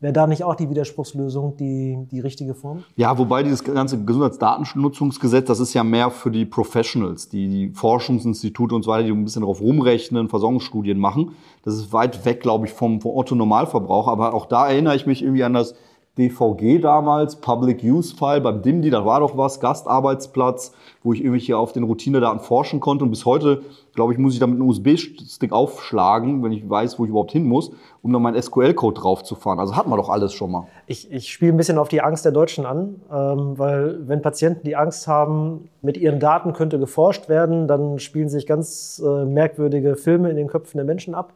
Wäre 0.00 0.14
da 0.14 0.26
nicht 0.26 0.44
auch 0.44 0.54
die 0.54 0.70
Widerspruchslösung 0.70 1.58
die, 1.58 1.98
die 2.10 2.20
richtige 2.20 2.54
Form? 2.54 2.84
Ja, 2.96 3.18
wobei 3.18 3.42
dieses 3.42 3.62
ganze 3.62 4.02
Gesundheitsdatennutzungsgesetz, 4.02 5.46
das 5.46 5.60
ist 5.60 5.74
ja 5.74 5.84
mehr 5.84 6.10
für 6.10 6.30
die 6.30 6.46
Professionals, 6.46 7.28
die, 7.28 7.48
die 7.48 7.68
Forschungsinstitute 7.74 8.74
und 8.74 8.82
so 8.82 8.90
weiter, 8.92 9.04
die 9.04 9.10
ein 9.10 9.24
bisschen 9.24 9.42
darauf 9.42 9.60
rumrechnen, 9.60 10.30
Versorgungsstudien 10.30 10.98
machen. 10.98 11.32
Das 11.64 11.74
ist 11.74 11.92
weit 11.92 12.24
weg, 12.24 12.40
glaube 12.40 12.64
ich, 12.66 12.72
vom, 12.72 13.02
vom 13.02 13.14
Otto-Normalverbraucher. 13.14 14.10
Aber 14.10 14.32
auch 14.32 14.46
da 14.46 14.68
erinnere 14.68 14.96
ich 14.96 15.04
mich 15.04 15.22
irgendwie 15.22 15.44
an 15.44 15.52
das 15.52 15.74
DVG 16.20 16.80
damals, 16.80 17.36
Public 17.36 17.82
Use 17.82 18.14
File 18.14 18.40
beim 18.40 18.62
DIMDI, 18.62 18.90
da 18.90 19.04
war 19.04 19.20
doch 19.20 19.36
was, 19.36 19.58
Gastarbeitsplatz, 19.58 20.72
wo 21.02 21.12
ich 21.12 21.20
irgendwie 21.20 21.40
hier 21.40 21.58
auf 21.58 21.72
den 21.72 21.82
Routinedaten 21.82 22.40
forschen 22.40 22.78
konnte. 22.78 23.04
Und 23.04 23.10
bis 23.10 23.24
heute, 23.24 23.62
glaube 23.94 24.12
ich, 24.12 24.18
muss 24.18 24.34
ich 24.34 24.40
damit 24.40 24.60
einen 24.60 24.68
USB-Stick 24.68 25.50
aufschlagen, 25.52 26.42
wenn 26.42 26.52
ich 26.52 26.68
weiß, 26.68 26.98
wo 26.98 27.04
ich 27.04 27.10
überhaupt 27.10 27.32
hin 27.32 27.44
muss, 27.44 27.72
um 28.02 28.12
dann 28.12 28.22
meinen 28.22 28.40
SQL-Code 28.40 29.00
draufzufahren. 29.00 29.58
Also 29.58 29.74
hat 29.74 29.86
man 29.86 29.96
doch 29.98 30.08
alles 30.08 30.32
schon 30.32 30.50
mal. 30.50 30.66
Ich, 30.86 31.10
ich 31.10 31.32
spiele 31.32 31.52
ein 31.52 31.56
bisschen 31.56 31.78
auf 31.78 31.88
die 31.88 32.02
Angst 32.02 32.24
der 32.24 32.32
Deutschen 32.32 32.66
an, 32.66 33.00
ähm, 33.10 33.58
weil 33.58 34.06
wenn 34.06 34.22
Patienten 34.22 34.66
die 34.66 34.76
Angst 34.76 35.08
haben, 35.08 35.68
mit 35.82 35.96
ihren 35.96 36.20
Daten 36.20 36.52
könnte 36.52 36.78
geforscht 36.78 37.28
werden, 37.28 37.66
dann 37.66 37.98
spielen 37.98 38.28
sich 38.28 38.46
ganz 38.46 39.02
äh, 39.04 39.24
merkwürdige 39.24 39.96
Filme 39.96 40.30
in 40.30 40.36
den 40.36 40.46
Köpfen 40.46 40.76
der 40.76 40.84
Menschen 40.84 41.14
ab. 41.14 41.32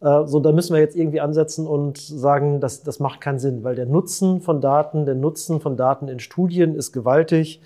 Äh, 0.00 0.26
so, 0.26 0.40
da 0.40 0.52
müssen 0.52 0.74
wir 0.74 0.80
jetzt 0.80 0.96
irgendwie 0.96 1.20
ansetzen 1.20 1.66
und 1.66 1.98
sagen, 1.98 2.60
das, 2.60 2.82
das 2.82 3.00
macht 3.00 3.20
keinen 3.20 3.38
Sinn, 3.38 3.62
weil 3.64 3.74
der 3.74 3.86
Nutzen 3.86 4.40
von 4.40 4.60
Daten, 4.60 5.04
der 5.04 5.14
Nutzen 5.14 5.60
von 5.60 5.76
Daten 5.76 6.08
in 6.08 6.20
Studien 6.20 6.74
ist 6.74 6.92
gewaltig 6.92 7.60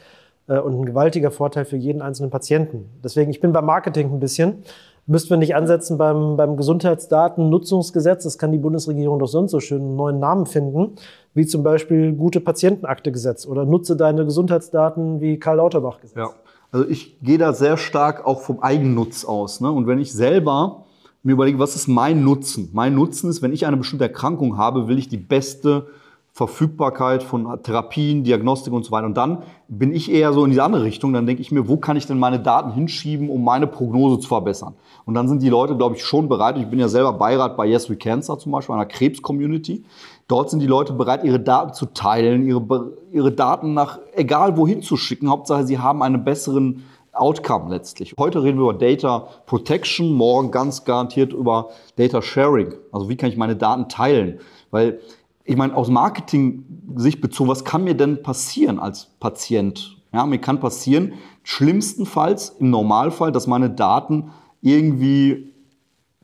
äh, 0.49 0.59
und 0.59 0.81
ein 0.81 0.85
gewaltiger 0.85 1.31
Vorteil 1.31 1.65
für 1.65 1.77
jeden 1.77 2.03
einzelnen 2.03 2.31
Patienten. 2.31 2.91
Deswegen, 3.03 3.31
ich 3.31 3.41
bin 3.41 3.53
beim 3.53 3.67
Marketing 3.67 4.13
ein 4.13 4.21
bisschen. 4.21 4.65
Müssten 5.07 5.31
wir 5.31 5.37
nicht 5.37 5.55
ansetzen 5.55 5.99
beim, 5.99 6.39
beim 6.39 6.57
Gesundheitsdatennutzungsgesetz, 6.57 8.25
das 8.25 8.39
kann 8.39 8.53
die 8.53 8.59
Bundesregierung 8.59 9.19
doch 9.19 9.27
sonst 9.29 9.51
so 9.51 9.61
schön 9.61 9.83
einen 9.83 9.97
neuen 9.97 10.19
Namen 10.19 10.47
finden, 10.47 10.95
wie 11.35 11.45
zum 11.45 11.63
Beispiel 11.63 12.15
gute 12.15 12.41
Patientenaktegesetz 12.41 13.47
oder 13.47 13.67
nutze 13.67 13.97
deine 13.97 14.25
Gesundheitsdaten 14.25 15.21
wie 15.21 15.39
Karl 15.39 15.59
Lauterbach 15.59 16.01
Gesetz. 16.01 16.17
Ja, 16.17 16.31
also 16.73 16.89
ich 16.89 17.21
gehe 17.21 17.37
da 17.37 17.53
sehr 17.53 17.77
stark 17.77 18.27
auch 18.27 18.41
vom 18.41 18.61
Eigennutz 18.61 19.27
aus. 19.27 19.61
Ne? 19.61 19.71
Und 19.71 19.87
wenn 19.87 19.99
ich 19.99 20.11
selber 20.15 20.84
mir 21.25 21.33
überlege, 21.33 21.59
was 21.59 21.75
ist 21.75 21.89
mein 21.89 22.23
Nutzen? 22.23 22.69
Mein 22.73 22.95
Nutzen 22.95 23.31
ist, 23.31 23.43
wenn 23.43 23.53
ich 23.53 23.67
eine 23.67 23.77
bestimmte 23.77 24.05
Erkrankung 24.05 24.59
habe, 24.59 24.89
will 24.89 24.99
ich 24.99 25.09
die 25.09 25.17
beste 25.17 25.87
Verfügbarkeit 26.33 27.23
von 27.23 27.63
Therapien, 27.63 28.25
Diagnostik 28.25 28.73
und 28.73 28.85
so 28.85 28.91
weiter. 28.91 29.07
Und 29.07 29.17
dann 29.17 29.45
bin 29.69 29.95
ich 29.95 30.11
eher 30.11 30.33
so 30.33 30.45
in 30.45 30.51
die 30.51 30.61
andere 30.61 30.83
Richtung. 30.83 31.13
Dann 31.13 31.27
denke 31.27 31.41
ich 31.41 31.53
mir, 31.53 31.69
wo 31.69 31.77
kann 31.77 31.97
ich 31.97 32.09
denn 32.09 32.19
meine 32.19 32.41
Daten 32.41 32.73
hinschieben, 32.73 33.31
um 33.31 33.45
meine 33.45 33.69
Prognose 33.69 34.19
zu 34.19 34.27
verbessern? 34.27 34.75
Und 35.05 35.15
dann 35.15 35.29
sind 35.29 35.43
die 35.43 35.49
Leute, 35.49 35.77
glaube 35.77 35.95
ich, 35.95 36.05
schon 36.05 36.29
bereit. 36.29 36.59
Ich 36.59 36.67
bin 36.67 36.81
ja 36.81 36.89
selber 36.89 37.13
Beirat 37.13 37.57
bei 37.57 37.67
Yes 37.67 37.89
We 37.89 37.95
Cancer 37.95 38.37
zum 38.37 38.51
Beispiel, 38.51 38.75
einer 38.75 38.85
Krebs-Community. 38.85 39.85
Dort 40.27 40.51
sind 40.51 40.59
die 40.59 40.67
Leute 40.67 40.93
bereit, 40.93 41.23
ihre 41.23 41.39
Daten 41.39 41.73
zu 41.73 41.87
teilen, 41.87 42.45
ihre, 42.49 42.93
ihre 43.13 43.31
Daten 43.31 43.73
nach 43.73 44.01
egal 44.15 44.57
wohin 44.57 44.83
zu 44.83 44.97
schicken. 44.97 45.31
Hauptsache, 45.31 45.65
sie 45.65 45.79
haben 45.79 46.03
einen 46.03 46.25
besseren 46.25 46.83
Outcome 47.15 47.71
letztlich. 47.71 48.15
Heute 48.19 48.43
reden 48.43 48.59
wir 48.59 48.71
über 48.71 48.75
Data 48.75 49.29
Protection, 49.47 50.13
morgen 50.13 50.51
ganz 50.51 50.85
garantiert 50.85 51.33
über 51.33 51.71
Data 51.97 52.23
Sharing. 52.23 52.75
Also 52.93 53.09
wie 53.09 53.17
kann 53.17 53.29
ich 53.29 53.37
meine 53.37 53.57
Daten 53.57 53.89
teilen? 53.89 54.41
Weil 54.71 55.01
ich 55.45 55.57
meine, 55.57 55.77
aus 55.77 55.89
Marketing-Sicht 55.89 57.21
bezogen, 57.21 57.51
was 57.51 57.65
kann 57.65 57.85
mir 57.85 57.95
denn 57.95 58.23
passieren 58.23 58.79
als 58.79 59.11
Patient? 59.21 59.99
Ja, 60.13 60.25
mir 60.27 60.39
kann 60.39 60.61
passieren, 60.61 61.15
schlimmstenfalls 61.43 62.57
im 62.61 62.71
Normalfall, 62.71 63.33
dass 63.33 63.47
meine 63.47 63.71
Daten 63.71 64.31
irgendwie 64.63 65.53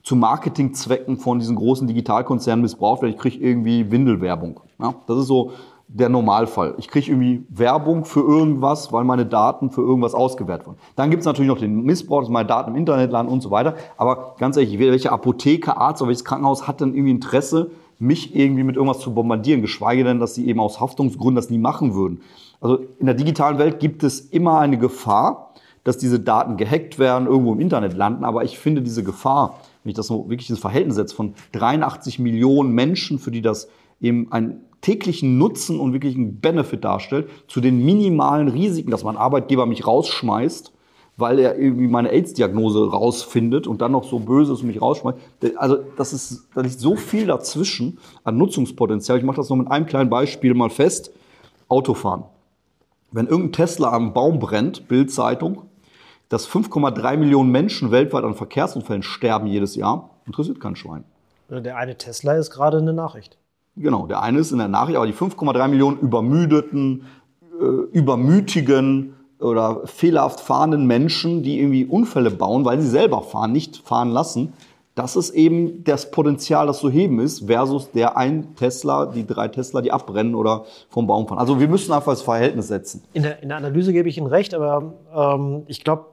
zu 0.03 0.17
Marketingzwecken 0.17 1.19
von 1.19 1.39
diesen 1.39 1.57
großen 1.57 1.87
Digitalkonzernen 1.87 2.63
missbraucht 2.63 3.03
werden. 3.03 3.13
Ich 3.13 3.19
kriege 3.19 3.39
irgendwie 3.39 3.91
Windelwerbung. 3.91 4.61
Ja, 4.79 4.95
das 5.07 5.19
ist 5.19 5.27
so 5.27 5.53
der 5.93 6.09
Normalfall. 6.09 6.75
Ich 6.79 6.89
kriege 6.89 7.11
irgendwie 7.11 7.45
Werbung 7.49 8.05
für 8.05 8.21
irgendwas, 8.21 8.93
weil 8.93 9.03
meine 9.03 9.27
Daten 9.27 9.71
für 9.71 9.81
irgendwas 9.81 10.15
ausgewertet 10.15 10.67
wurden. 10.67 10.79
Dann 10.95 11.11
gibt 11.11 11.21
es 11.21 11.27
natürlich 11.27 11.49
noch 11.49 11.59
den 11.59 11.83
Missbrauch, 11.83 12.21
dass 12.21 12.29
meine 12.29 12.47
Daten 12.47 12.71
im 12.71 12.77
Internet 12.77 13.11
landen 13.11 13.33
und 13.33 13.41
so 13.41 13.51
weiter. 13.51 13.75
Aber 13.97 14.37
ganz 14.39 14.57
ehrlich, 14.57 14.79
welche 14.79 15.11
Apotheke, 15.11 15.77
Arzt 15.77 16.01
oder 16.01 16.11
welches 16.11 16.25
Krankenhaus 16.25 16.69
hat 16.69 16.81
denn 16.81 16.95
irgendwie 16.95 17.11
Interesse, 17.11 17.73
mich 17.99 18.37
irgendwie 18.37 18.63
mit 18.63 18.77
irgendwas 18.77 19.01
zu 19.01 19.13
bombardieren, 19.13 19.63
geschweige 19.63 20.05
denn, 20.05 20.21
dass 20.21 20.35
sie 20.35 20.47
eben 20.47 20.61
aus 20.61 20.81
Haftungsgründen 20.81 21.37
das 21.37 21.51
nie 21.51 21.59
machen 21.59 21.95
würden. 21.95 22.21
Also 22.61 22.79
in 22.99 23.07
der 23.07 23.15
digitalen 23.15 23.59
Welt 23.59 23.81
gibt 23.81 24.05
es 24.05 24.21
immer 24.21 24.61
eine 24.61 24.79
Gefahr, 24.79 25.53
dass 25.83 25.99
diese 25.99 26.21
Daten 26.21 26.57
gehackt 26.57 26.99
werden, 26.99 27.27
irgendwo 27.27 27.53
im 27.53 27.61
Internet 27.61 27.95
landen. 27.95 28.25
Aber 28.25 28.45
ich 28.45 28.59
finde 28.59 28.81
diese 28.83 29.03
Gefahr, 29.03 29.59
wenn 29.83 29.91
ich 29.91 29.97
das 29.97 30.07
so 30.07 30.31
wirklich 30.31 30.51
ins 30.51 30.61
Verhältnis 30.61 30.97
setze 30.97 31.17
von 31.17 31.35
83 31.53 32.21
Millionen 32.21 32.73
Menschen, 32.73 33.19
für 33.19 33.31
die 33.31 33.43
das 33.43 33.69
eben 34.01 34.31
ein 34.31 34.61
täglichen 34.81 35.39
Nutzen 35.39 35.79
und 35.79 35.93
wirklich 35.93 36.17
einen 36.17 36.41
Benefit 36.41 36.85
darstellt, 36.85 37.29
zu 37.49 37.61
den 37.61 37.85
minimalen 37.85 38.49
Risiken, 38.49 38.91
dass 38.91 39.05
mein 39.05 39.17
Arbeitgeber 39.17 39.67
mich 39.67 39.87
rausschmeißt, 39.87 40.73
weil 41.17 41.39
er 41.39 41.59
irgendwie 41.59 41.87
meine 41.87 42.11
AIDS-Diagnose 42.11 42.91
rausfindet 42.91 43.67
und 43.67 43.83
dann 43.83 43.93
noch 43.93 44.05
so 44.05 44.21
böse 44.21 44.55
ist 44.55 44.61
und 44.63 44.69
mich 44.69 44.81
rausschmeißt. 44.81 45.19
Also 45.57 45.79
das 45.97 46.13
ist, 46.13 46.49
da 46.55 46.63
liegt 46.63 46.81
so 46.81 46.97
viel 46.97 47.27
dazwischen 47.27 47.99
an 48.25 48.39
Nutzungspotenzial. 48.39 49.19
Ich 49.19 49.25
mache 49.25 49.37
das 49.37 49.51
noch 49.51 49.57
mit 49.57 49.71
einem 49.71 49.87
kleinen 49.87 50.09
Beispiel 50.09 50.55
mal 50.55 50.71
fest. 50.71 51.13
Autofahren. 51.71 52.25
wenn 53.13 53.27
irgendein 53.27 53.53
Tesla 53.53 53.93
am 53.93 54.13
Baum 54.13 54.41
brennt, 54.41 54.89
Bild-Zeitung, 54.89 55.63
dass 56.29 56.49
5,3 56.49 57.17
Millionen 57.17 57.51
Menschen 57.51 57.91
weltweit 57.91 58.25
an 58.25 58.35
Verkehrsunfällen 58.35 59.03
sterben 59.03 59.47
jedes 59.47 59.77
Jahr, 59.77 60.11
interessiert 60.27 60.61
kein 60.61 60.77
Schwein. 60.77 61.05
Der 61.49 61.77
eine 61.77 61.97
Tesla 61.97 62.35
ist 62.35 62.51
gerade 62.51 62.79
eine 62.79 62.93
Nachricht. 62.93 63.40
Genau, 63.77 64.07
der 64.07 64.23
eine 64.23 64.39
ist 64.39 64.53
in 64.53 64.59
der 64.59 64.69
Nachricht, 64.69 64.97
aber 64.97 65.07
die 65.07 65.15
5,3 65.15 65.69
Millionen 65.69 65.99
übermüdeten, 66.01 67.05
äh, 67.61 67.65
übermütigen 67.97 69.15
oder 69.41 69.87
fehlerhaft 69.87 70.41
fahrenden 70.41 70.87
Menschen, 70.87 71.43
die 71.43 71.59
irgendwie 71.61 71.87
Unfälle 71.87 72.31
bauen, 72.31 72.65
weil 72.65 72.81
sie 72.81 72.89
selber 72.89 73.23
fahren, 73.23 73.53
nicht 73.53 73.79
fahren 73.79 74.11
lassen, 74.11 74.53
das 74.95 75.17
ist 75.17 75.31
eben 75.31 75.85
das 75.85 76.11
Potenzial, 76.11 76.67
das 76.67 76.81
zu 76.81 76.91
heben 76.91 77.21
ist, 77.21 77.47
versus 77.47 77.91
der 77.93 78.17
ein 78.17 78.55
Tesla, 78.57 79.07
die 79.07 79.27
drei 79.27 79.49
Tesla, 79.49 79.81
die 79.81 79.93
abbrennen 79.93 80.35
oder 80.35 80.65
vom 80.89 81.07
Baum 81.07 81.27
fahren. 81.27 81.39
Also 81.39 81.61
wir 81.61 81.69
müssen 81.69 81.93
einfach 81.93 82.13
das 82.13 82.23
Verhältnis 82.23 82.69
setzen. 82.69 83.03
In 83.13 83.23
der, 83.23 83.43
in 83.43 83.49
der 83.49 83.59
Analyse 83.59 83.93
gebe 83.93 84.09
ich 84.09 84.19
Ihnen 84.19 84.27
recht, 84.27 84.53
aber 84.53 84.93
ähm, 85.15 85.63
ich 85.69 85.85
glaube, 85.85 86.07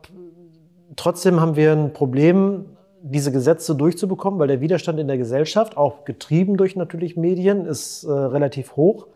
trotzdem 0.95 1.41
haben 1.41 1.55
wir 1.55 1.73
ein 1.73 1.91
Problem, 1.91 2.65
diese 3.11 3.31
Gesetze 3.31 3.75
durchzubekommen, 3.75 4.39
weil 4.39 4.47
der 4.47 4.61
Widerstand 4.61 4.99
in 4.99 5.07
der 5.07 5.17
Gesellschaft, 5.17 5.77
auch 5.77 6.05
getrieben 6.05 6.57
durch 6.57 6.75
natürlich 6.75 7.17
Medien, 7.17 7.65
ist 7.65 8.03
äh, 8.03 8.11
relativ 8.11 8.75
hoch. 8.75 9.07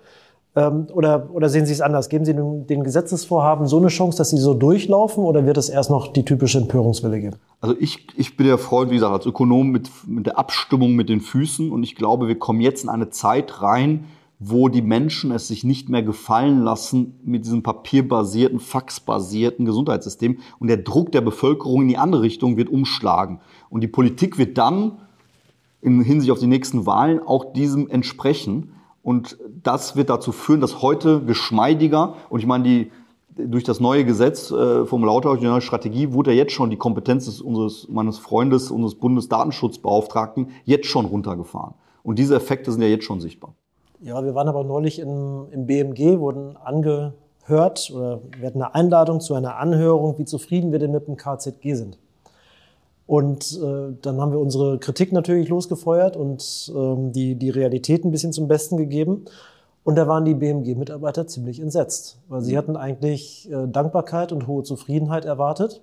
Ähm, 0.53 0.87
oder, 0.93 1.29
oder 1.31 1.47
sehen 1.47 1.65
Sie 1.65 1.71
es 1.71 1.79
anders? 1.79 2.09
Geben 2.09 2.25
Sie 2.25 2.33
den, 2.33 2.67
den, 2.67 2.83
Gesetzesvorhaben 2.83 3.67
so 3.67 3.77
eine 3.77 3.87
Chance, 3.87 4.17
dass 4.17 4.31
sie 4.31 4.37
so 4.37 4.53
durchlaufen 4.53 5.23
oder 5.23 5.45
wird 5.45 5.57
es 5.57 5.69
erst 5.69 5.89
noch 5.89 6.11
die 6.11 6.25
typische 6.25 6.57
Empörungswelle 6.57 7.21
geben? 7.21 7.37
Also 7.61 7.75
ich, 7.79 8.07
ich 8.17 8.35
bin 8.35 8.47
der 8.47 8.57
Freund, 8.57 8.91
wie 8.91 8.95
gesagt, 8.95 9.13
als 9.13 9.25
Ökonom 9.25 9.69
mit, 9.69 9.89
mit 10.05 10.25
der 10.25 10.37
Abstimmung 10.37 10.93
mit 10.95 11.07
den 11.07 11.21
Füßen 11.21 11.71
und 11.71 11.83
ich 11.83 11.95
glaube, 11.95 12.27
wir 12.27 12.37
kommen 12.37 12.59
jetzt 12.59 12.83
in 12.83 12.89
eine 12.89 13.09
Zeit 13.09 13.61
rein, 13.61 14.05
wo 14.43 14.69
die 14.69 14.81
Menschen 14.81 15.31
es 15.31 15.47
sich 15.47 15.63
nicht 15.63 15.87
mehr 15.87 16.01
gefallen 16.01 16.63
lassen 16.63 17.19
mit 17.23 17.45
diesem 17.45 17.61
papierbasierten, 17.61 18.59
faxbasierten 18.59 19.65
Gesundheitssystem 19.65 20.39
und 20.57 20.67
der 20.67 20.77
Druck 20.77 21.11
der 21.11 21.21
Bevölkerung 21.21 21.83
in 21.83 21.87
die 21.89 21.97
andere 21.97 22.23
Richtung 22.23 22.57
wird 22.57 22.67
umschlagen. 22.67 23.39
Und 23.71 23.81
die 23.81 23.87
Politik 23.87 24.37
wird 24.37 24.59
dann 24.59 24.99
in 25.81 26.01
Hinsicht 26.01 26.31
auf 26.31 26.39
die 26.39 26.47
nächsten 26.47 26.85
Wahlen 26.85 27.19
auch 27.25 27.53
diesem 27.53 27.89
entsprechen. 27.89 28.73
Und 29.01 29.37
das 29.63 29.95
wird 29.95 30.11
dazu 30.11 30.31
führen, 30.31 30.61
dass 30.61 30.83
heute 30.83 31.21
geschmeidiger, 31.21 32.15
und 32.29 32.41
ich 32.41 32.45
meine, 32.45 32.63
die, 32.65 32.91
durch 33.35 33.63
das 33.63 33.79
neue 33.79 34.05
Gesetz 34.05 34.51
äh, 34.51 34.85
vom 34.85 35.03
Lauter, 35.03 35.35
die 35.37 35.45
neue 35.45 35.61
Strategie, 35.61 36.13
wurde 36.13 36.31
ja 36.31 36.37
jetzt 36.37 36.51
schon 36.51 36.69
die 36.69 36.77
Kompetenz 36.77 37.25
des, 37.25 37.41
unseres, 37.41 37.87
meines 37.89 38.19
Freundes, 38.19 38.69
unseres 38.69 38.95
Bundesdatenschutzbeauftragten, 38.95 40.49
jetzt 40.65 40.87
schon 40.87 41.05
runtergefahren. 41.05 41.73
Und 42.03 42.19
diese 42.19 42.35
Effekte 42.35 42.71
sind 42.71 42.81
ja 42.81 42.89
jetzt 42.89 43.05
schon 43.05 43.21
sichtbar. 43.21 43.53
Ja, 44.01 44.23
wir 44.23 44.35
waren 44.35 44.49
aber 44.49 44.63
neulich 44.63 44.99
im, 44.99 45.45
im 45.51 45.65
BMG, 45.65 46.19
wurden 46.19 46.57
angehört 46.57 47.91
oder 47.95 48.21
wir 48.37 48.47
hatten 48.47 48.61
eine 48.61 48.75
Einladung 48.75 49.21
zu 49.21 49.33
einer 49.33 49.57
Anhörung, 49.57 50.17
wie 50.17 50.25
zufrieden 50.25 50.71
wir 50.71 50.79
denn 50.79 50.91
mit 50.91 51.07
dem 51.07 51.15
KZG 51.15 51.75
sind. 51.75 51.97
Und 53.11 53.59
äh, 53.61 53.93
dann 54.01 54.21
haben 54.21 54.31
wir 54.31 54.39
unsere 54.39 54.79
Kritik 54.79 55.11
natürlich 55.11 55.49
losgefeuert 55.49 56.15
und 56.15 56.71
ähm, 56.73 57.11
die, 57.11 57.35
die 57.35 57.49
Realität 57.49 58.05
ein 58.05 58.11
bisschen 58.11 58.31
zum 58.31 58.47
Besten 58.47 58.77
gegeben. 58.77 59.25
Und 59.83 59.97
da 59.97 60.07
waren 60.07 60.23
die 60.23 60.33
BMG-Mitarbeiter 60.33 61.27
ziemlich 61.27 61.59
entsetzt, 61.59 62.19
weil 62.29 62.39
sie 62.39 62.57
hatten 62.57 62.77
eigentlich 62.77 63.51
äh, 63.51 63.67
Dankbarkeit 63.67 64.31
und 64.31 64.47
hohe 64.47 64.63
Zufriedenheit 64.63 65.25
erwartet. 65.25 65.81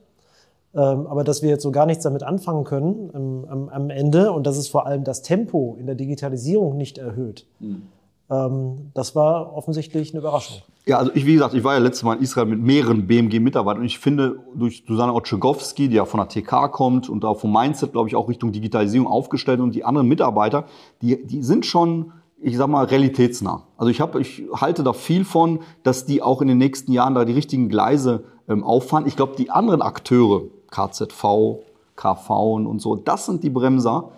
Ähm, 0.74 1.06
aber 1.06 1.22
dass 1.22 1.42
wir 1.42 1.50
jetzt 1.50 1.64
so 1.64 1.70
gar 1.70 1.84
nichts 1.84 2.02
damit 2.02 2.22
anfangen 2.22 2.64
können 2.64 3.10
ähm, 3.14 3.44
am, 3.46 3.68
am, 3.68 3.90
Ende 3.90 4.32
und 4.32 4.46
dass 4.46 4.56
es 4.56 4.68
vor 4.68 4.86
allem 4.86 5.04
das 5.04 5.20
Tempo 5.20 5.76
in 5.78 5.84
der 5.84 5.96
Digitalisierung 5.96 6.78
nicht 6.78 6.96
erhöht. 6.96 7.44
Mhm. 7.60 7.82
Ähm, 8.30 8.90
das 8.94 9.14
war 9.14 9.54
offensichtlich 9.54 10.12
eine 10.12 10.20
Überraschung. 10.20 10.58
Ja, 10.86 10.98
also 10.98 11.12
ich, 11.14 11.26
wie 11.26 11.34
gesagt, 11.34 11.54
ich 11.54 11.64
war 11.64 11.74
ja 11.74 11.80
letztes 11.80 12.02
Mal 12.02 12.14
in 12.14 12.22
Israel 12.22 12.46
mit 12.46 12.60
mehreren 12.60 13.06
BMG-Mitarbeitern 13.06 13.80
und 13.80 13.86
ich 13.86 13.98
finde, 13.98 14.38
durch 14.54 14.84
Susanne 14.86 15.12
Otschegowski, 15.12 15.88
die 15.88 15.96
ja 15.96 16.04
von 16.04 16.18
der 16.18 16.28
TK 16.28 16.72
kommt 16.72 17.08
und 17.08 17.24
auch 17.24 17.40
vom 17.40 17.52
Mindset, 17.52 17.92
glaube 17.92 18.08
ich, 18.08 18.16
auch 18.16 18.28
Richtung 18.28 18.52
Digitalisierung 18.52 19.06
aufgestellt 19.06 19.60
und 19.60 19.74
die 19.74 19.84
anderen 19.84 20.08
Mitarbeiter, 20.08 20.64
die, 21.02 21.26
die 21.26 21.42
sind 21.42 21.66
schon, 21.66 22.12
ich 22.40 22.56
sag 22.56 22.68
mal, 22.68 22.84
realitätsnah. 22.84 23.64
Also 23.76 23.90
ich, 23.90 24.00
hab, 24.00 24.14
ich 24.16 24.44
halte 24.54 24.82
da 24.82 24.92
viel 24.92 25.24
von, 25.24 25.60
dass 25.82 26.06
die 26.06 26.22
auch 26.22 26.40
in 26.40 26.48
den 26.48 26.58
nächsten 26.58 26.92
Jahren 26.92 27.14
da 27.14 27.24
die 27.24 27.34
richtigen 27.34 27.68
Gleise 27.68 28.24
ähm, 28.48 28.64
auffahren. 28.64 29.06
Ich 29.06 29.16
glaube, 29.16 29.36
die 29.36 29.50
anderen 29.50 29.82
Akteure, 29.82 30.44
KZV, 30.70 31.60
KV 31.96 32.54
und 32.54 32.80
so, 32.80 32.96
das 32.96 33.26
sind 33.26 33.42
die 33.42 33.50
Bremser, 33.50 34.10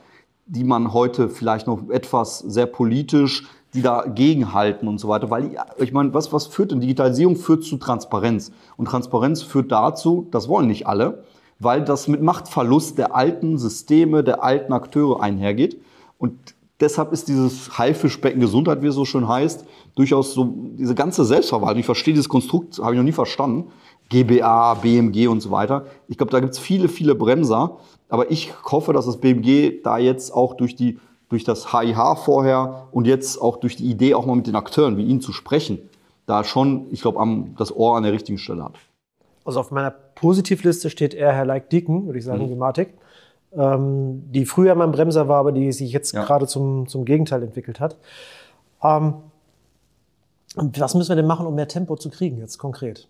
die 0.46 0.64
man 0.64 0.92
heute 0.92 1.28
vielleicht 1.28 1.66
noch 1.66 1.88
etwas 1.90 2.40
sehr 2.40 2.66
politisch 2.66 3.48
die 3.74 3.82
dagegen 3.82 4.52
halten 4.52 4.88
und 4.88 4.98
so 4.98 5.08
weiter. 5.08 5.30
Weil 5.30 5.56
ich 5.78 5.92
meine, 5.92 6.12
was, 6.14 6.32
was 6.32 6.46
führt 6.46 6.72
denn? 6.72 6.80
Digitalisierung 6.80 7.36
führt 7.36 7.64
zu 7.64 7.76
Transparenz. 7.76 8.52
Und 8.76 8.86
Transparenz 8.86 9.42
führt 9.42 9.70
dazu, 9.70 10.26
das 10.30 10.48
wollen 10.48 10.66
nicht 10.66 10.86
alle, 10.86 11.24
weil 11.58 11.84
das 11.84 12.08
mit 12.08 12.22
Machtverlust 12.22 12.98
der 12.98 13.14
alten 13.14 13.58
Systeme, 13.58 14.24
der 14.24 14.42
alten 14.42 14.72
Akteure 14.72 15.20
einhergeht. 15.20 15.80
Und 16.18 16.34
deshalb 16.80 17.12
ist 17.12 17.28
dieses 17.28 17.78
Haifischbecken 17.78 18.40
Gesundheit, 18.40 18.82
wie 18.82 18.88
es 18.88 18.94
so 18.94 19.04
schön 19.04 19.28
heißt, 19.28 19.64
durchaus 19.94 20.34
so 20.34 20.52
diese 20.78 20.94
ganze 20.94 21.24
Selbstverwaltung. 21.24 21.80
Ich 21.80 21.86
verstehe 21.86 22.14
dieses 22.14 22.28
Konstrukt, 22.28 22.78
habe 22.78 22.94
ich 22.94 22.98
noch 22.98 23.04
nie 23.04 23.12
verstanden. 23.12 23.70
GBA, 24.08 24.74
BMG 24.74 25.28
und 25.28 25.40
so 25.40 25.52
weiter. 25.52 25.86
Ich 26.08 26.18
glaube, 26.18 26.32
da 26.32 26.40
gibt 26.40 26.54
es 26.54 26.58
viele, 26.58 26.88
viele 26.88 27.14
Bremser. 27.14 27.78
Aber 28.08 28.30
ich 28.30 28.52
hoffe, 28.64 28.92
dass 28.92 29.06
das 29.06 29.18
BMG 29.18 29.82
da 29.84 29.98
jetzt 29.98 30.34
auch 30.34 30.54
durch 30.54 30.74
die 30.74 30.98
durch 31.30 31.44
das 31.44 31.72
HIH 31.72 32.16
vorher 32.16 32.88
und 32.92 33.06
jetzt 33.06 33.40
auch 33.40 33.56
durch 33.56 33.76
die 33.76 33.88
Idee, 33.88 34.14
auch 34.14 34.26
mal 34.26 34.36
mit 34.36 34.46
den 34.46 34.56
Akteuren 34.56 34.98
wie 34.98 35.04
Ihnen 35.04 35.20
zu 35.20 35.32
sprechen, 35.32 35.78
da 36.26 36.44
schon, 36.44 36.86
ich 36.90 37.00
glaube, 37.00 37.24
das 37.56 37.74
Ohr 37.74 37.96
an 37.96 38.02
der 38.02 38.12
richtigen 38.12 38.36
Stelle 38.36 38.64
hat. 38.64 38.74
Also 39.44 39.60
auf 39.60 39.70
meiner 39.70 39.90
Positivliste 39.90 40.90
steht 40.90 41.14
eher 41.14 41.32
Herr 41.32 41.46
Like 41.46 41.70
Dicken, 41.70 42.06
würde 42.06 42.18
ich 42.18 42.24
sagen, 42.24 42.44
mhm. 42.44 42.48
Gematik, 42.48 42.94
ähm, 43.52 44.24
die 44.30 44.44
früher 44.44 44.74
mein 44.74 44.92
Bremser 44.92 45.28
war, 45.28 45.38
aber 45.38 45.52
die 45.52 45.72
sich 45.72 45.92
jetzt 45.92 46.12
ja. 46.12 46.24
gerade 46.24 46.46
zum, 46.46 46.86
zum 46.88 47.04
Gegenteil 47.04 47.42
entwickelt 47.42 47.80
hat. 47.80 47.96
Ähm, 48.82 49.14
was 50.56 50.94
müssen 50.94 51.10
wir 51.10 51.16
denn 51.16 51.26
machen, 51.26 51.46
um 51.46 51.54
mehr 51.54 51.68
Tempo 51.68 51.96
zu 51.96 52.10
kriegen, 52.10 52.38
jetzt 52.38 52.58
konkret? 52.58 53.08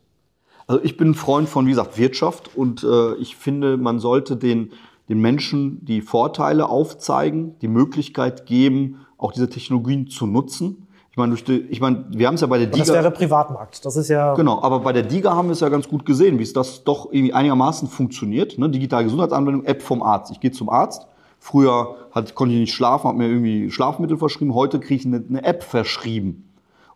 Also 0.66 0.84
ich 0.84 0.96
bin 0.96 1.10
ein 1.10 1.14
Freund 1.14 1.48
von, 1.48 1.66
wie 1.66 1.70
gesagt, 1.70 1.98
Wirtschaft 1.98 2.54
und 2.54 2.84
äh, 2.84 3.14
ich 3.14 3.34
finde, 3.36 3.76
man 3.76 3.98
sollte 3.98 4.36
den 4.36 4.72
den 5.10 5.20
Menschen 5.20 5.84
die 5.84 6.00
Vorteile 6.00 6.68
aufzeigen, 6.68 7.58
die 7.60 7.68
Möglichkeit 7.68 8.46
geben, 8.46 9.00
auch 9.18 9.32
diese 9.32 9.50
Technologien 9.50 10.06
zu 10.06 10.26
nutzen. 10.26 10.86
Ich 11.10 11.16
meine, 11.16 11.30
durch 11.30 11.42
die, 11.42 11.58
ich 11.58 11.80
meine, 11.80 12.06
wir 12.10 12.28
haben 12.28 12.36
es 12.36 12.40
ja 12.40 12.46
bei 12.46 12.58
der 12.58 12.68
DIGA. 12.68 12.78
Das 12.78 12.92
wäre 12.94 13.10
Privatmarkt. 13.10 13.84
Das 13.84 13.96
ist 13.96 14.08
ja. 14.08 14.34
Genau, 14.34 14.62
aber 14.62 14.78
bei 14.78 14.92
der 14.92 15.02
DIGA 15.02 15.34
haben 15.34 15.48
wir 15.48 15.52
es 15.52 15.60
ja 15.60 15.68
ganz 15.68 15.88
gut 15.88 16.06
gesehen, 16.06 16.38
wie 16.38 16.44
es 16.44 16.52
das 16.52 16.84
doch 16.84 17.06
irgendwie 17.10 17.34
einigermaßen 17.34 17.88
funktioniert. 17.88 18.56
Ne? 18.56 18.70
Digitale 18.70 19.04
Gesundheitsanwendung, 19.04 19.64
App 19.64 19.82
vom 19.82 20.02
Arzt. 20.04 20.30
Ich 20.30 20.38
gehe 20.38 20.52
zum 20.52 20.68
Arzt. 20.68 21.08
Früher 21.40 21.96
hat, 22.12 22.36
konnte 22.36 22.54
ich 22.54 22.60
nicht 22.60 22.74
schlafen, 22.74 23.08
habe 23.08 23.18
mir 23.18 23.26
irgendwie 23.26 23.70
Schlafmittel 23.70 24.16
verschrieben. 24.16 24.54
Heute 24.54 24.78
kriege 24.78 25.00
ich 25.00 25.06
eine, 25.06 25.24
eine 25.28 25.42
App 25.42 25.64
verschrieben. 25.64 26.49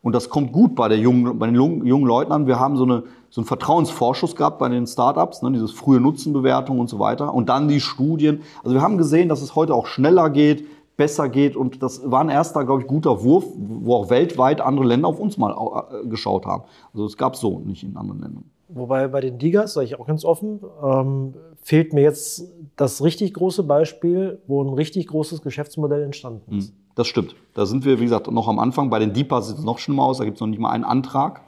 Und 0.04 0.14
das 0.14 0.28
kommt 0.28 0.52
gut 0.52 0.74
bei, 0.74 0.88
der 0.88 0.98
jungen, 0.98 1.38
bei 1.38 1.46
den 1.46 1.54
jungen 1.56 2.06
Leuten 2.06 2.30
an. 2.30 2.46
Wir 2.46 2.60
haben 2.60 2.76
so, 2.76 2.84
eine, 2.84 3.04
so 3.30 3.40
einen 3.40 3.46
Vertrauensvorschuss 3.46 4.36
gehabt 4.36 4.58
bei 4.58 4.68
den 4.68 4.86
Startups, 4.86 5.40
ne, 5.40 5.50
dieses 5.50 5.72
frühe 5.72 5.98
Nutzenbewertung 5.98 6.78
und 6.78 6.90
so 6.90 6.98
weiter. 6.98 7.32
Und 7.32 7.48
dann 7.48 7.68
die 7.68 7.80
Studien. 7.80 8.42
Also 8.62 8.74
wir 8.74 8.82
haben 8.82 8.98
gesehen, 8.98 9.30
dass 9.30 9.40
es 9.40 9.56
heute 9.56 9.74
auch 9.74 9.86
schneller 9.86 10.28
geht, 10.28 10.66
besser 10.98 11.30
geht. 11.30 11.56
Und 11.56 11.82
das 11.82 12.02
war 12.10 12.20
ein 12.20 12.28
erster, 12.28 12.66
glaube 12.66 12.82
ich, 12.82 12.86
guter 12.86 13.24
Wurf, 13.24 13.46
wo 13.56 13.94
auch 13.94 14.10
weltweit 14.10 14.60
andere 14.60 14.86
Länder 14.86 15.08
auf 15.08 15.18
uns 15.18 15.38
mal 15.38 15.52
äh, 15.54 16.06
geschaut 16.06 16.44
haben. 16.44 16.64
Also 16.92 17.06
es 17.06 17.16
gab 17.16 17.34
so 17.34 17.60
nicht 17.60 17.82
in 17.82 17.96
anderen 17.96 18.20
Ländern. 18.20 18.44
Wobei 18.68 19.08
bei 19.08 19.22
den 19.22 19.38
Digas, 19.38 19.72
sage 19.72 19.86
ich 19.86 19.98
auch 19.98 20.06
ganz 20.06 20.26
offen, 20.26 20.60
ähm, 20.82 21.32
fehlt 21.62 21.94
mir 21.94 22.02
jetzt 22.02 22.46
das 22.76 23.02
richtig 23.02 23.32
große 23.32 23.62
Beispiel, 23.62 24.38
wo 24.46 24.62
ein 24.62 24.74
richtig 24.74 25.06
großes 25.06 25.40
Geschäftsmodell 25.40 26.02
entstanden 26.02 26.58
ist. 26.58 26.74
Mhm. 26.74 26.83
Das 26.94 27.06
stimmt. 27.06 27.34
Da 27.54 27.66
sind 27.66 27.84
wir, 27.84 27.98
wie 27.98 28.04
gesagt, 28.04 28.30
noch 28.30 28.48
am 28.48 28.58
Anfang. 28.58 28.90
Bei 28.90 28.98
den 28.98 29.12
DIPAs 29.12 29.48
sieht 29.48 29.58
es 29.58 29.64
noch 29.64 29.78
schlimmer 29.78 30.04
aus. 30.04 30.18
Da 30.18 30.24
gibt 30.24 30.36
es 30.36 30.40
noch 30.40 30.48
nicht 30.48 30.60
mal 30.60 30.70
einen 30.70 30.84
Antrag 30.84 31.42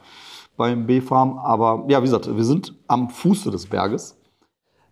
beim 0.57 0.87
B-Farm. 0.87 1.39
Aber 1.39 1.85
ja, 1.89 2.01
wie 2.01 2.07
gesagt, 2.07 2.35
wir 2.35 2.45
sind 2.45 2.75
am 2.89 3.11
Fuße 3.11 3.51
des 3.51 3.67
Berges. 3.67 4.17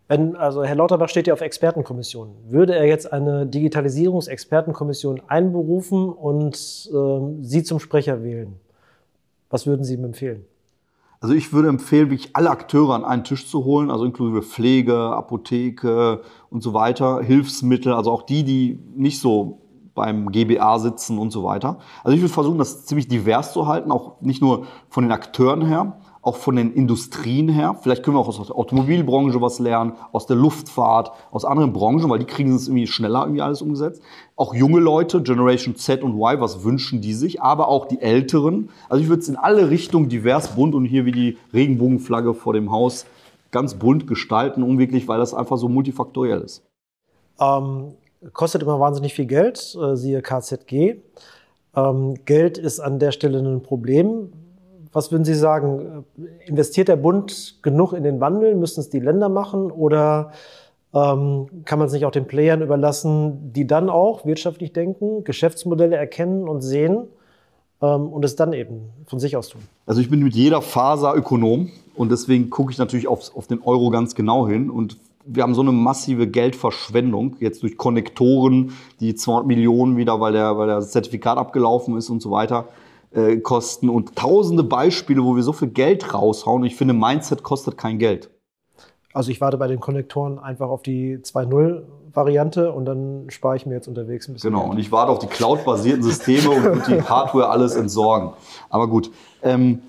Wenn, 0.07 0.37
also 0.37 0.63
Herr 0.63 0.77
Lauterbach 0.77 1.09
steht 1.09 1.27
ja 1.27 1.33
auf 1.33 1.41
Expertenkommissionen. 1.41 2.35
Würde 2.51 2.75
er 2.75 2.87
jetzt 2.87 3.11
eine 3.13 3.47
Digitalisierungsexpertenkommission 3.47 5.23
einberufen 5.27 6.11
und 6.11 6.91
ähm, 6.93 7.43
Sie 7.43 7.63
zum 7.63 7.81
Sprecher 7.81 8.23
wählen? 8.23 8.61
Was 9.49 9.67
würden 9.67 9.83
Sie 9.83 9.95
ihm 9.95 10.05
empfehlen? 10.05 10.45
Also 11.21 11.35
ich 11.35 11.55
würde 11.55 11.69
empfehlen, 11.69 12.11
wirklich 12.11 12.37
alle 12.37 12.51
Akteure 12.51 12.95
an 12.95 13.03
einen 13.03 13.25
Tisch 13.25 13.49
zu 13.49 13.65
holen, 13.65 13.91
also 13.91 14.05
inklusive 14.05 14.43
Pflege, 14.43 14.95
Apotheke 14.95 16.21
und 16.51 16.63
so 16.63 16.75
weiter, 16.75 17.23
Hilfsmittel, 17.23 17.95
also 17.95 18.11
auch 18.11 18.23
die, 18.23 18.45
die 18.45 18.79
nicht 18.95 19.21
so 19.21 19.64
beim 19.95 20.31
GBA 20.31 20.79
sitzen 20.79 21.19
und 21.19 21.31
so 21.31 21.45
weiter. 21.45 21.79
Also 22.03 22.15
ich 22.15 22.23
würde 22.23 22.33
versuchen, 22.33 22.59
das 22.59 22.85
ziemlich 22.85 23.09
divers 23.09 23.53
zu 23.53 23.67
halten, 23.67 23.91
auch 23.91 24.21
nicht 24.21 24.43
nur 24.43 24.67
von 24.89 25.05
den 25.05 25.13
Akteuren 25.13 25.65
her, 25.65 25.99
auch 26.21 26.37
von 26.37 26.57
den 26.57 26.73
Industrien 26.73 27.49
her. 27.49 27.77
Vielleicht 27.81 28.03
können 28.03 28.17
wir 28.17 28.21
auch 28.21 28.29
aus 28.29 28.45
der 28.47 28.57
Automobilbranche 28.57 29.41
was 29.41 29.59
lernen, 29.59 29.93
aus 30.13 30.27
der 30.27 30.37
Luftfahrt, 30.37 31.13
aus 31.31 31.45
anderen 31.45 31.73
Branchen, 31.73 32.09
weil 32.09 32.19
die 32.19 32.25
kriegen 32.25 32.55
es 32.55 32.67
irgendwie 32.67 32.87
schneller 32.87 33.23
irgendwie 33.23 33.43
alles 33.43 33.63
umgesetzt. 33.63 34.03
Auch 34.37 34.55
junge 34.55 34.81
Leute, 34.81 35.23
Generation 35.23 35.77
Z 35.77 36.03
und 36.03 36.15
Y, 36.15 36.41
was 36.41 36.65
wünschen 36.65 37.01
die 37.01 37.13
sich? 37.13 37.43
Aber 37.43 37.69
auch 37.69 37.87
die 37.87 38.01
Älteren. 38.01 38.71
Also 38.89 39.03
ich 39.03 39.09
würde 39.09 39.21
es 39.21 39.29
in 39.29 39.37
alle 39.37 39.71
Richtungen 39.71 40.09
divers, 40.09 40.57
bunt 40.57 40.75
und 40.75 40.87
hier 40.87 41.05
wie 41.05 41.13
die 41.13 41.39
Regenbogenflagge 41.53 42.35
vor 42.35 42.55
dem 42.55 42.73
Haus 42.73 43.07
ganz 43.51 43.75
bunt 43.75 44.09
gestalten, 44.09 44.63
unwirklich, 44.63 45.07
weil 45.07 45.19
das 45.19 45.33
einfach 45.33 45.59
so 45.59 45.69
multifaktoriell 45.69 46.41
ist. 46.41 46.65
Ähm, 47.39 47.93
kostet 48.33 48.63
immer 48.63 48.81
wahnsinnig 48.81 49.15
viel 49.15 49.27
Geld, 49.27 49.77
äh, 49.81 49.97
siehe 49.97 50.23
KZG. 50.23 50.97
Ähm, 51.77 52.15
Geld 52.25 52.59
ist 52.59 52.81
an 52.81 52.99
der 52.99 53.13
Stelle 53.13 53.39
ein 53.39 53.63
Problem. 53.63 54.33
Was 54.93 55.11
würden 55.11 55.25
Sie 55.25 55.35
sagen? 55.35 56.05
Investiert 56.47 56.89
der 56.89 56.97
Bund 56.97 57.59
genug 57.63 57.93
in 57.93 58.05
den 58.05 58.21
Wandel? 58.21 58.55
Müssen 58.55 58.81
es 58.81 58.91
die 58.91 59.01
Länder 59.01 59.29
machen? 59.29 59.73
Oder 59.73 60.31
ähm, 60.95 61.49
kann 61.65 61.81
man 61.81 61.89
es 61.89 61.93
nicht 61.93 62.05
auch 62.05 62.13
den 62.13 62.27
Playern 62.27 62.63
überlassen, 62.63 63.53
die 63.53 63.67
dann 63.67 63.91
auch 63.91 64.25
wirtschaftlich 64.25 64.73
denken, 64.73 65.25
Geschäftsmodelle 65.25 65.97
erkennen 65.97 66.49
und 66.49 66.61
sehen 66.61 67.09
ähm, 67.83 68.07
und 68.07 68.25
es 68.25 68.37
dann 68.37 68.53
eben 68.53 68.91
von 69.07 69.19
sich 69.19 69.37
aus 69.37 69.49
tun? 69.49 69.63
Also 69.87 70.01
ich 70.01 70.09
bin 70.09 70.23
mit 70.23 70.37
jeder 70.37 70.63
Faser 70.63 71.17
Ökonom 71.17 71.71
und 71.97 72.13
deswegen 72.13 72.49
gucke 72.49 72.71
ich 72.71 72.79
natürlich 72.79 73.09
auf, 73.09 73.37
auf 73.37 73.49
den 73.49 73.61
Euro 73.63 73.91
ganz 73.91 74.15
genau 74.15 74.47
hin 74.47 74.71
und 74.71 74.97
wir 75.27 75.43
haben 75.43 75.55
so 75.55 75.63
eine 75.63 75.73
massive 75.73 76.27
Geldverschwendung, 76.27 77.37
jetzt 77.41 77.63
durch 77.63 77.77
Konnektoren, 77.77 78.73
die 79.01 79.15
200 79.15 79.47
Millionen 79.47 79.97
wieder, 79.97 80.21
weil 80.21 80.33
der, 80.33 80.57
weil 80.59 80.69
der 80.69 80.81
Zertifikat 80.81 81.39
abgelaufen 81.39 81.97
ist 81.97 82.11
und 82.11 82.21
so 82.21 82.31
weiter, 82.31 82.69
äh, 83.13 83.39
kosten 83.39 83.89
und 83.89 84.17
tausende 84.17 84.65
Beispiele, 84.65 85.25
wo 85.25 85.37
wir 85.37 85.43
so 85.43 85.53
viel 85.53 85.69
Geld 85.69 86.13
raushauen. 86.13 86.65
Ich 86.65 86.77
finde, 86.77 86.95
Mindset 86.95 87.43
kostet 87.43 87.79
kein 87.79 87.99
Geld. 87.99 88.31
Also 89.13 89.31
ich 89.31 89.41
warte 89.41 89.57
bei 89.57 89.69
den 89.69 89.81
Konnektoren 89.81 90.41
einfach 90.41 90.69
auf 90.69 90.83
die 90.83 91.19
2.0-Variante 91.19 92.73
und 92.73 92.85
dann 92.85 93.27
spare 93.29 93.57
ich 93.57 93.65
mir 93.65 93.75
jetzt 93.75 93.87
unterwegs 93.87 94.29
ein 94.29 94.35
bisschen. 94.35 94.51
Genau, 94.51 94.63
Geld. 94.63 94.73
und 94.73 94.79
ich 94.81 94.91
warte 94.91 95.13
auf 95.13 95.21
die 95.21 95.29
Cloud-basierten 95.29 96.03
Systeme 96.03 96.51
und 96.51 96.87
die 96.89 97.01
Hardware 97.09 97.49
alles 97.49 97.77
entsorgen. 97.77 98.33
Aber 98.69 98.89
gut. 98.89 99.13
Ähm, 99.43 99.83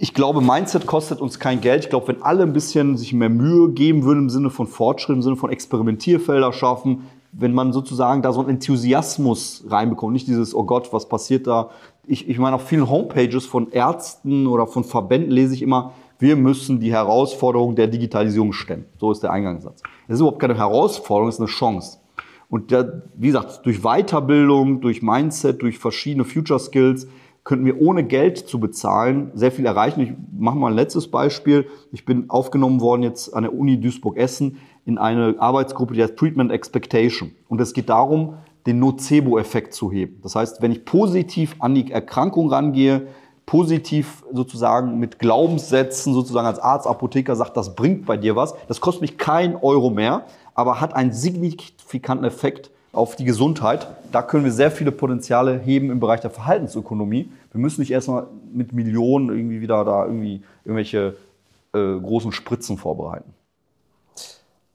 ich 0.00 0.14
glaube, 0.14 0.40
Mindset 0.40 0.86
kostet 0.86 1.20
uns 1.20 1.40
kein 1.40 1.60
Geld. 1.60 1.84
Ich 1.84 1.90
glaube, 1.90 2.08
wenn 2.08 2.22
alle 2.22 2.44
ein 2.44 2.52
bisschen 2.52 2.96
sich 2.96 3.12
mehr 3.12 3.28
Mühe 3.28 3.70
geben 3.70 4.04
würden 4.04 4.24
im 4.24 4.30
Sinne 4.30 4.50
von 4.50 4.68
Fortschritt, 4.68 5.16
im 5.16 5.22
Sinne 5.22 5.36
von 5.36 5.50
Experimentierfelder 5.50 6.52
schaffen, 6.52 7.08
wenn 7.32 7.52
man 7.52 7.72
sozusagen 7.72 8.22
da 8.22 8.32
so 8.32 8.40
einen 8.40 8.50
Enthusiasmus 8.50 9.64
reinbekommt, 9.68 10.12
nicht 10.12 10.28
dieses, 10.28 10.54
oh 10.54 10.64
Gott, 10.64 10.92
was 10.92 11.08
passiert 11.08 11.46
da? 11.46 11.70
Ich, 12.06 12.28
ich 12.28 12.38
meine, 12.38 12.56
auf 12.56 12.66
vielen 12.66 12.88
Homepages 12.88 13.44
von 13.44 13.70
Ärzten 13.70 14.46
oder 14.46 14.66
von 14.66 14.84
Verbänden 14.84 15.32
lese 15.32 15.54
ich 15.54 15.62
immer, 15.62 15.92
wir 16.18 16.36
müssen 16.36 16.80
die 16.80 16.92
Herausforderung 16.92 17.74
der 17.74 17.88
Digitalisierung 17.88 18.52
stemmen. 18.52 18.86
So 18.98 19.12
ist 19.12 19.22
der 19.22 19.32
Eingangssatz. 19.32 19.82
Es 20.06 20.14
ist 20.14 20.20
überhaupt 20.20 20.40
keine 20.40 20.56
Herausforderung, 20.56 21.28
es 21.28 21.36
ist 21.36 21.40
eine 21.40 21.48
Chance. 21.48 21.98
Und 22.48 22.70
der, 22.70 23.02
wie 23.14 23.26
gesagt, 23.26 23.60
durch 23.66 23.82
Weiterbildung, 23.82 24.80
durch 24.80 25.02
Mindset, 25.02 25.60
durch 25.60 25.78
verschiedene 25.78 26.24
Future 26.24 26.58
Skills 26.58 27.06
könnten 27.48 27.64
wir 27.64 27.80
ohne 27.80 28.04
Geld 28.04 28.36
zu 28.36 28.60
bezahlen 28.60 29.30
sehr 29.32 29.50
viel 29.50 29.64
erreichen. 29.64 30.02
Ich 30.02 30.12
mache 30.38 30.58
mal 30.58 30.70
ein 30.70 30.76
letztes 30.76 31.10
Beispiel. 31.10 31.66
Ich 31.92 32.04
bin 32.04 32.28
aufgenommen 32.28 32.82
worden 32.82 33.02
jetzt 33.02 33.34
an 33.34 33.42
der 33.42 33.54
Uni 33.54 33.80
Duisburg-Essen 33.80 34.58
in 34.84 34.98
eine 34.98 35.36
Arbeitsgruppe, 35.38 35.94
die 35.94 36.02
heißt 36.02 36.14
Treatment 36.14 36.52
Expectation. 36.52 37.30
Und 37.48 37.58
es 37.62 37.72
geht 37.72 37.88
darum, 37.88 38.34
den 38.66 38.80
Nocebo-Effekt 38.80 39.72
zu 39.72 39.90
heben. 39.90 40.20
Das 40.22 40.36
heißt, 40.36 40.60
wenn 40.60 40.72
ich 40.72 40.84
positiv 40.84 41.56
an 41.58 41.74
die 41.74 41.90
Erkrankung 41.90 42.50
rangehe, 42.50 43.06
positiv 43.46 44.26
sozusagen 44.30 44.98
mit 44.98 45.18
Glaubenssätzen 45.18 46.12
sozusagen 46.12 46.46
als 46.46 46.58
Arzt, 46.58 46.86
Apotheker 46.86 47.34
sagt, 47.34 47.56
das 47.56 47.74
bringt 47.74 48.04
bei 48.04 48.18
dir 48.18 48.36
was, 48.36 48.54
das 48.68 48.82
kostet 48.82 49.00
mich 49.00 49.16
kein 49.16 49.56
Euro 49.56 49.88
mehr, 49.88 50.26
aber 50.54 50.82
hat 50.82 50.94
einen 50.94 51.12
signifikanten 51.12 52.26
Effekt 52.26 52.70
auf 52.98 53.16
die 53.16 53.24
Gesundheit. 53.24 53.86
Da 54.12 54.22
können 54.22 54.44
wir 54.44 54.52
sehr 54.52 54.70
viele 54.70 54.92
Potenziale 54.92 55.58
heben 55.58 55.90
im 55.90 56.00
Bereich 56.00 56.20
der 56.20 56.30
Verhaltensökonomie. 56.30 57.30
Wir 57.52 57.60
müssen 57.60 57.80
nicht 57.80 57.92
erstmal 57.92 58.26
mit 58.52 58.72
Millionen 58.72 59.30
irgendwie 59.30 59.60
wieder 59.60 59.84
da 59.84 60.04
irgendwie 60.04 60.42
irgendwelche 60.64 61.16
äh, 61.72 61.78
großen 61.78 62.32
Spritzen 62.32 62.76
vorbereiten. 62.76 63.32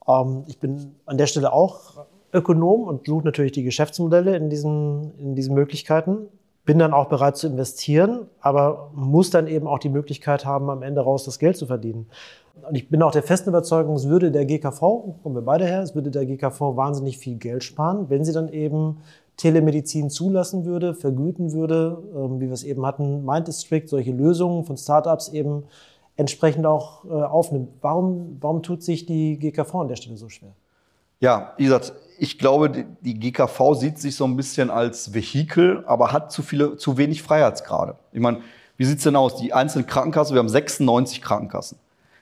Ähm, 0.08 0.44
ich 0.46 0.58
bin 0.58 0.94
an 1.04 1.18
der 1.18 1.26
Stelle 1.26 1.52
auch 1.52 2.06
Ökonom 2.32 2.88
und 2.88 3.06
suche 3.06 3.24
natürlich 3.24 3.52
die 3.52 3.62
Geschäftsmodelle 3.62 4.36
in 4.36 4.50
diesen, 4.50 5.12
in 5.18 5.34
diesen 5.34 5.54
Möglichkeiten. 5.54 6.26
Bin 6.64 6.78
dann 6.78 6.94
auch 6.94 7.08
bereit 7.08 7.36
zu 7.36 7.46
investieren, 7.46 8.26
aber 8.40 8.90
muss 8.94 9.30
dann 9.30 9.46
eben 9.46 9.66
auch 9.66 9.78
die 9.78 9.90
Möglichkeit 9.90 10.46
haben, 10.46 10.70
am 10.70 10.82
Ende 10.82 11.02
raus 11.02 11.24
das 11.24 11.38
Geld 11.38 11.56
zu 11.56 11.66
verdienen. 11.66 12.06
Und 12.66 12.74
ich 12.74 12.88
bin 12.88 13.02
auch 13.02 13.10
der 13.10 13.22
festen 13.22 13.50
Überzeugung, 13.50 13.96
es 13.96 14.08
würde 14.08 14.30
der 14.30 14.46
GKV, 14.46 14.80
kommen 15.22 15.34
wir 15.34 15.42
beide 15.42 15.66
her, 15.66 15.82
es 15.82 15.94
würde 15.94 16.10
der 16.10 16.24
GKV 16.24 16.76
wahnsinnig 16.76 17.18
viel 17.18 17.36
Geld 17.36 17.64
sparen, 17.64 18.08
wenn 18.08 18.24
sie 18.24 18.32
dann 18.32 18.48
eben 18.48 18.98
Telemedizin 19.36 20.10
zulassen 20.10 20.64
würde, 20.64 20.94
vergüten 20.94 21.52
würde, 21.52 22.02
ähm, 22.14 22.40
wie 22.40 22.46
wir 22.46 22.52
es 22.52 22.64
eben 22.64 22.86
hatten, 22.86 23.24
Minddistrict, 23.24 23.88
solche 23.88 24.12
Lösungen 24.12 24.64
von 24.64 24.76
Startups 24.76 25.28
eben 25.28 25.64
entsprechend 26.16 26.66
auch 26.66 27.04
äh, 27.04 27.08
aufnimmt. 27.08 27.70
Warum, 27.80 28.38
warum 28.40 28.62
tut 28.62 28.82
sich 28.82 29.06
die 29.06 29.38
GKV 29.38 29.74
an 29.74 29.88
der 29.88 29.96
Stelle 29.96 30.16
so 30.16 30.28
schwer? 30.28 30.54
Ja, 31.20 31.54
wie 31.56 31.64
gesagt, 31.64 31.92
ich 32.18 32.38
glaube, 32.38 32.86
die 33.00 33.18
GKV 33.18 33.74
sieht 33.74 33.98
sich 33.98 34.16
so 34.16 34.24
ein 34.24 34.36
bisschen 34.36 34.70
als 34.70 35.14
Vehikel, 35.14 35.84
aber 35.86 36.12
hat 36.12 36.32
zu 36.32 36.42
viele, 36.42 36.76
zu 36.76 36.96
wenig 36.96 37.22
Freiheitsgrade. 37.22 37.96
Ich 38.12 38.20
meine, 38.20 38.40
wie 38.76 38.84
sieht's 38.84 39.04
denn 39.04 39.16
aus? 39.16 39.36
Die 39.36 39.52
einzelnen 39.52 39.86
Krankenkassen, 39.86 40.34
wir 40.34 40.40
haben 40.40 40.48
96 40.48 41.22
Krankenkassen. 41.22 41.78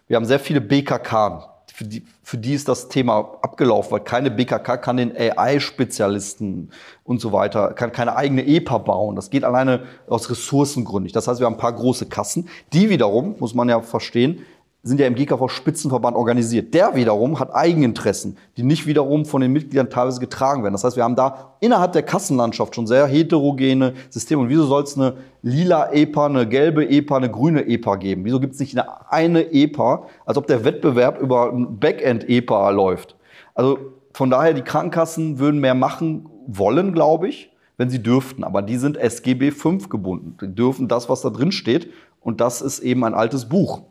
Wir 0.09 0.17
haben 0.17 0.25
sehr 0.25 0.41
viele 0.41 0.61
BKK. 0.61 1.49
Für 1.75 1.85
die, 1.85 2.05
für 2.23 2.37
die 2.37 2.53
ist 2.53 2.69
das 2.69 2.89
Thema 2.89 3.39
abgelaufen, 3.41 3.93
weil 3.93 4.01
keine 4.01 4.31
BKK 4.31 4.77
kann 4.77 4.99
den 4.99 5.17
AI-Spezialisten 5.17 6.71
und 7.05 7.21
so 7.21 7.33
weiter, 7.33 7.73
kann 7.73 7.93
keine 7.93 8.15
eigene 8.15 8.47
EPA 8.47 8.79
bauen. 8.79 9.17
Das 9.17 9.31
geht 9.31 9.43
alleine 9.43 9.85
aus 10.07 10.29
Ressourcengründen. 10.29 11.11
Das 11.13 11.29
heißt, 11.29 11.41
wir 11.41 11.47
haben 11.47 11.55
ein 11.55 11.61
paar 11.61 11.73
große 11.73 12.07
Kassen. 12.07 12.49
Die 12.75 12.91
wiederum, 12.91 13.37
muss 13.39 13.55
man 13.55 13.71
ja 13.71 13.81
verstehen, 13.81 14.45
sind 14.85 14.99
ja 14.99 15.07
im 15.07 15.15
GKV-Spitzenverband 15.15 16.17
organisiert. 16.17 16.75
Der 16.75 16.97
wiederum 16.97 17.39
hat 17.39 17.55
Eigeninteressen, 17.55 18.37
die 18.57 18.65
nicht 18.65 18.85
wiederum 18.87 19.25
von 19.25 19.41
den 19.41 19.53
Mitgliedern 19.53 19.91
teilweise 19.91 20.19
getragen 20.19 20.65
werden. 20.65 20.75
Das 20.75 20.83
heißt, 20.83 20.97
wir 20.97 21.05
haben 21.05 21.15
da 21.15 21.55
innerhalb 21.61 21.93
der 21.93 22.03
Kassenlandschaft 22.03 22.75
schon 22.75 22.89
sehr 22.89 23.07
heterogene 23.07 23.95
Systeme. 24.11 24.43
Und 24.43 24.49
wieso 24.49 24.67
soll 24.67 24.83
es 24.83 24.99
eine 24.99 25.15
lila 25.43 25.93
EPA, 25.93 26.27
eine 26.27 26.49
gelbe 26.49 26.89
EPA, 26.89 27.19
eine 27.19 27.31
grüne 27.31 27.65
EPA 27.65 27.95
geben? 27.95 28.25
Wieso 28.25 28.41
gibt 28.41 28.55
es 28.55 28.61
nicht 28.61 28.77
eine, 28.77 29.09
eine 29.09 29.53
EPA, 29.53 30.09
als 30.27 30.37
ob 30.37 30.49
der 30.49 30.65
Wettbewerb 30.65 31.21
über 31.21 31.53
ein 31.53 31.79
Backend-EPA 31.79 32.71
läuft? 32.71 33.15
Also 33.55 33.79
von 34.13 34.31
daher, 34.31 34.53
die 34.53 34.63
Krankenkassen 34.63 35.39
würden 35.39 35.61
mehr 35.61 35.75
machen 35.75 36.29
wollen, 36.49 36.93
glaube 36.93 37.29
ich, 37.29 37.53
wenn 37.77 37.89
sie 37.89 38.03
dürften. 38.03 38.43
Aber 38.43 38.63
die 38.63 38.79
sind 38.79 38.97
SGB 38.97 39.53
5 39.53 39.89
gebunden. 39.89 40.37
Die 40.43 40.53
dürfen 40.53 40.89
das, 40.89 41.09
was 41.09 41.21
da 41.21 41.31
drin 41.31 41.53
steht. 41.53 41.89
Und 42.21 42.41
das 42.41 42.63
ist 42.63 42.81
eben 42.81 43.05
ein 43.05 43.15
altes 43.15 43.49
Buch. 43.49 43.83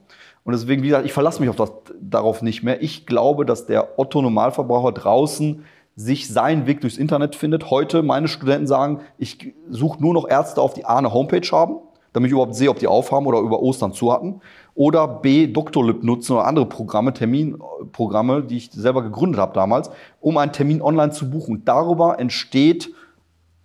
Und 0.43 0.53
deswegen, 0.53 0.81
wie 0.81 0.87
gesagt, 0.87 1.05
ich 1.05 1.13
verlasse 1.13 1.39
mich 1.39 1.49
auf 1.49 1.55
das, 1.55 1.71
darauf 1.99 2.41
nicht 2.41 2.63
mehr. 2.63 2.81
Ich 2.81 3.05
glaube, 3.05 3.45
dass 3.45 3.67
der 3.67 3.99
Otto-Normalverbraucher 3.99 4.91
draußen 4.91 5.63
sich 5.95 6.27
seinen 6.27 6.65
Weg 6.67 6.81
durchs 6.81 6.97
Internet 6.97 7.35
findet. 7.35 7.69
Heute, 7.69 8.01
meine 8.01 8.27
Studenten 8.27 8.65
sagen, 8.65 9.01
ich 9.17 9.53
suche 9.69 10.01
nur 10.01 10.13
noch 10.13 10.27
Ärzte 10.27 10.61
auf 10.61 10.73
die 10.73 10.85
A 10.85 10.97
eine 10.97 11.13
Homepage 11.13 11.47
haben, 11.51 11.77
damit 12.13 12.29
ich 12.29 12.33
überhaupt 12.33 12.55
sehe, 12.55 12.69
ob 12.69 12.79
die 12.79 12.87
aufhaben 12.87 13.27
oder 13.27 13.39
über 13.39 13.61
Ostern 13.61 13.93
zu 13.93 14.11
hatten. 14.11 14.41
Oder 14.73 15.07
B, 15.07 15.47
Doctolib 15.47 16.03
nutzen 16.03 16.33
oder 16.33 16.45
andere 16.45 16.65
Programme, 16.65 17.13
Terminprogramme, 17.13 18.43
die 18.43 18.57
ich 18.57 18.71
selber 18.71 19.03
gegründet 19.03 19.39
habe 19.39 19.53
damals, 19.53 19.91
um 20.21 20.37
einen 20.37 20.53
Termin 20.53 20.81
online 20.81 21.11
zu 21.11 21.29
buchen. 21.29 21.63
Darüber 21.65 22.19
entsteht 22.19 22.91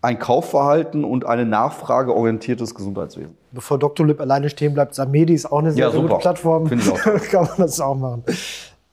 ein 0.06 0.20
Kaufverhalten 0.20 1.04
und 1.04 1.26
eine 1.26 1.44
nachfrageorientiertes 1.44 2.76
Gesundheitswesen. 2.76 3.36
Bevor 3.50 3.76
Dr. 3.76 4.06
Lip 4.06 4.20
alleine 4.20 4.48
stehen 4.50 4.72
bleibt, 4.72 4.94
Samedi 4.94 5.34
ist 5.34 5.50
auch 5.50 5.58
eine 5.58 5.72
sehr, 5.72 5.86
ja, 5.86 5.90
sehr 5.90 6.00
gute 6.00 6.14
Plattform. 6.14 6.68
Finde 6.68 6.84
ich 6.84 6.92
auch. 6.92 7.22
Kann 7.30 7.42
man 7.42 7.56
das 7.56 7.80
auch 7.80 7.96
machen. 7.96 8.22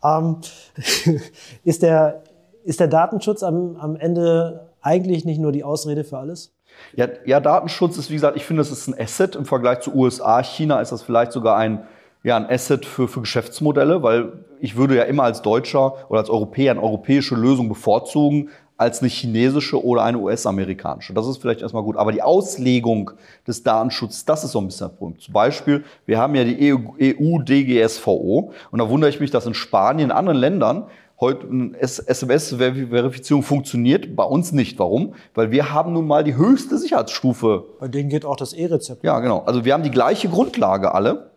Ähm, 0.04 0.38
ist, 1.64 1.84
der, 1.84 2.24
ist 2.64 2.80
der 2.80 2.88
Datenschutz 2.88 3.44
am, 3.44 3.76
am 3.76 3.96
Ende 3.96 4.72
eigentlich 4.82 5.24
nicht 5.24 5.40
nur 5.40 5.52
die 5.52 5.64
Ausrede 5.64 6.04
für 6.04 6.18
alles? 6.18 6.52
Ja, 6.96 7.08
ja, 7.26 7.40
Datenschutz 7.40 7.98
ist, 7.98 8.10
wie 8.10 8.16
gesagt, 8.16 8.36
ich 8.36 8.46
finde, 8.46 8.62
das 8.62 8.72
ist 8.72 8.88
ein 8.88 9.00
Asset 9.00 9.36
im 9.36 9.46
Vergleich 9.46 9.82
zu 9.82 9.94
USA. 9.94 10.42
China 10.42 10.82
ist 10.82 10.92
das 10.92 11.04
vielleicht 11.04 11.32
sogar 11.32 11.58
ein, 11.58 11.84
ja, 12.24 12.38
ein 12.38 12.50
Asset 12.50 12.88
für, 12.88 13.08
für 13.08 13.22
Geschäftsmodelle, 13.22 14.02
weil 14.02 14.34
ich 14.60 14.78
würde 14.78 14.96
ja 14.96 15.04
immer 15.04 15.24
als 15.24 15.44
Deutscher 15.44 16.10
oder 16.10 16.22
als 16.22 16.32
Europäer 16.32 16.72
eine 16.72 16.82
europäische 16.82 17.36
Lösung 17.36 17.70
bevorzugen, 17.70 18.50
als 18.78 19.02
eine 19.02 19.10
chinesische 19.10 19.84
oder 19.84 20.04
eine 20.04 20.18
US-amerikanische. 20.18 21.14
Das 21.14 21.28
ist 21.28 21.38
vielleicht 21.38 21.62
erstmal 21.62 21.84
gut. 21.84 21.96
Aber 21.98 22.12
die 22.12 22.22
Auslegung 22.22 23.12
des 23.48 23.64
Datenschutzes, 23.64 24.26
das 24.26 24.44
ist 24.44 24.52
so 24.52 24.60
ein 24.60 24.68
bisschen 24.68 24.90
das 24.90 24.98
Problem. 24.98 25.20
Zum 25.20 25.34
Beispiel, 25.34 25.84
wir 26.06 26.20
haben 26.20 26.36
ja 26.36 26.44
die 26.44 26.74
EU-DGSVO 26.74 28.52
und 28.72 28.80
da 28.80 28.90
wundere 28.90 29.10
ich 29.10 29.20
mich, 29.20 29.32
dass 29.32 29.46
in 29.46 29.54
Spanien, 29.54 30.10
in 30.10 30.16
anderen 30.16 30.40
Ländern, 30.40 30.88
heute 31.20 31.48
eine 31.48 31.80
SMS-Verifizierung 31.80 33.44
funktioniert, 33.44 34.16
bei 34.16 34.24
uns 34.24 34.52
nicht. 34.52 34.78
Warum? 34.80 35.14
Weil 35.34 35.52
wir 35.52 35.72
haben 35.72 35.94
nun 35.94 36.06
mal 36.06 36.24
die 36.24 36.36
höchste 36.36 36.78
Sicherheitsstufe. 36.78 37.64
Bei 37.80 37.88
denen 37.88 38.10
geht 38.10 38.26
auch 38.26 38.36
das 38.36 38.54
E-Rezept. 38.54 39.04
Ja, 39.04 39.20
genau. 39.20 39.44
Also 39.46 39.64
wir 39.64 39.74
haben 39.74 39.84
die 39.84 39.92
gleiche 39.92 40.28
Grundlage 40.28 40.94
alle, 40.94 41.32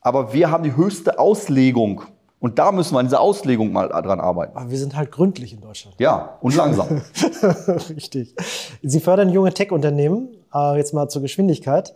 aber 0.00 0.32
wir 0.32 0.50
haben 0.50 0.62
die 0.62 0.76
höchste 0.76 1.18
Auslegung. 1.18 2.02
Und 2.42 2.58
da 2.58 2.72
müssen 2.72 2.96
wir 2.96 2.98
an 2.98 3.06
dieser 3.06 3.20
Auslegung 3.20 3.72
mal 3.72 3.86
dran 3.86 4.18
arbeiten. 4.18 4.56
Aber 4.56 4.68
wir 4.68 4.76
sind 4.76 4.96
halt 4.96 5.12
gründlich 5.12 5.52
in 5.52 5.60
Deutschland. 5.60 5.94
Ja, 6.00 6.38
und 6.40 6.56
langsam. 6.56 7.00
Richtig. 7.88 8.34
Sie 8.82 8.98
fördern 8.98 9.28
junge 9.28 9.54
Tech-Unternehmen, 9.54 10.30
äh, 10.52 10.76
jetzt 10.76 10.92
mal 10.92 11.08
zur 11.08 11.22
Geschwindigkeit. 11.22 11.94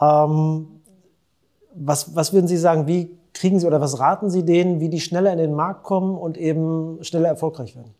Ähm, 0.00 0.68
was, 1.74 2.14
was 2.14 2.32
würden 2.32 2.46
Sie 2.46 2.58
sagen, 2.58 2.86
wie 2.86 3.10
kriegen 3.34 3.58
Sie 3.58 3.66
oder 3.66 3.80
was 3.80 3.98
raten 3.98 4.30
Sie 4.30 4.44
denen, 4.44 4.78
wie 4.78 4.88
die 4.88 5.00
schneller 5.00 5.32
in 5.32 5.38
den 5.38 5.52
Markt 5.52 5.82
kommen 5.82 6.16
und 6.16 6.38
eben 6.38 7.02
schneller 7.02 7.26
erfolgreich 7.26 7.74
werden? 7.74 7.92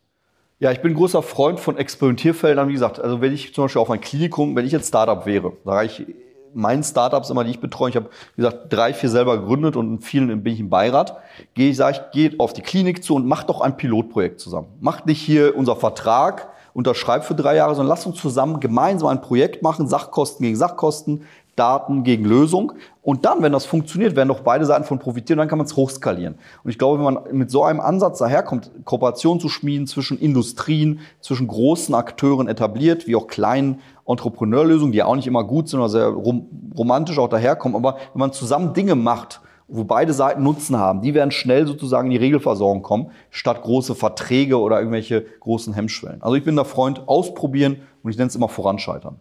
Ja, 0.60 0.70
ich 0.70 0.82
bin 0.82 0.94
großer 0.94 1.20
Freund 1.20 1.58
von 1.58 1.76
Experimentierfeldern. 1.76 2.68
Wie 2.68 2.74
gesagt, 2.74 3.00
also 3.00 3.20
wenn 3.20 3.32
ich 3.32 3.54
zum 3.54 3.64
Beispiel 3.64 3.82
auf 3.82 3.90
ein 3.90 4.00
Klinikum, 4.00 4.54
wenn 4.54 4.64
ich 4.64 4.70
jetzt 4.70 4.86
Startup 4.86 5.26
wäre, 5.26 5.54
sage 5.64 5.86
ich 5.86 6.06
meinen 6.54 6.82
Startups 6.82 7.30
immer, 7.30 7.44
die 7.44 7.50
ich 7.50 7.60
betreue, 7.60 7.90
ich 7.90 7.96
habe, 7.96 8.10
wie 8.36 8.42
gesagt, 8.42 8.72
drei, 8.72 8.94
vier 8.94 9.08
selber 9.08 9.38
gegründet 9.38 9.76
und 9.76 9.90
in 9.90 10.00
vielen 10.00 10.42
bin 10.42 10.54
ich 10.54 10.60
im 10.60 10.70
Beirat, 10.70 11.16
gehe 11.54 11.70
ich, 11.70 11.76
sage 11.76 11.98
ich, 11.98 12.12
geht 12.12 12.40
auf 12.40 12.52
die 12.52 12.62
Klinik 12.62 13.02
zu 13.02 13.14
und 13.14 13.26
macht 13.26 13.48
doch 13.48 13.60
ein 13.60 13.76
Pilotprojekt 13.76 14.40
zusammen. 14.40 14.68
Macht 14.80 15.06
nicht 15.06 15.20
hier 15.20 15.56
unser 15.56 15.76
Vertrag, 15.76 16.48
unterschreibt 16.74 17.24
für 17.24 17.34
drei 17.34 17.56
Jahre, 17.56 17.74
sondern 17.74 17.90
lasst 17.90 18.06
uns 18.06 18.20
zusammen 18.20 18.60
gemeinsam 18.60 19.08
ein 19.08 19.20
Projekt 19.20 19.62
machen, 19.62 19.86
Sachkosten 19.86 20.44
gegen 20.44 20.56
Sachkosten, 20.56 21.26
Daten 21.56 22.02
gegen 22.02 22.24
Lösung. 22.24 22.72
Und 23.02 23.24
dann, 23.24 23.42
wenn 23.42 23.50
das 23.50 23.66
funktioniert, 23.66 24.14
werden 24.14 24.28
doch 24.28 24.40
beide 24.40 24.64
Seiten 24.64 24.84
von 24.84 25.00
profitieren, 25.00 25.38
dann 25.38 25.48
kann 25.48 25.58
man 25.58 25.66
es 25.66 25.74
hochskalieren. 25.74 26.36
Und 26.62 26.70
ich 26.70 26.78
glaube, 26.78 26.98
wenn 26.98 27.14
man 27.14 27.24
mit 27.32 27.50
so 27.50 27.64
einem 27.64 27.80
Ansatz 27.80 28.18
daherkommt, 28.18 28.70
Kooperation 28.84 29.40
zu 29.40 29.48
schmieden 29.48 29.88
zwischen 29.88 30.20
Industrien, 30.20 31.00
zwischen 31.20 31.48
großen 31.48 31.96
Akteuren 31.96 32.46
etabliert, 32.46 33.08
wie 33.08 33.16
auch 33.16 33.26
kleinen 33.26 33.80
Entrepreneurlösungen, 34.06 34.92
die 34.92 34.98
ja 34.98 35.06
auch 35.06 35.16
nicht 35.16 35.26
immer 35.26 35.42
gut 35.42 35.68
sind 35.68 35.80
oder 35.80 35.88
sehr 35.88 36.06
rom 36.06 36.46
romantisch 36.76 37.18
auch 37.18 37.28
daherkommen, 37.28 37.76
aber 37.76 37.98
wenn 38.14 38.20
man 38.20 38.32
zusammen 38.32 38.72
Dinge 38.72 38.94
macht, 38.94 39.40
wo 39.68 39.84
beide 39.84 40.12
Seiten 40.12 40.42
Nutzen 40.42 40.78
haben, 40.78 41.02
die 41.02 41.12
werden 41.12 41.30
schnell 41.30 41.66
sozusagen 41.66 42.06
in 42.06 42.12
die 42.12 42.24
Regelversorgung 42.24 42.82
kommen, 42.82 43.10
statt 43.30 43.62
große 43.62 43.94
Verträge 43.94 44.60
oder 44.60 44.78
irgendwelche 44.78 45.24
großen 45.40 45.74
Hemmschwellen. 45.74 46.22
Also 46.22 46.36
ich 46.36 46.44
bin 46.44 46.56
der 46.56 46.64
Freund, 46.64 47.08
ausprobieren 47.08 47.78
und 48.02 48.10
ich 48.10 48.16
nenne 48.16 48.28
es 48.28 48.36
immer 48.36 48.48
voranscheitern. 48.48 49.20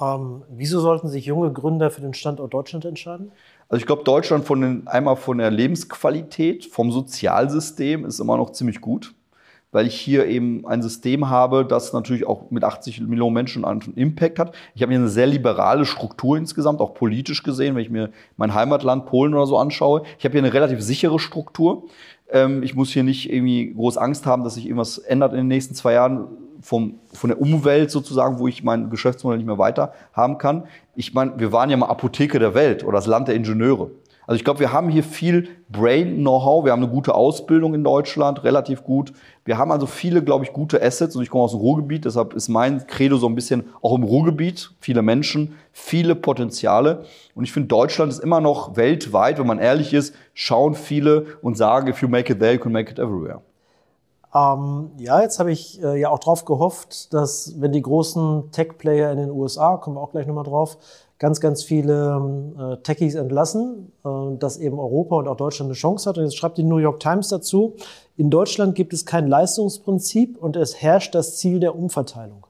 Ähm, 0.00 0.42
wieso 0.50 0.80
sollten 0.80 1.08
sich 1.08 1.26
junge 1.26 1.52
Gründer 1.52 1.90
für 1.90 2.00
den 2.00 2.14
Standort 2.14 2.52
Deutschland 2.52 2.84
entscheiden? 2.84 3.32
Also 3.68 3.80
ich 3.80 3.86
glaube, 3.86 4.04
Deutschland 4.04 4.44
von 4.44 4.60
den, 4.60 4.86
einmal 4.86 5.16
von 5.16 5.38
der 5.38 5.50
Lebensqualität, 5.50 6.66
vom 6.66 6.92
Sozialsystem 6.92 8.04
ist 8.04 8.20
immer 8.20 8.36
noch 8.36 8.50
ziemlich 8.50 8.80
gut, 8.80 9.14
weil 9.72 9.86
ich 9.86 9.94
hier 9.94 10.26
eben 10.26 10.66
ein 10.66 10.82
System 10.82 11.28
habe, 11.28 11.64
das 11.64 11.92
natürlich 11.92 12.26
auch 12.26 12.50
mit 12.50 12.64
80 12.64 13.00
Millionen 13.02 13.34
Menschen 13.34 13.64
einen 13.64 13.80
Impact 13.94 14.38
hat. 14.38 14.54
Ich 14.74 14.82
habe 14.82 14.92
hier 14.92 15.00
eine 15.00 15.08
sehr 15.08 15.26
liberale 15.26 15.84
Struktur 15.84 16.36
insgesamt, 16.36 16.80
auch 16.80 16.94
politisch 16.94 17.42
gesehen, 17.42 17.74
wenn 17.74 17.82
ich 17.82 17.90
mir 17.90 18.10
mein 18.36 18.54
Heimatland 18.54 19.06
Polen 19.06 19.34
oder 19.34 19.46
so 19.46 19.58
anschaue. 19.58 20.02
Ich 20.18 20.24
habe 20.24 20.32
hier 20.32 20.42
eine 20.42 20.54
relativ 20.54 20.80
sichere 20.80 21.18
Struktur. 21.18 21.84
Ähm, 22.30 22.62
ich 22.62 22.74
muss 22.74 22.90
hier 22.90 23.02
nicht 23.02 23.30
irgendwie 23.30 23.72
groß 23.74 23.98
Angst 23.98 24.26
haben, 24.26 24.44
dass 24.44 24.54
sich 24.54 24.66
irgendwas 24.66 24.98
ändert 24.98 25.32
in 25.32 25.38
den 25.38 25.48
nächsten 25.48 25.74
zwei 25.74 25.92
Jahren 25.92 26.28
vom, 26.60 26.98
von 27.12 27.28
der 27.28 27.40
Umwelt 27.40 27.90
sozusagen, 27.90 28.38
wo 28.38 28.48
ich 28.48 28.64
mein 28.64 28.90
Geschäftsmodell 28.90 29.38
nicht 29.38 29.46
mehr 29.46 29.58
weiter 29.58 29.92
haben 30.12 30.38
kann. 30.38 30.64
Ich 30.94 31.14
meine, 31.14 31.38
wir 31.38 31.52
waren 31.52 31.70
ja 31.70 31.76
mal 31.76 31.86
Apotheke 31.86 32.38
der 32.38 32.54
Welt 32.54 32.84
oder 32.84 32.96
das 32.96 33.06
Land 33.06 33.28
der 33.28 33.34
Ingenieure. 33.34 33.90
Also 34.26 34.38
ich 34.38 34.44
glaube, 34.44 34.58
wir 34.58 34.72
haben 34.72 34.88
hier 34.88 35.04
viel 35.04 35.48
Brain-Know-how, 35.68 36.64
wir 36.64 36.72
haben 36.72 36.82
eine 36.82 36.90
gute 36.90 37.14
Ausbildung 37.14 37.74
in 37.74 37.84
Deutschland, 37.84 38.42
relativ 38.42 38.82
gut. 38.82 39.12
Wir 39.44 39.56
haben 39.56 39.70
also 39.70 39.86
viele, 39.86 40.22
glaube 40.22 40.44
ich, 40.44 40.52
gute 40.52 40.82
Assets 40.82 41.14
und 41.14 41.22
ich 41.22 41.30
komme 41.30 41.44
aus 41.44 41.52
dem 41.52 41.60
Ruhrgebiet, 41.60 42.04
deshalb 42.04 42.34
ist 42.34 42.48
mein 42.48 42.86
Credo 42.88 43.18
so 43.18 43.28
ein 43.28 43.36
bisschen 43.36 43.68
auch 43.82 43.94
im 43.94 44.02
Ruhrgebiet, 44.02 44.72
viele 44.80 45.02
Menschen, 45.02 45.54
viele 45.70 46.16
Potenziale. 46.16 47.04
Und 47.36 47.44
ich 47.44 47.52
finde, 47.52 47.68
Deutschland 47.68 48.10
ist 48.10 48.18
immer 48.18 48.40
noch 48.40 48.76
weltweit, 48.76 49.38
wenn 49.38 49.46
man 49.46 49.60
ehrlich 49.60 49.94
ist, 49.94 50.14
schauen 50.34 50.74
viele 50.74 51.26
und 51.40 51.56
sagen, 51.56 51.88
if 51.88 52.02
you 52.02 52.08
make 52.08 52.32
it 52.32 52.40
there, 52.40 52.52
you 52.52 52.60
can 52.60 52.72
make 52.72 52.90
it 52.90 52.98
everywhere. 52.98 53.42
Ähm, 54.34 54.90
ja, 54.98 55.22
jetzt 55.22 55.38
habe 55.38 55.52
ich 55.52 55.82
äh, 55.82 56.00
ja 56.00 56.10
auch 56.10 56.18
darauf 56.18 56.44
gehofft, 56.44 57.14
dass 57.14 57.54
wenn 57.58 57.72
die 57.72 57.80
großen 57.80 58.50
Tech-Player 58.50 59.10
in 59.12 59.18
den 59.18 59.30
USA, 59.30 59.76
kommen 59.76 59.96
wir 59.96 60.00
auch 60.00 60.10
gleich 60.10 60.26
nochmal 60.26 60.44
drauf, 60.44 60.76
ganz, 61.18 61.40
ganz 61.40 61.62
viele 61.62 62.52
äh, 62.58 62.82
Techies 62.82 63.14
entlassen, 63.14 63.92
äh, 64.04 64.36
dass 64.38 64.58
eben 64.58 64.78
Europa 64.78 65.16
und 65.16 65.28
auch 65.28 65.36
Deutschland 65.36 65.68
eine 65.68 65.74
Chance 65.74 66.08
hat. 66.08 66.18
Und 66.18 66.24
jetzt 66.24 66.36
schreibt 66.36 66.58
die 66.58 66.64
New 66.64 66.78
York 66.78 67.00
Times 67.00 67.28
dazu, 67.28 67.74
in 68.16 68.30
Deutschland 68.30 68.74
gibt 68.74 68.92
es 68.92 69.06
kein 69.06 69.26
Leistungsprinzip 69.26 70.36
und 70.38 70.56
es 70.56 70.80
herrscht 70.80 71.14
das 71.14 71.36
Ziel 71.36 71.60
der 71.60 71.76
Umverteilung. 71.76 72.46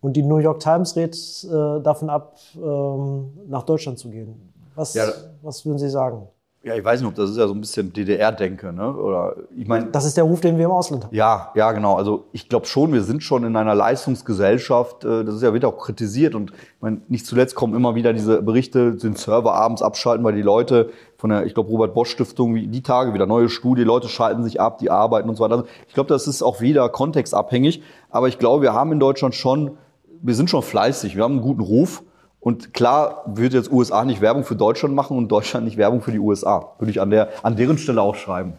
Und 0.00 0.14
die 0.14 0.22
New 0.22 0.38
York 0.38 0.60
Times 0.60 0.96
rät 0.96 1.14
äh, 1.44 1.80
davon 1.80 2.10
ab, 2.10 2.38
ähm, 2.56 3.32
nach 3.48 3.62
Deutschland 3.62 3.98
zu 3.98 4.10
gehen. 4.10 4.52
Was, 4.74 4.94
ja. 4.94 5.06
was 5.42 5.64
würden 5.64 5.78
Sie 5.78 5.88
sagen? 5.88 6.28
Ja, 6.64 6.74
ich 6.74 6.84
weiß 6.84 7.00
nicht, 7.00 7.08
ob 7.08 7.14
das 7.14 7.28
ist 7.30 7.36
ja 7.36 7.46
so 7.46 7.52
ein 7.52 7.60
bisschen 7.60 7.92
DDR-Denke, 7.92 8.72
ne? 8.72 8.96
Oder 8.96 9.36
ich 9.54 9.68
meine. 9.68 9.90
Das 9.90 10.06
ist 10.06 10.16
der 10.16 10.24
Ruf, 10.24 10.40
den 10.40 10.56
wir 10.56 10.64
im 10.64 10.70
Ausland 10.70 11.04
haben. 11.04 11.14
Ja, 11.14 11.52
ja, 11.54 11.72
genau. 11.72 11.96
Also 11.96 12.24
ich 12.32 12.48
glaube 12.48 12.64
schon, 12.64 12.90
wir 12.94 13.02
sind 13.02 13.22
schon 13.22 13.44
in 13.44 13.54
einer 13.54 13.74
Leistungsgesellschaft. 13.74 15.04
Äh, 15.04 15.24
das 15.24 15.34
ist 15.34 15.42
ja 15.42 15.52
wird 15.52 15.66
auch 15.66 15.76
kritisiert 15.76 16.34
und 16.34 16.52
ich 16.52 16.80
meine, 16.80 17.02
nicht 17.08 17.26
zuletzt 17.26 17.54
kommen 17.54 17.74
immer 17.74 17.94
wieder 17.94 18.14
diese 18.14 18.40
Berichte, 18.40 18.94
den 18.94 19.14
Server 19.14 19.52
abends 19.52 19.82
abschalten, 19.82 20.24
weil 20.24 20.34
die 20.34 20.42
Leute 20.42 20.88
von 21.18 21.28
der, 21.28 21.44
ich 21.44 21.52
glaube, 21.52 21.68
Robert 21.68 21.92
Bosch 21.92 22.10
Stiftung, 22.10 22.54
die 22.54 22.82
Tage 22.82 23.12
wieder 23.12 23.26
neue 23.26 23.50
Studie, 23.50 23.82
Leute 23.82 24.08
schalten 24.08 24.42
sich 24.42 24.58
ab, 24.58 24.78
die 24.78 24.90
arbeiten 24.90 25.28
und 25.28 25.36
so 25.36 25.44
weiter. 25.44 25.56
Also 25.56 25.66
ich 25.86 25.92
glaube, 25.92 26.08
das 26.08 26.26
ist 26.26 26.42
auch 26.42 26.62
wieder 26.62 26.88
kontextabhängig. 26.88 27.82
Aber 28.08 28.28
ich 28.28 28.38
glaube, 28.38 28.62
wir 28.62 28.72
haben 28.72 28.90
in 28.90 29.00
Deutschland 29.00 29.34
schon, 29.34 29.76
wir 30.22 30.34
sind 30.34 30.48
schon 30.48 30.62
fleißig, 30.62 31.14
wir 31.14 31.24
haben 31.24 31.32
einen 31.32 31.42
guten 31.42 31.60
Ruf. 31.60 32.02
Und 32.44 32.74
klar 32.74 33.22
wird 33.24 33.54
jetzt 33.54 33.72
USA 33.72 34.04
nicht 34.04 34.20
Werbung 34.20 34.44
für 34.44 34.54
Deutschland 34.54 34.94
machen 34.94 35.16
und 35.16 35.28
Deutschland 35.28 35.64
nicht 35.64 35.78
Werbung 35.78 36.02
für 36.02 36.12
die 36.12 36.18
USA. 36.18 36.72
Würde 36.78 36.90
ich 36.90 37.00
an, 37.00 37.08
der, 37.08 37.30
an 37.42 37.56
deren 37.56 37.78
Stelle 37.78 38.02
auch 38.02 38.16
schreiben. 38.16 38.52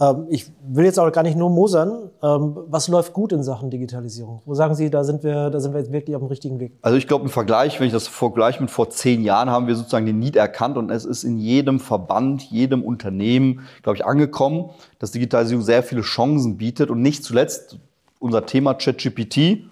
Ähm, 0.00 0.24
ich 0.30 0.50
will 0.66 0.86
jetzt 0.86 0.98
auch 0.98 1.12
gar 1.12 1.22
nicht 1.22 1.36
nur 1.36 1.50
mosern. 1.50 2.08
Ähm, 2.22 2.56
was 2.66 2.88
läuft 2.88 3.12
gut 3.12 3.32
in 3.32 3.42
Sachen 3.42 3.68
Digitalisierung? 3.68 4.40
Wo 4.46 4.54
sagen 4.54 4.74
Sie, 4.74 4.88
da 4.88 5.04
sind 5.04 5.22
wir, 5.22 5.50
da 5.50 5.60
sind 5.60 5.74
wir 5.74 5.80
jetzt 5.80 5.92
wirklich 5.92 6.16
auf 6.16 6.22
dem 6.22 6.28
richtigen 6.28 6.58
Weg? 6.60 6.72
Also 6.80 6.96
ich 6.96 7.06
glaube, 7.06 7.24
im 7.24 7.30
Vergleich, 7.30 7.78
wenn 7.78 7.88
ich 7.88 7.92
das 7.92 8.08
vergleiche 8.08 8.62
mit 8.62 8.70
vor 8.70 8.88
zehn 8.88 9.22
Jahren, 9.22 9.50
haben 9.50 9.66
wir 9.66 9.76
sozusagen 9.76 10.06
den 10.06 10.18
Need 10.18 10.36
erkannt 10.36 10.78
und 10.78 10.90
es 10.90 11.04
ist 11.04 11.24
in 11.24 11.36
jedem 11.36 11.80
Verband, 11.80 12.42
jedem 12.44 12.82
Unternehmen, 12.82 13.60
glaube 13.82 13.98
ich, 13.98 14.06
angekommen, 14.06 14.70
dass 14.98 15.10
Digitalisierung 15.10 15.62
sehr 15.62 15.82
viele 15.82 16.00
Chancen 16.00 16.56
bietet 16.56 16.88
und 16.88 17.02
nicht 17.02 17.22
zuletzt 17.22 17.76
unser 18.18 18.46
Thema 18.46 18.72
ChatGPT 18.72 19.68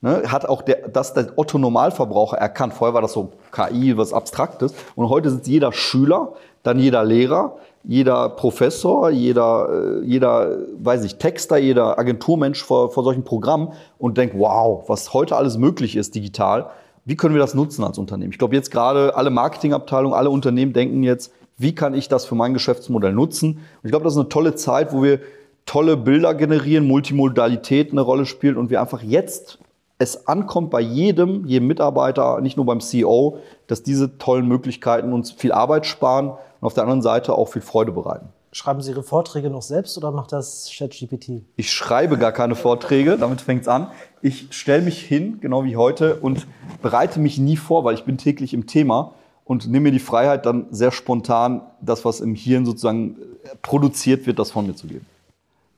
ne, 0.00 0.22
hat 0.26 0.48
auch 0.48 0.62
der, 0.62 0.88
das 0.88 1.14
der 1.14 1.32
Otto 1.36 1.58
Normalverbraucher 1.58 2.36
erkannt. 2.36 2.74
Vorher 2.74 2.94
war 2.94 3.02
das 3.02 3.12
so 3.12 3.32
KI, 3.52 3.96
was 3.96 4.12
Abstraktes. 4.12 4.74
Und 4.94 5.08
heute 5.08 5.30
sitzt 5.30 5.46
jeder 5.46 5.72
Schüler, 5.72 6.32
dann 6.62 6.78
jeder 6.78 7.04
Lehrer, 7.04 7.56
jeder 7.84 8.30
Professor, 8.30 9.10
jeder, 9.10 9.68
äh, 10.02 10.04
jeder, 10.04 10.58
weiß 10.78 11.04
ich, 11.04 11.16
Texter, 11.16 11.56
jeder 11.56 11.98
Agenturmensch 11.98 12.62
vor, 12.62 12.90
vor 12.90 13.04
solchen 13.04 13.22
Programmen 13.22 13.72
und 13.98 14.18
denkt, 14.18 14.36
wow, 14.36 14.88
was 14.88 15.12
heute 15.12 15.36
alles 15.36 15.56
möglich 15.56 15.96
ist 15.96 16.14
digital. 16.14 16.70
Wie 17.04 17.16
können 17.16 17.34
wir 17.34 17.40
das 17.40 17.54
nutzen 17.54 17.84
als 17.84 17.98
Unternehmen? 17.98 18.32
Ich 18.32 18.38
glaube, 18.38 18.56
jetzt 18.56 18.72
gerade 18.72 19.14
alle 19.14 19.30
Marketingabteilungen, 19.30 20.18
alle 20.18 20.30
Unternehmen 20.30 20.72
denken 20.72 21.04
jetzt, 21.04 21.32
wie 21.56 21.74
kann 21.74 21.94
ich 21.94 22.08
das 22.08 22.26
für 22.26 22.34
mein 22.34 22.52
Geschäftsmodell 22.52 23.12
nutzen? 23.12 23.52
Und 23.52 23.84
ich 23.84 23.90
glaube, 23.90 24.04
das 24.04 24.14
ist 24.14 24.18
eine 24.18 24.28
tolle 24.28 24.56
Zeit, 24.56 24.92
wo 24.92 25.02
wir 25.04 25.20
tolle 25.64 25.96
Bilder 25.96 26.34
generieren, 26.34 26.86
Multimodalität 26.86 27.92
eine 27.92 28.00
Rolle 28.00 28.26
spielt 28.26 28.56
und 28.56 28.70
wir 28.70 28.80
einfach 28.80 29.02
jetzt 29.02 29.58
es 29.98 30.26
ankommt 30.26 30.70
bei 30.70 30.80
jedem, 30.80 31.46
jedem 31.46 31.68
Mitarbeiter, 31.68 32.40
nicht 32.40 32.56
nur 32.56 32.66
beim 32.66 32.80
CEO, 32.80 33.38
dass 33.66 33.82
diese 33.82 34.18
tollen 34.18 34.46
Möglichkeiten 34.46 35.12
uns 35.12 35.32
viel 35.32 35.52
Arbeit 35.52 35.86
sparen 35.86 36.30
und 36.30 36.66
auf 36.66 36.74
der 36.74 36.82
anderen 36.82 37.02
Seite 37.02 37.34
auch 37.34 37.46
viel 37.46 37.62
Freude 37.62 37.92
bereiten. 37.92 38.28
Schreiben 38.52 38.80
Sie 38.80 38.90
Ihre 38.90 39.02
Vorträge 39.02 39.50
noch 39.50 39.62
selbst 39.62 39.98
oder 39.98 40.12
macht 40.12 40.32
das 40.32 40.70
ChatGPT? 40.74 41.42
Ich 41.56 41.72
schreibe 41.72 42.16
gar 42.16 42.32
keine 42.32 42.54
Vorträge, 42.54 43.18
damit 43.18 43.42
fängt 43.42 43.62
es 43.62 43.68
an. 43.68 43.88
Ich 44.22 44.48
stelle 44.50 44.82
mich 44.82 45.00
hin, 45.02 45.40
genau 45.40 45.64
wie 45.64 45.76
heute, 45.76 46.16
und 46.16 46.46
bereite 46.80 47.20
mich 47.20 47.38
nie 47.38 47.56
vor, 47.56 47.84
weil 47.84 47.94
ich 47.94 48.04
bin 48.04 48.16
täglich 48.16 48.54
im 48.54 48.66
Thema 48.66 49.12
und 49.44 49.66
nehme 49.66 49.84
mir 49.84 49.92
die 49.92 49.98
Freiheit, 49.98 50.46
dann 50.46 50.66
sehr 50.70 50.90
spontan 50.90 51.62
das, 51.82 52.04
was 52.04 52.20
im 52.20 52.34
Hirn 52.34 52.64
sozusagen 52.64 53.16
produziert 53.60 54.26
wird, 54.26 54.38
das 54.38 54.50
von 54.50 54.66
mir 54.66 54.74
zu 54.74 54.86
geben. 54.86 55.06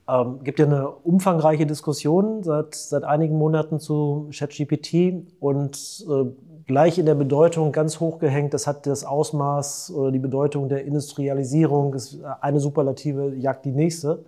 Ähm, 0.09 0.41
gibt 0.43 0.59
ja 0.59 0.65
eine 0.65 0.89
umfangreiche 0.89 1.67
Diskussion 1.67 2.43
seit, 2.43 2.75
seit 2.75 3.05
einigen 3.05 3.37
Monaten 3.37 3.79
zu 3.79 4.31
ChatGPT 4.33 5.27
und 5.39 6.07
äh, 6.09 6.25
gleich 6.67 6.99
in 6.99 7.05
der 7.05 7.15
Bedeutung 7.15 7.73
ganz 7.73 8.01
hochgehängt. 8.01 8.55
Das 8.55 8.67
hat 8.67 8.87
das 8.87 9.05
Ausmaß 9.05 9.93
oder 9.95 10.11
die 10.11 10.19
Bedeutung 10.19 10.71
der 10.71 10.85
Industrialisierung. 10.87 11.93
Ist 11.93 12.19
eine 12.41 12.59
Superlative 12.59 13.35
jagt 13.35 13.67
die 13.67 13.73
nächste. 13.73 14.25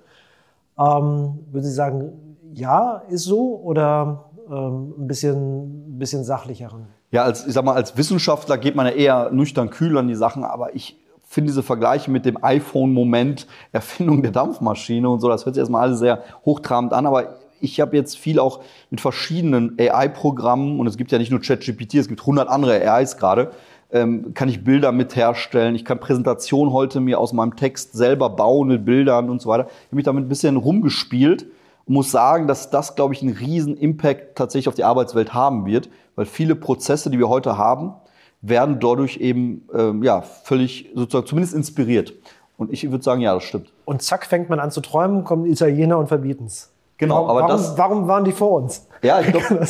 Ähm, 0.78 1.38
würden 1.50 1.64
Sie 1.64 1.72
sagen, 1.72 2.36
ja, 2.52 3.02
ist 3.08 3.24
so 3.24 3.60
oder 3.62 4.26
ähm, 4.50 4.94
ein 4.98 5.06
bisschen, 5.06 5.94
ein 5.94 5.98
bisschen 5.98 6.24
sachlicher 6.24 6.72
ran? 6.72 6.86
Ja, 7.10 7.24
als, 7.24 7.46
ich 7.46 7.54
sag 7.54 7.64
mal, 7.64 7.74
als 7.74 7.96
Wissenschaftler 7.96 8.58
geht 8.58 8.76
man 8.76 8.86
ja 8.86 8.92
eher 8.92 9.30
nüchtern 9.30 9.70
kühl 9.70 9.96
an 9.96 10.08
die 10.08 10.14
Sachen, 10.14 10.44
aber 10.44 10.74
ich 10.74 10.99
finde 11.30 11.52
diese 11.52 11.62
Vergleiche 11.62 12.10
mit 12.10 12.26
dem 12.26 12.42
iPhone-Moment, 12.42 13.46
Erfindung 13.70 14.20
der 14.20 14.32
Dampfmaschine 14.32 15.08
und 15.08 15.20
so, 15.20 15.28
das 15.28 15.46
hört 15.46 15.54
sich 15.54 15.60
erstmal 15.60 15.82
alles 15.82 16.00
sehr 16.00 16.24
hochtrabend 16.44 16.92
an, 16.92 17.06
aber 17.06 17.36
ich 17.60 17.80
habe 17.80 17.96
jetzt 17.96 18.18
viel 18.18 18.40
auch 18.40 18.60
mit 18.90 19.00
verschiedenen 19.00 19.76
AI-Programmen 19.78 20.80
und 20.80 20.88
es 20.88 20.96
gibt 20.96 21.12
ja 21.12 21.18
nicht 21.18 21.30
nur 21.30 21.40
ChatGPT, 21.40 21.94
es 21.94 22.08
gibt 22.08 22.22
100 22.22 22.48
andere 22.48 22.84
AIs 22.84 23.16
gerade, 23.16 23.52
ähm, 23.92 24.34
kann 24.34 24.48
ich 24.48 24.64
Bilder 24.64 24.90
mit 24.90 25.14
herstellen, 25.14 25.76
ich 25.76 25.84
kann 25.84 26.00
Präsentationen 26.00 26.72
heute 26.72 26.98
mir 26.98 27.20
aus 27.20 27.32
meinem 27.32 27.54
Text 27.54 27.92
selber 27.92 28.30
bauen 28.30 28.66
mit 28.66 28.84
Bildern 28.84 29.30
und 29.30 29.40
so 29.40 29.50
weiter. 29.50 29.68
Ich 29.68 29.86
habe 29.86 29.96
mich 29.96 30.04
damit 30.04 30.24
ein 30.24 30.28
bisschen 30.28 30.56
rumgespielt 30.56 31.46
und 31.86 31.94
muss 31.94 32.10
sagen, 32.10 32.48
dass 32.48 32.70
das, 32.70 32.96
glaube 32.96 33.14
ich, 33.14 33.22
einen 33.22 33.36
riesen 33.36 33.76
Impact 33.76 34.36
tatsächlich 34.36 34.68
auf 34.68 34.74
die 34.74 34.84
Arbeitswelt 34.84 35.32
haben 35.32 35.64
wird, 35.64 35.90
weil 36.16 36.26
viele 36.26 36.56
Prozesse, 36.56 37.08
die 37.08 37.20
wir 37.20 37.28
heute 37.28 37.56
haben, 37.56 37.94
werden 38.42 38.80
dadurch 38.80 39.18
eben 39.18 39.68
ähm, 39.74 40.02
ja, 40.02 40.22
völlig 40.22 40.90
sozusagen 40.94 41.26
zumindest 41.26 41.54
inspiriert. 41.54 42.14
Und 42.56 42.72
ich 42.72 42.90
würde 42.90 43.02
sagen, 43.02 43.20
ja, 43.20 43.34
das 43.34 43.44
stimmt. 43.44 43.72
Und 43.84 44.02
zack, 44.02 44.26
fängt 44.26 44.50
man 44.50 44.60
an 44.60 44.70
zu 44.70 44.80
träumen, 44.80 45.24
kommen 45.24 45.46
Italiener 45.46 45.98
und 45.98 46.08
verbieten 46.08 46.44
es. 46.46 46.70
Genau, 46.98 47.14
warum, 47.14 47.30
aber 47.30 47.40
warum, 47.40 47.50
das. 47.50 47.78
warum 47.78 48.08
waren 48.08 48.24
die 48.24 48.32
vor 48.32 48.52
uns? 48.62 48.86
Ja, 49.02 49.20
ich 49.20 49.28
glaube, 49.32 49.66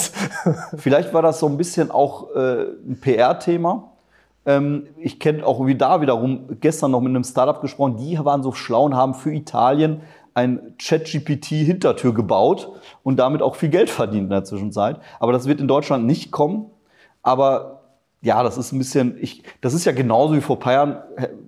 vielleicht 0.76 1.14
war 1.14 1.22
das 1.22 1.38
so 1.38 1.46
ein 1.46 1.56
bisschen 1.56 1.90
auch 1.92 2.34
äh, 2.34 2.62
ein 2.62 2.98
PR-Thema. 3.00 3.84
Ähm, 4.46 4.88
ich 4.98 5.20
kenne 5.20 5.46
auch 5.46 5.64
wie 5.66 5.76
da 5.76 6.00
wiederum 6.00 6.56
gestern 6.60 6.90
noch 6.90 7.00
mit 7.00 7.10
einem 7.10 7.22
Startup 7.22 7.60
gesprochen, 7.60 7.96
die 7.98 8.18
waren 8.24 8.42
so 8.42 8.52
schlau 8.52 8.84
und 8.84 8.96
haben 8.96 9.14
für 9.14 9.32
Italien 9.32 10.00
ein 10.34 10.74
Chat-GPT-Hintertür 10.78 12.14
gebaut 12.14 12.72
und 13.02 13.18
damit 13.18 13.42
auch 13.42 13.56
viel 13.56 13.68
Geld 13.68 13.90
verdient 13.90 14.24
in 14.24 14.30
der 14.30 14.44
Zwischenzeit. 14.44 14.96
Aber 15.18 15.32
das 15.32 15.46
wird 15.46 15.60
in 15.60 15.68
Deutschland 15.68 16.06
nicht 16.06 16.30
kommen. 16.30 16.66
Aber 17.22 17.79
ja, 18.22 18.42
das 18.42 18.58
ist 18.58 18.72
ein 18.72 18.78
bisschen, 18.78 19.16
ich, 19.20 19.42
das 19.60 19.74
ist 19.74 19.84
ja 19.84 19.92
genauso 19.92 20.34
wie 20.34 20.40
vor 20.40 20.56
ein 20.56 20.60
paar 20.60 20.72
Jahren 20.72 20.96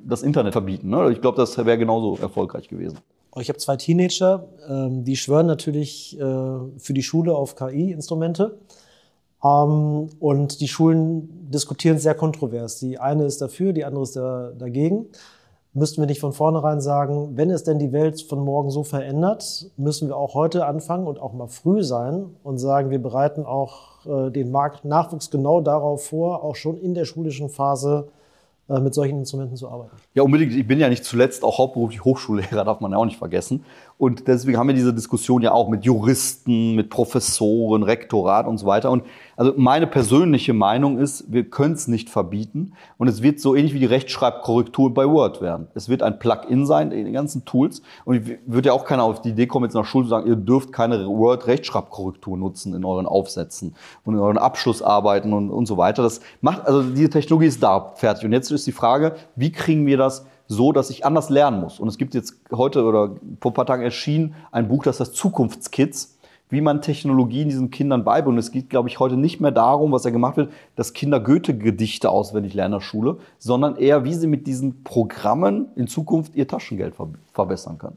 das 0.05 0.23
Internet 0.23 0.53
verbieten. 0.53 0.89
Ne? 0.89 1.11
Ich 1.13 1.21
glaube, 1.21 1.37
das 1.37 1.57
wäre 1.59 1.79
genauso 1.79 2.17
erfolgreich 2.21 2.69
gewesen. 2.69 2.99
Ich 3.41 3.49
habe 3.49 3.59
zwei 3.59 3.77
Teenager, 3.77 4.47
ähm, 4.69 5.05
die 5.05 5.17
schwören 5.17 5.47
natürlich 5.47 6.19
äh, 6.19 6.21
für 6.21 6.93
die 6.93 7.03
Schule 7.03 7.35
auf 7.35 7.57
KI-Instrumente. 7.57 8.59
Ähm, 9.45 10.11
und 10.21 10.61
die 10.61 10.69
Schulen 10.69 11.51
diskutieren 11.51 11.99
sehr 11.99 12.15
kontrovers. 12.15 12.79
Die 12.79 12.99
eine 12.99 13.25
ist 13.25 13.41
dafür, 13.41 13.73
die 13.73 13.85
andere 13.85 14.05
ist 14.05 14.17
da, 14.17 14.53
dagegen. 14.59 15.07
Müssten 15.75 16.03
wir 16.03 16.07
nicht 16.07 16.21
von 16.21 16.35
vornherein 16.35 16.83
sagen, 16.83 17.37
wenn 17.37 17.51
es 17.51 17.65
denn 17.65 17.79
die 17.79 17.93
Welt 17.93 18.21
von 18.21 18.45
morgen 18.45 18.71
so 18.71 18.85
verändert, 18.85 19.71
müssen 19.79 20.09
wir 20.09 20.17
auch 20.19 20.35
heute 20.35 20.67
anfangen 20.67 21.07
und 21.07 21.19
auch 21.19 21.33
mal 21.33 21.49
früh 21.49 21.83
sein 21.83 22.27
und 22.43 22.59
sagen, 22.59 22.91
wir 22.91 23.01
bereiten 23.01 23.47
auch 23.47 23.92
äh, 24.07 24.31
den 24.31 24.51
Markt 24.51 24.85
Nachwuchs 24.85 25.31
genau 25.31 25.61
darauf 25.61 26.07
vor, 26.07 26.43
auch 26.43 26.57
schon 26.57 26.79
in 26.79 26.95
der 26.95 27.05
schulischen 27.05 27.49
Phase 27.49 28.09
äh, 28.69 28.81
mit 28.81 28.95
solchen 28.95 29.19
Instrumenten 29.19 29.57
zu 29.57 29.69
arbeiten. 29.69 29.97
Ja, 30.15 30.23
unbedingt. 30.23 30.53
Ich 30.53 30.67
bin 30.67 30.79
ja 30.79 30.89
nicht 30.89 31.05
zuletzt 31.05 31.45
auch 31.45 31.59
hauptberuflich 31.59 32.05
Hochschullehrer, 32.05 32.65
darf 32.65 32.81
man 32.81 32.93
ja 32.93 32.99
auch 32.99 33.05
nicht 33.05 33.19
vergessen. 33.19 33.65
Und 34.03 34.27
deswegen 34.27 34.59
haben 34.59 34.67
wir 34.67 34.75
diese 34.75 34.93
Diskussion 34.93 35.43
ja 35.43 35.53
auch 35.53 35.69
mit 35.69 35.85
Juristen, 35.85 36.75
mit 36.75 36.91
Professoren, 36.91 37.85
Rektorat 37.85 38.49
und 38.49 38.59
so 38.59 38.67
weiter. 38.67 38.91
Und 38.91 39.05
also 39.37 39.53
meine 39.57 39.87
persönliche 39.87 40.53
Meinung 40.53 40.99
ist, 40.99 41.33
wir 41.33 41.49
können 41.49 41.75
es 41.75 41.87
nicht 41.87 42.11
verbieten. 42.11 42.73
Und 42.99 43.07
es 43.07 43.23
wird 43.23 43.39
so 43.39 43.55
ähnlich 43.55 43.75
wie 43.75 43.79
die 43.79 43.87
Rechtschreibkorrektur 43.87 44.93
bei 44.93 45.09
Word 45.09 45.41
werden. 45.41 45.69
Es 45.77 45.89
wird 45.89 46.03
ein 46.03 46.19
Plugin 46.19 46.67
sein 46.67 46.91
in 46.91 47.05
den 47.05 47.15
ganzen 47.15 47.45
Tools. 47.45 47.81
Und 48.05 48.29
wird 48.45 48.67
ja 48.67 48.73
auch 48.73 48.87
keiner 48.87 49.05
auf 49.05 49.23
die 49.23 49.29
Idee 49.29 49.47
kommen, 49.47 49.67
jetzt 49.67 49.75
nach 49.75 49.85
Schule 49.85 50.07
zu 50.07 50.11
sagen, 50.11 50.27
ihr 50.27 50.35
dürft 50.35 50.73
keine 50.73 51.07
Word-Rechtschreibkorrektur 51.07 52.37
nutzen 52.37 52.75
in 52.75 52.85
euren 52.85 53.07
Aufsätzen 53.07 53.77
und 54.05 54.15
in 54.15 54.21
euren 54.21 54.37
Abschlussarbeiten 54.37 55.33
und, 55.33 55.49
und 55.49 55.67
so 55.67 55.77
weiter. 55.77 56.03
Das 56.03 56.23
macht, 56.41 56.67
also 56.67 56.83
diese 56.83 57.11
Technologie 57.11 57.47
ist 57.47 57.63
da 57.63 57.93
fertig. 57.95 58.25
Und 58.25 58.33
jetzt 58.33 58.51
ist 58.51 58.67
die 58.67 58.73
Frage, 58.73 59.15
wie 59.37 59.53
kriegen 59.53 59.87
wir 59.87 59.97
das 59.97 60.27
so, 60.53 60.73
dass 60.73 60.91
ich 60.91 61.05
anders 61.05 61.31
lernen 61.31 61.61
muss. 61.61 61.81
Und 61.81 61.89
es 61.89 61.99
gibt 61.99 62.15
jetzt 62.15 62.35
heute 62.53 62.85
oder 62.85 63.17
vor 63.41 63.51
ein 63.51 63.55
paar 63.55 63.67
Tagen 63.67 63.83
erschienen 63.83 64.35
ein 64.53 64.69
Buch, 64.69 64.85
das 64.85 65.01
heißt 65.01 65.15
Zukunftskids, 65.15 66.19
wie 66.51 66.61
man 66.61 66.83
Technologien 66.83 67.49
diesen 67.49 67.71
Kindern 67.71 68.05
beibringt. 68.05 68.39
Es 68.39 68.53
geht, 68.53 68.69
glaube 68.69 68.89
ich, 68.89 69.01
heute 69.01 69.17
nicht 69.17 69.41
mehr 69.41 69.51
darum, 69.51 69.91
was 69.91 70.05
ja 70.05 70.11
gemacht 70.11 70.37
wird, 70.37 70.53
dass 70.77 70.93
Kinder 70.93 71.19
Goethe-Gedichte 71.19 72.11
auswendig 72.11 72.53
lernen 72.53 72.75
in 72.75 72.79
der 72.79 72.85
Schule, 72.85 73.17
sondern 73.39 73.77
eher, 73.77 74.05
wie 74.05 74.15
sie 74.15 74.27
mit 74.27 74.47
diesen 74.47 74.85
Programmen 74.85 75.69
in 75.77 75.89
Zukunft 75.89 76.35
ihr 76.35 76.47
Taschengeld 76.47 76.95
ver 76.95 77.09
verbessern 77.33 77.79
können. 77.79 77.97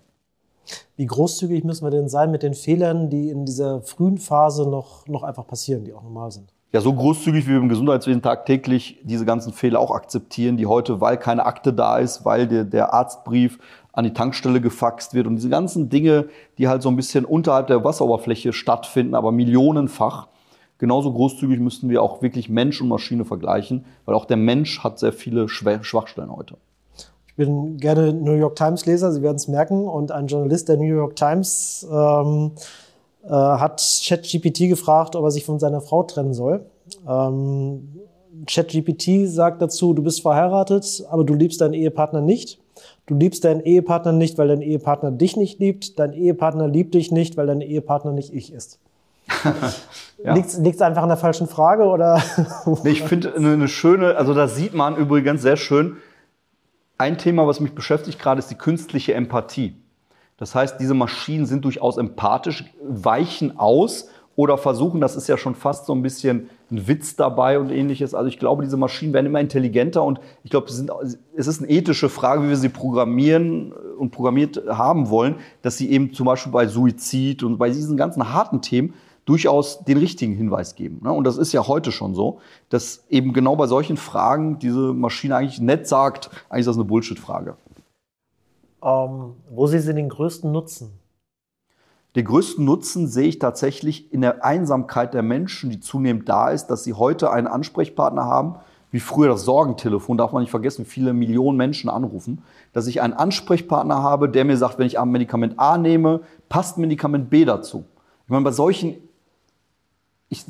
Wie 0.96 1.06
großzügig 1.06 1.64
müssen 1.64 1.86
wir 1.86 1.92
denn 1.92 2.10
sein 2.10 2.32
mit 2.32 2.42
den 2.42 2.54
Fehlern, 2.54 3.10
die 3.10 3.30
in 3.30 3.46
dieser 3.46 3.82
frühen 3.82 4.18
Phase 4.18 4.68
noch, 4.68 5.06
noch 5.08 5.24
einfach 5.24 5.46
passieren, 5.46 5.84
die 5.84 5.94
auch 5.94 6.02
normal 6.02 6.32
sind? 6.32 6.50
Ja 6.76 6.82
so 6.82 6.94
großzügig 6.94 7.46
wie 7.46 7.52
wir 7.52 7.58
im 7.60 7.70
Gesundheitswesen 7.70 8.22
tagtäglich 8.22 9.00
diese 9.04 9.26
ganzen 9.26 9.54
Fehler 9.54 9.80
auch 9.80 9.92
akzeptieren, 9.92 10.58
die 10.58 10.66
heute, 10.66 11.00
weil 11.00 11.16
keine 11.16 11.46
Akte 11.46 11.72
da 11.72 12.00
ist, 12.00 12.26
weil 12.26 12.48
der, 12.48 12.66
der 12.66 12.94
Arztbrief 12.94 13.60
an 13.94 14.04
die 14.04 14.12
Tankstelle 14.12 14.60
gefaxt 14.60 15.14
wird 15.14 15.26
und 15.26 15.38
diese 15.38 15.48
ganzen 15.48 15.88
Dinge, 15.88 16.28
die 16.58 16.68
halt 16.68 16.82
so 16.82 16.90
ein 16.90 16.98
bisschen 16.98 17.24
unterhalb 17.24 17.68
der 17.68 17.86
Wasseroberfläche 17.86 18.52
stattfinden, 18.52 19.16
aber 19.16 19.32
millionenfach. 19.32 20.28
Genauso 20.78 21.14
großzügig 21.14 21.62
müssten 21.62 21.88
wir 21.88 22.04
auch 22.04 22.22
wirklich 22.22 22.50
Mensch 22.50 22.82
und 22.82 22.90
Maschine 22.90 23.24
vergleichen, 23.24 23.86
weil 24.04 24.14
auch 24.14 24.26
der 24.26 24.36
Mensch 24.36 24.84
hat 24.84 25.00
sehr 25.00 25.14
viele 25.14 25.48
Schwachstellen 25.48 26.36
heute. 26.36 26.58
Ich 27.28 27.36
bin 27.36 27.78
gerne 27.78 28.12
New 28.12 28.34
York 28.34 28.58
Times 28.58 28.86
Leser, 28.86 29.14
Sie 29.14 29.22
werden 29.22 29.38
es 29.38 29.48
merken, 29.48 29.88
und 29.88 30.12
ein 30.12 30.28
Journalist 30.28 30.68
der 30.68 30.76
New 30.76 30.84
York 30.84 31.16
Times 31.16 31.88
ähm, 31.90 32.52
äh, 33.26 33.30
hat 33.30 33.82
ChatGPT 34.06 34.70
gefragt, 34.70 35.16
ob 35.16 35.24
er 35.24 35.32
sich 35.32 35.46
von 35.46 35.60
seiner 35.60 35.82
Frau 35.82 36.04
trennen 36.04 36.34
soll. 36.34 36.66
Ähm, 37.08 37.90
ChatGPT 38.46 39.28
sagt 39.28 39.62
dazu, 39.62 39.94
du 39.94 40.04
bist 40.04 40.22
verheiratet, 40.22 41.04
aber 41.10 41.24
du 41.24 41.34
liebst 41.34 41.62
deinen 41.62 41.74
Ehepartner 41.74 42.22
nicht. 42.22 42.60
Du 43.06 43.16
liebst 43.16 43.44
deinen 43.44 43.62
Ehepartner 43.62 44.12
nicht, 44.12 44.38
weil 44.38 44.48
dein 44.48 44.62
Ehepartner 44.62 45.12
dich 45.12 45.38
nicht 45.38 45.60
liebt. 45.60 46.00
Dein 46.00 46.14
Ehepartner 46.14 46.68
liebt 46.68 46.94
dich 46.94 47.12
nicht, 47.12 47.38
weil 47.38 47.48
dein 47.48 47.62
Ehepartner 47.62 48.12
nicht 48.12 48.34
ich 48.34 48.52
ist. 48.52 48.80
ja. 50.24 50.34
Liegt 50.34 50.50
es 50.50 50.82
einfach 50.82 51.04
an 51.04 51.10
der 51.10 51.18
falschen 51.18 51.48
Frage 51.48 51.86
oder? 51.86 52.22
nee, 52.84 52.92
ich 52.92 53.04
finde 53.04 53.34
eine 53.34 53.68
schöne, 53.68 54.18
also 54.18 54.34
da 54.34 54.48
sieht 54.48 54.74
man 54.74 54.98
übrigens 54.98 55.42
sehr 55.42 55.58
schön, 55.58 55.98
ein 56.98 57.18
Thema, 57.18 57.48
was 57.48 57.60
mich 57.60 57.74
beschäftigt 57.74 58.20
gerade, 58.20 58.40
ist 58.40 58.50
die 58.50 58.56
künstliche 58.56 59.14
Empathie. 59.14 59.76
Das 60.38 60.54
heißt, 60.54 60.80
diese 60.80 60.94
Maschinen 60.94 61.46
sind 61.46 61.64
durchaus 61.64 61.98
empathisch, 61.98 62.66
weichen 62.82 63.58
aus 63.58 64.10
oder 64.36 64.58
versuchen, 64.58 65.00
das 65.00 65.16
ist 65.16 65.28
ja 65.28 65.38
schon 65.38 65.56
fast 65.56 65.86
so 65.86 65.94
ein 65.94 66.02
bisschen 66.02 66.50
ein 66.70 66.88
Witz 66.88 67.16
dabei 67.16 67.58
und 67.58 67.70
ähnliches. 67.70 68.14
Also 68.14 68.28
ich 68.28 68.38
glaube, 68.38 68.64
diese 68.64 68.76
Maschinen 68.76 69.14
werden 69.14 69.28
immer 69.28 69.40
intelligenter 69.40 70.04
und 70.04 70.20
ich 70.44 70.52
glaube, 70.52 70.68
es, 70.68 70.86
es 71.36 71.48
ist 71.48 71.62
eine 71.62 71.72
ethische 71.72 72.10
Frage, 72.10 72.44
wie 72.44 72.50
wir 72.50 72.58
sie 72.58 72.70
programmieren 72.70 73.72
und 73.72 74.12
programmiert 74.12 74.62
haben 74.68 75.10
wollen, 75.10 75.36
dass 75.62 75.78
sie 75.78 75.90
eben 75.90 76.14
zum 76.14 76.26
Beispiel 76.26 76.52
bei 76.52 76.68
Suizid 76.68 77.44
und 77.44 77.58
bei 77.58 77.70
diesen 77.70 77.96
ganzen 77.96 78.34
harten 78.34 78.62
Themen 78.62 78.94
durchaus 79.24 79.84
den 79.86 79.98
richtigen 79.98 80.36
Hinweis 80.36 80.76
geben. 80.76 81.00
Ne? 81.04 81.12
Und 81.12 81.24
das 81.24 81.38
ist 81.38 81.52
ja 81.52 81.66
heute 81.68 81.92
schon 81.92 82.14
so, 82.14 82.40
dass 82.70 83.06
eben 83.10 83.34
genau 83.34 83.56
bei 83.56 83.68
solchen 83.68 83.98
Fragen 83.98 84.60
diese 84.60 84.94
Maschine 84.94 85.38
eigentlich 85.38 85.62
nett 85.62 85.88
sagt, 85.88 86.30
eigentlich 86.50 86.62
ist 86.62 86.68
das 86.68 86.76
eine 86.76 86.86
Bullshit-Frage. 86.86 87.56
Ähm, 88.86 89.34
wo 89.50 89.66
sehen 89.66 89.82
Sie 89.82 89.94
den 89.96 90.10
größten 90.10 90.52
Nutzen? 90.52 91.00
Den 92.16 92.24
größten 92.24 92.64
Nutzen 92.64 93.08
sehe 93.08 93.28
ich 93.28 93.40
tatsächlich 93.40 94.14
in 94.14 94.22
der 94.22 94.46
Einsamkeit 94.46 95.14
der 95.14 95.24
Menschen, 95.24 95.70
die 95.70 95.82
zunehmend 95.82 96.30
da 96.30 96.50
ist, 96.50 96.68
dass 96.68 96.86
sie 96.86 96.94
heute 96.94 97.32
einen 97.32 97.48
Ansprechpartner 97.48 98.24
haben, 98.24 98.56
wie 98.92 99.02
früher 99.02 99.28
das 99.28 99.44
Sorgentelefon, 99.44 100.18
darf 100.18 100.32
man 100.32 100.42
nicht 100.42 100.52
vergessen, 100.52 100.86
viele 100.86 101.12
Millionen 101.12 101.58
Menschen 101.58 101.90
anrufen, 101.90 102.44
dass 102.72 102.88
ich 102.88 103.02
einen 103.02 103.12
Ansprechpartner 103.12 104.02
habe, 104.02 104.30
der 104.30 104.46
mir 104.46 104.56
sagt, 104.56 104.78
wenn 104.80 104.88
ich 104.88 104.98
Medikament 105.04 105.60
A 105.60 105.78
nehme, 105.78 106.22
passt 106.48 106.78
Medikament 106.78 107.30
B 107.30 107.44
dazu. 107.44 107.84
Ich 108.24 108.30
meine, 108.30 108.46
bei 108.46 108.52
solchen 108.52 108.96
ich, 110.30 110.46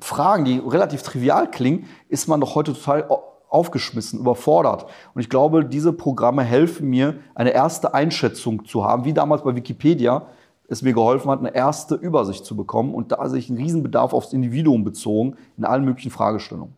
Fragen, 0.00 0.44
die 0.44 0.58
relativ 0.58 1.02
trivial 1.02 1.50
klingen, 1.50 1.86
ist 2.08 2.28
man 2.28 2.40
doch 2.40 2.54
heute 2.54 2.74
total 2.74 3.08
aufgeschmissen, 3.52 4.20
überfordert. 4.20 4.86
Und 5.14 5.20
ich 5.20 5.28
glaube, 5.28 5.64
diese 5.64 5.92
Programme 5.92 6.42
helfen 6.42 6.88
mir, 6.88 7.16
eine 7.34 7.50
erste 7.50 7.94
Einschätzung 7.94 8.64
zu 8.64 8.84
haben, 8.84 9.04
wie 9.04 9.12
damals 9.12 9.42
bei 9.42 9.54
Wikipedia 9.54 10.26
es 10.68 10.82
mir 10.82 10.94
geholfen 10.94 11.30
hat, 11.30 11.40
eine 11.40 11.54
erste 11.54 11.94
Übersicht 11.94 12.44
zu 12.44 12.56
bekommen 12.56 12.94
und 12.94 13.12
da 13.12 13.28
sehe 13.28 13.38
ich 13.38 13.50
einen 13.50 13.58
Riesenbedarf 13.58 14.14
aufs 14.14 14.32
Individuum 14.32 14.84
bezogen 14.84 15.36
in 15.58 15.64
allen 15.64 15.84
möglichen 15.84 16.10
Fragestellungen. 16.10 16.74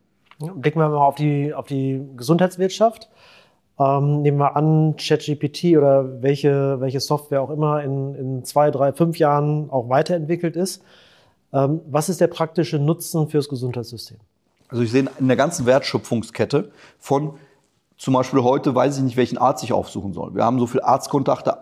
Blicken 0.57 0.81
wir 0.81 0.89
mal 0.89 0.99
auf 0.99 1.15
die, 1.15 1.55
auf 1.55 1.67
die 1.67 2.05
Gesundheitswirtschaft. 2.17 3.09
Ähm, 3.79 4.23
nehmen 4.23 4.39
wir 4.39 4.57
an, 4.57 4.97
ChatGPT 4.97 5.77
oder 5.77 6.23
welche, 6.23 6.81
welche 6.81 7.01
Software 7.01 7.43
auch 7.43 7.51
immer 7.51 7.83
in, 7.83 8.15
in 8.15 8.45
zwei, 8.45 8.71
drei, 8.71 8.93
fünf 8.93 9.19
Jahren 9.19 9.71
auch 9.71 9.89
weiterentwickelt 9.89 10.57
ist. 10.57 10.83
Ähm, 11.53 11.81
was 11.89 12.09
ist 12.09 12.21
der 12.21 12.29
praktische 12.29 12.79
Nutzen 12.79 13.29
fürs 13.29 13.49
Gesundheitssystem? 13.49 14.19
Also 14.75 14.83
ich 14.83 14.91
sehe 14.91 15.05
in 15.21 15.29
der 15.29 15.37
ganzen 15.37 15.67
Wertschöpfungskette 15.67 16.73
von 16.99 17.35
zum 17.97 18.13
Beispiel 18.13 18.43
heute 18.43 18.75
weiß 18.75 18.97
ich 18.97 19.05
nicht, 19.05 19.17
welchen 19.17 19.39
Arzt 19.39 19.63
ich 19.63 19.73
aufsuchen 19.73 20.13
soll. 20.13 20.35
Wir 20.35 20.45
haben 20.45 20.59
so 20.59 20.67
viele 20.67 20.85
Arztkontakte, 20.85 21.59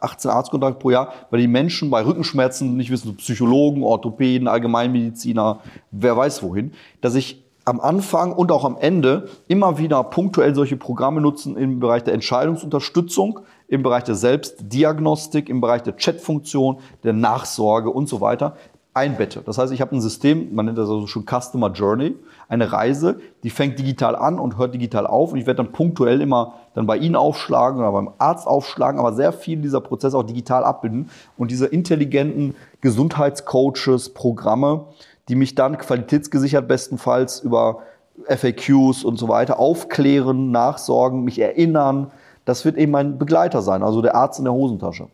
18 0.00 0.30
Arztkontakte 0.30 0.78
pro 0.78 0.88
Jahr, 0.88 1.12
weil 1.28 1.42
die 1.42 1.46
Menschen 1.46 1.90
bei 1.90 2.02
Rückenschmerzen 2.02 2.74
nicht 2.74 2.90
wissen, 2.90 3.18
Psychologen, 3.18 3.82
Orthopäden, 3.82 4.48
Allgemeinmediziner, 4.48 5.60
wer 5.90 6.16
weiß 6.16 6.42
wohin, 6.42 6.72
dass 7.02 7.16
ich 7.16 7.44
am 7.66 7.80
Anfang 7.80 8.32
und 8.32 8.50
auch 8.50 8.64
am 8.64 8.78
Ende 8.78 9.28
immer 9.46 9.76
wieder 9.76 10.02
punktuell 10.02 10.54
solche 10.54 10.78
Programme 10.78 11.20
nutzen 11.20 11.58
im 11.58 11.80
Bereich 11.80 12.02
der 12.04 12.14
Entscheidungsunterstützung, 12.14 13.40
im 13.68 13.82
Bereich 13.82 14.04
der 14.04 14.14
Selbstdiagnostik, 14.14 15.50
im 15.50 15.60
Bereich 15.60 15.82
der 15.82 15.96
Chatfunktion, 15.96 16.78
der 17.02 17.12
Nachsorge 17.12 17.90
und 17.90 18.08
so 18.08 18.22
weiter, 18.22 18.56
einbette. 18.94 19.42
Das 19.44 19.58
heißt, 19.58 19.72
ich 19.72 19.80
habe 19.80 19.94
ein 19.94 20.00
System, 20.00 20.54
man 20.54 20.66
nennt 20.66 20.78
das 20.78 20.88
also 20.88 21.06
schon 21.08 21.24
Customer 21.26 21.70
Journey, 21.72 22.14
eine 22.48 22.72
Reise, 22.72 23.20
die 23.42 23.50
fängt 23.50 23.78
digital 23.78 24.14
an 24.14 24.38
und 24.38 24.56
hört 24.56 24.72
digital 24.72 25.06
auf. 25.06 25.32
Und 25.32 25.38
ich 25.38 25.46
werde 25.46 25.64
dann 25.64 25.72
punktuell 25.72 26.20
immer 26.20 26.54
dann 26.74 26.86
bei 26.86 26.96
Ihnen 26.96 27.16
aufschlagen 27.16 27.80
oder 27.80 27.90
beim 27.90 28.10
Arzt 28.18 28.46
aufschlagen, 28.46 29.00
aber 29.00 29.12
sehr 29.12 29.32
viel 29.32 29.60
dieser 29.60 29.80
Prozess 29.80 30.14
auch 30.14 30.22
digital 30.22 30.64
abbilden. 30.64 31.10
Und 31.36 31.50
diese 31.50 31.66
intelligenten 31.66 32.54
Gesundheitscoaches, 32.80 34.14
Programme, 34.14 34.86
die 35.28 35.34
mich 35.34 35.54
dann 35.56 35.76
qualitätsgesichert 35.76 36.68
bestenfalls 36.68 37.40
über 37.40 37.80
FAQs 38.28 39.02
und 39.04 39.18
so 39.18 39.28
weiter 39.28 39.58
aufklären, 39.58 40.52
nachsorgen, 40.52 41.24
mich 41.24 41.40
erinnern. 41.40 42.12
Das 42.44 42.64
wird 42.64 42.76
eben 42.76 42.92
mein 42.92 43.18
Begleiter 43.18 43.60
sein, 43.60 43.82
also 43.82 44.02
der 44.02 44.14
Arzt 44.14 44.38
in 44.38 44.44
der 44.44 44.54
Hosentasche. 44.54 45.08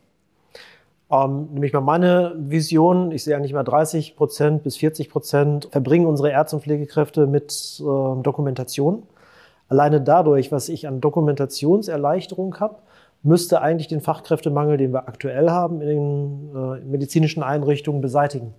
Ähm, 1.11 1.49
nämlich 1.51 1.73
mal 1.73 1.81
meine 1.81 2.33
Vision, 2.37 3.11
ich 3.11 3.23
sehe 3.23 3.35
eigentlich 3.35 3.53
mal 3.53 3.63
30 3.63 4.15
Prozent 4.15 4.63
bis 4.63 4.77
40 4.77 5.09
Prozent 5.09 5.67
verbringen 5.71 6.05
unsere 6.05 6.31
Ärzte 6.31 6.55
und 6.55 6.61
Pflegekräfte 6.61 7.27
mit 7.27 7.51
äh, 7.79 8.21
Dokumentation. 8.21 9.03
Alleine 9.67 10.01
dadurch, 10.01 10.51
was 10.51 10.69
ich 10.69 10.87
an 10.87 11.01
Dokumentationserleichterung 11.01 12.59
habe, 12.59 12.77
müsste 13.23 13.61
eigentlich 13.61 13.87
den 13.87 14.01
Fachkräftemangel, 14.01 14.77
den 14.77 14.93
wir 14.93 15.07
aktuell 15.07 15.49
haben 15.49 15.81
in 15.81 15.87
den 15.87 16.55
äh, 16.55 16.79
medizinischen 16.85 17.43
Einrichtungen, 17.43 18.01
beseitigen. 18.01 18.53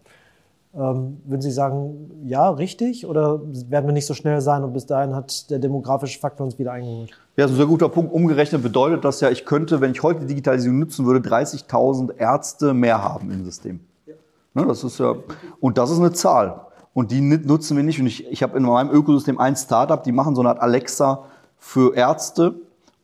Ähm, 0.74 1.20
würden 1.24 1.42
Sie 1.42 1.50
sagen, 1.50 2.22
ja, 2.24 2.48
richtig? 2.48 3.06
Oder 3.06 3.40
werden 3.68 3.86
wir 3.86 3.92
nicht 3.92 4.06
so 4.06 4.14
schnell 4.14 4.40
sein 4.40 4.64
und 4.64 4.72
bis 4.72 4.86
dahin 4.86 5.14
hat 5.14 5.50
der 5.50 5.58
demografische 5.58 6.18
Faktor 6.18 6.46
uns 6.46 6.58
wieder 6.58 6.72
eingeholt? 6.72 7.10
Ja, 7.36 7.44
das 7.44 7.50
ist 7.50 7.56
ein 7.56 7.56
sehr 7.58 7.66
guter 7.66 7.90
Punkt. 7.90 8.12
Umgerechnet 8.12 8.62
bedeutet 8.62 9.04
das 9.04 9.20
ja, 9.20 9.30
ich 9.30 9.44
könnte, 9.44 9.82
wenn 9.82 9.90
ich 9.90 10.02
heute 10.02 10.20
die 10.20 10.26
Digitalisierung 10.26 10.78
nutzen 10.78 11.04
würde, 11.04 11.28
30.000 11.28 12.16
Ärzte 12.16 12.72
mehr 12.72 13.02
haben 13.02 13.30
im 13.30 13.44
System. 13.44 13.80
Ja. 14.06 14.14
Ne, 14.54 14.66
das 14.66 14.82
ist 14.82 14.98
ja, 14.98 15.14
und 15.60 15.76
das 15.76 15.90
ist 15.90 15.98
eine 15.98 16.12
Zahl. 16.12 16.62
Und 16.94 17.10
die 17.10 17.20
nutzen 17.20 17.76
wir 17.76 17.84
nicht. 17.84 18.00
Und 18.00 18.06
ich, 18.06 18.30
ich 18.30 18.42
habe 18.42 18.56
in 18.56 18.64
meinem 18.64 18.90
Ökosystem 18.90 19.38
ein 19.38 19.56
Startup, 19.56 20.02
die 20.02 20.12
machen 20.12 20.34
so 20.34 20.40
eine 20.40 20.50
Art 20.50 20.60
Alexa 20.60 21.24
für 21.58 21.94
Ärzte 21.94 22.54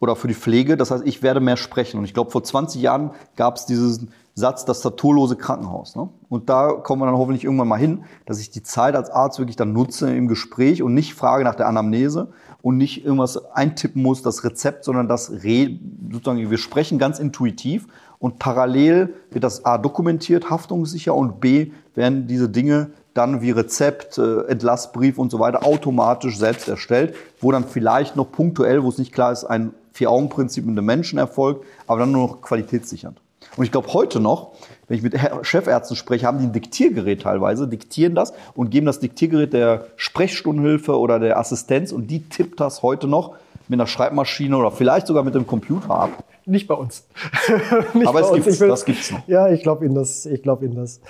oder 0.01 0.17
für 0.17 0.29
die 0.29 0.35
Pflege. 0.35 0.77
Das 0.77 0.91
heißt, 0.91 1.07
ich 1.07 1.23
werde 1.23 1.41
mehr 1.41 1.57
sprechen. 1.57 1.99
Und 1.99 2.05
ich 2.05 2.15
glaube, 2.15 2.31
vor 2.31 2.43
20 2.43 2.81
Jahren 2.81 3.11
gab 3.37 3.57
es 3.57 3.67
diesen 3.67 4.11
Satz, 4.35 4.65
das 4.65 4.81
taturlose 4.81 5.35
Krankenhaus. 5.35 5.97
Ne? 5.97 6.09
Und 6.29 6.49
da 6.49 6.73
kommen 6.73 7.03
wir 7.03 7.07
dann 7.07 7.17
hoffentlich 7.17 7.45
irgendwann 7.45 7.69
mal 7.69 7.79
hin, 7.79 8.05
dass 8.25 8.39
ich 8.39 8.51
die 8.51 8.63
Zeit 8.63 8.95
als 8.95 9.11
Arzt 9.11 9.39
wirklich 9.41 9.57
dann 9.57 9.73
nutze 9.73 10.15
im 10.15 10.29
Gespräch 10.29 10.83
und 10.83 10.95
nicht 10.95 11.15
frage 11.15 11.43
nach 11.43 11.57
der 11.57 11.67
Anamnese 11.67 12.29
und 12.63 12.77
nicht 12.77 13.05
irgendwas 13.05 13.53
eintippen 13.53 14.01
muss, 14.01 14.23
das 14.23 14.45
Rezept, 14.45 14.85
sondern 14.85 15.09
das 15.09 15.43
Re 15.43 15.79
sozusagen, 16.13 16.51
wir 16.51 16.59
sprechen 16.59 16.99
ganz 16.99 17.19
intuitiv 17.19 17.89
und 18.21 18.39
parallel 18.39 19.15
wird 19.31 19.43
das 19.43 19.65
A 19.65 19.77
dokumentiert, 19.79 20.51
haftungssicher 20.51 21.15
und 21.15 21.41
B 21.41 21.73
werden 21.95 22.29
diese 22.29 22.49
Dinge 22.49 22.91
dann 23.15 23.43
wie 23.43 23.51
Rezept, 23.51 24.19
äh, 24.19 24.43
Entlassbrief 24.43 25.19
und 25.19 25.31
so 25.31 25.41
weiter 25.41 25.67
automatisch 25.67 26.39
selbst 26.39 26.69
erstellt, 26.69 27.17
wo 27.41 27.51
dann 27.51 27.65
vielleicht 27.65 28.15
noch 28.15 28.31
punktuell, 28.31 28.85
wo 28.85 28.89
es 28.89 28.99
nicht 28.99 29.13
klar 29.13 29.33
ist, 29.33 29.45
ein 29.45 29.75
Vier-Augen-Prinzip 29.99 30.65
mit 30.65 30.79
dem 30.79 30.85
Menschen 30.85 31.19
erfolgt, 31.19 31.67
aber 31.87 32.01
dann 32.01 32.13
nur 32.13 32.29
noch 32.29 32.41
qualitätssichernd. 32.41 33.21
Und 33.57 33.65
ich 33.65 33.73
glaube 33.73 33.93
heute 33.93 34.21
noch, 34.21 34.53
wenn 34.87 34.97
ich 34.97 35.03
mit 35.03 35.19
Chefärzten 35.43 35.97
spreche, 35.97 36.27
haben 36.27 36.39
die 36.39 36.45
ein 36.45 36.53
Diktiergerät 36.53 37.23
teilweise, 37.23 37.67
diktieren 37.67 38.15
das 38.15 38.33
und 38.55 38.71
geben 38.71 38.87
das 38.87 39.01
Diktiergerät 39.01 39.53
der 39.53 39.87
Sprechstundenhilfe 39.97 40.97
oder 40.99 41.19
der 41.19 41.39
Assistenz 41.39 41.91
und 41.91 42.07
die 42.09 42.29
tippt 42.29 42.61
das 42.61 42.83
heute 42.83 43.09
noch 43.09 43.35
mit 43.67 43.79
einer 43.79 43.87
Schreibmaschine 43.87 44.57
oder 44.57 44.71
vielleicht 44.71 45.09
sogar 45.09 45.25
mit 45.25 45.35
dem 45.35 45.47
Computer 45.47 45.91
ab. 45.91 46.25
Nicht 46.47 46.69
bei 46.69 46.75
uns. 46.75 47.07
Aber 48.07 48.21
es 48.21 48.33
gibt's, 48.33 48.59
das 48.59 48.85
gibt's 48.85 49.11
noch. 49.11 49.27
Ja, 49.27 49.49
ich 49.51 49.63
glaube 49.63 49.85
Ihnen 49.85 49.95
das. 49.95 50.25
Ich 50.25 50.43
glaube 50.43 50.65
Ihnen 50.65 50.77
das. 50.77 51.01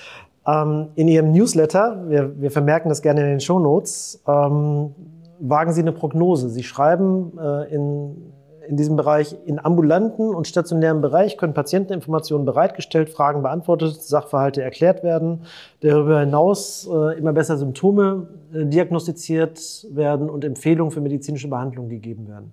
Ähm, 0.47 0.89
in 0.97 1.07
Ihrem 1.07 1.31
Newsletter, 1.31 2.05
wir, 2.09 2.41
wir, 2.41 2.51
vermerken 2.51 2.89
das 2.89 3.03
gerne 3.03 3.21
in 3.21 3.27
den 3.27 3.41
Shownotes, 3.41 4.23
ähm, 4.27 4.95
wagen 5.39 5.73
Sie 5.73 5.83
eine 5.83 5.93
Prognose. 5.93 6.49
Sie 6.49 6.65
schreiben 6.65 7.39
äh, 7.39 7.73
in, 7.73 8.33
in 8.69 8.77
diesem 8.77 8.97
Bereich, 8.97 9.35
in 9.47 9.59
ambulanten 9.59 10.35
und 10.35 10.47
stationären 10.47 11.01
Bereich 11.01 11.37
können 11.39 11.55
Patienteninformationen 11.55 12.45
bereitgestellt, 12.45 13.09
Fragen 13.09 13.43
beantwortet, 13.43 14.03
Sachverhalte 14.03 14.63
erklärt 14.63 15.03
werden, 15.03 15.43
darüber 15.81 16.21
hinaus 16.21 16.89
äh, 16.93 17.19
immer 17.19 17.33
besser 17.33 17.57
Symptome 17.57 18.29
äh, 18.53 18.67
diagnostiziert 18.67 19.87
werden 19.91 20.29
und 20.29 20.45
Empfehlungen 20.45 20.91
für 20.91 21.01
medizinische 21.01 21.49
Behandlung 21.49 21.89
gegeben 21.89 22.29
werden. 22.29 22.53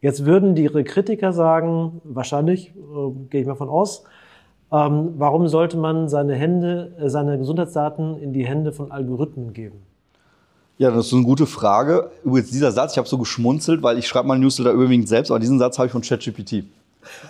Jetzt 0.00 0.24
würden 0.24 0.54
die 0.54 0.66
Kritiker 0.66 1.32
sagen, 1.32 2.00
wahrscheinlich, 2.04 2.70
äh, 2.70 3.10
gehe 3.28 3.42
ich 3.42 3.46
mal 3.46 3.56
von 3.56 3.68
aus, 3.68 4.04
ähm, 4.72 5.14
warum 5.18 5.48
sollte 5.48 5.76
man 5.76 6.08
seine 6.08 6.34
Hände, 6.34 6.94
äh, 6.98 7.08
seine 7.08 7.36
Gesundheitsdaten 7.36 8.16
in 8.18 8.32
die 8.32 8.46
Hände 8.46 8.72
von 8.72 8.90
Algorithmen 8.90 9.52
geben? 9.52 9.82
Ja, 10.80 10.90
das 10.90 11.08
ist 11.08 11.12
eine 11.12 11.24
gute 11.24 11.44
Frage. 11.44 12.10
Übrigens, 12.24 12.52
dieser 12.52 12.72
Satz, 12.72 12.92
ich 12.92 12.98
habe 12.98 13.06
so 13.06 13.18
geschmunzelt, 13.18 13.82
weil 13.82 13.98
ich 13.98 14.08
schreibe 14.08 14.28
meinen 14.28 14.40
Newsletter 14.40 14.72
überwiegend 14.72 15.08
selbst, 15.08 15.30
aber 15.30 15.38
diesen 15.38 15.58
Satz 15.58 15.76
habe 15.76 15.88
ich 15.88 15.92
von 15.92 16.00
ChatGPT. 16.00 16.64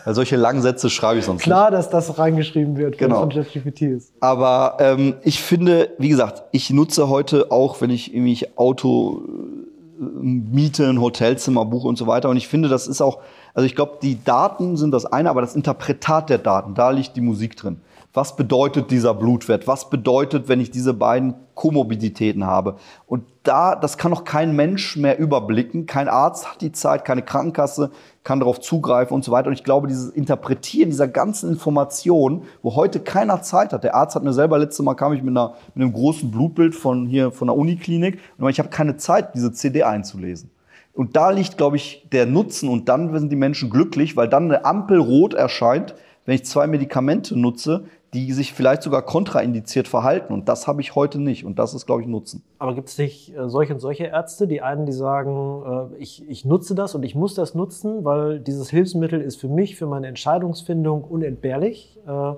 Also 0.04 0.18
solche 0.18 0.36
langen 0.36 0.62
Sätze 0.62 0.88
schreibe 0.88 1.18
ich 1.18 1.24
sonst 1.24 1.42
Klar, 1.42 1.70
nicht. 1.70 1.78
dass 1.78 1.90
das 1.90 2.16
reingeschrieben 2.16 2.76
wird, 2.76 3.00
wenn 3.00 3.08
genau. 3.08 3.26
es 3.26 3.34
von 3.34 3.42
ChatGPT 3.42 3.82
ist. 3.82 4.12
Aber 4.20 4.76
ähm, 4.78 5.14
ich 5.24 5.42
finde, 5.42 5.90
wie 5.98 6.08
gesagt, 6.08 6.44
ich 6.52 6.70
nutze 6.70 7.08
heute 7.08 7.50
auch, 7.50 7.80
wenn 7.80 7.90
ich 7.90 8.14
irgendwie 8.14 8.46
Auto 8.54 9.24
äh, 9.26 10.04
miete, 10.22 10.88
ein 10.88 11.00
Hotelzimmer 11.00 11.64
buche 11.64 11.88
und 11.88 11.98
so 11.98 12.06
weiter. 12.06 12.28
Und 12.28 12.36
ich 12.36 12.46
finde, 12.46 12.68
das 12.68 12.86
ist 12.86 13.00
auch 13.00 13.18
also 13.54 13.66
ich 13.66 13.74
glaube, 13.74 13.98
die 14.02 14.22
Daten 14.22 14.76
sind 14.76 14.92
das 14.92 15.06
eine, 15.06 15.30
aber 15.30 15.40
das 15.40 15.56
Interpretat 15.56 16.30
der 16.30 16.38
Daten, 16.38 16.74
da 16.74 16.90
liegt 16.90 17.16
die 17.16 17.20
Musik 17.20 17.56
drin. 17.56 17.80
Was 18.12 18.34
bedeutet 18.34 18.90
dieser 18.90 19.14
Blutwert? 19.14 19.68
Was 19.68 19.88
bedeutet, 19.88 20.48
wenn 20.48 20.60
ich 20.60 20.72
diese 20.72 20.94
beiden 20.94 21.34
Komorbiditäten 21.54 22.44
habe? 22.44 22.76
Und 23.06 23.24
da, 23.44 23.76
das 23.76 23.98
kann 23.98 24.10
noch 24.10 24.24
kein 24.24 24.56
Mensch 24.56 24.96
mehr 24.96 25.16
überblicken. 25.18 25.86
Kein 25.86 26.08
Arzt 26.08 26.50
hat 26.50 26.60
die 26.60 26.72
Zeit, 26.72 27.04
keine 27.04 27.22
Krankenkasse 27.22 27.92
kann 28.24 28.40
darauf 28.40 28.60
zugreifen 28.60 29.14
und 29.14 29.24
so 29.24 29.30
weiter. 29.30 29.46
Und 29.46 29.54
ich 29.54 29.62
glaube, 29.62 29.86
dieses 29.86 30.10
Interpretieren 30.10 30.90
dieser 30.90 31.06
ganzen 31.06 31.50
Informationen, 31.50 32.42
wo 32.62 32.74
heute 32.74 32.98
keiner 32.98 33.42
Zeit 33.42 33.72
hat. 33.72 33.84
Der 33.84 33.94
Arzt 33.94 34.16
hat 34.16 34.24
mir 34.24 34.32
selber 34.32 34.58
letztes 34.58 34.84
Mal 34.84 34.94
kam 34.94 35.12
ich 35.12 35.22
mit, 35.22 35.30
einer, 35.30 35.54
mit 35.74 35.84
einem 35.84 35.92
großen 35.92 36.32
Blutbild 36.32 36.74
von 36.74 37.06
hier 37.06 37.30
von 37.30 37.46
der 37.46 37.56
Uniklinik 37.56 38.18
und 38.38 38.50
ich 38.50 38.58
habe 38.58 38.70
keine 38.70 38.96
Zeit, 38.96 39.34
diese 39.34 39.52
CD 39.52 39.84
einzulesen. 39.84 40.50
Und 40.92 41.14
da 41.14 41.30
liegt, 41.30 41.56
glaube 41.56 41.76
ich, 41.76 42.08
der 42.10 42.26
Nutzen 42.26 42.68
und 42.68 42.88
dann 42.88 43.16
sind 43.16 43.30
die 43.30 43.36
Menschen 43.36 43.70
glücklich, 43.70 44.16
weil 44.16 44.28
dann 44.28 44.44
eine 44.44 44.64
Ampel 44.64 44.98
rot 44.98 45.34
erscheint, 45.34 45.94
wenn 46.26 46.34
ich 46.34 46.44
zwei 46.44 46.66
Medikamente 46.66 47.38
nutze, 47.38 47.84
die 48.12 48.32
sich 48.32 48.52
vielleicht 48.52 48.82
sogar 48.82 49.02
kontraindiziert 49.02 49.86
verhalten. 49.86 50.32
Und 50.32 50.48
das 50.48 50.66
habe 50.66 50.80
ich 50.80 50.94
heute 50.94 51.20
nicht. 51.20 51.44
Und 51.44 51.58
das 51.58 51.74
ist, 51.74 51.86
glaube 51.86 52.02
ich, 52.02 52.08
Nutzen. 52.08 52.42
Aber 52.58 52.74
gibt 52.74 52.88
es 52.88 52.98
nicht 52.98 53.36
äh, 53.36 53.48
solche 53.48 53.74
und 53.74 53.80
solche 53.80 54.04
Ärzte, 54.04 54.48
die 54.48 54.62
einen, 54.62 54.84
die 54.86 54.92
sagen, 54.92 55.92
äh, 55.94 55.96
ich, 55.98 56.28
ich 56.28 56.44
nutze 56.44 56.74
das 56.74 56.94
und 56.94 57.04
ich 57.04 57.14
muss 57.14 57.34
das 57.34 57.54
nutzen, 57.54 58.04
weil 58.04 58.40
dieses 58.40 58.68
Hilfsmittel 58.70 59.20
ist 59.20 59.36
für 59.36 59.48
mich, 59.48 59.76
für 59.76 59.86
meine 59.86 60.08
Entscheidungsfindung 60.08 61.04
unentbehrlich. 61.04 62.00
Äh, 62.06 62.32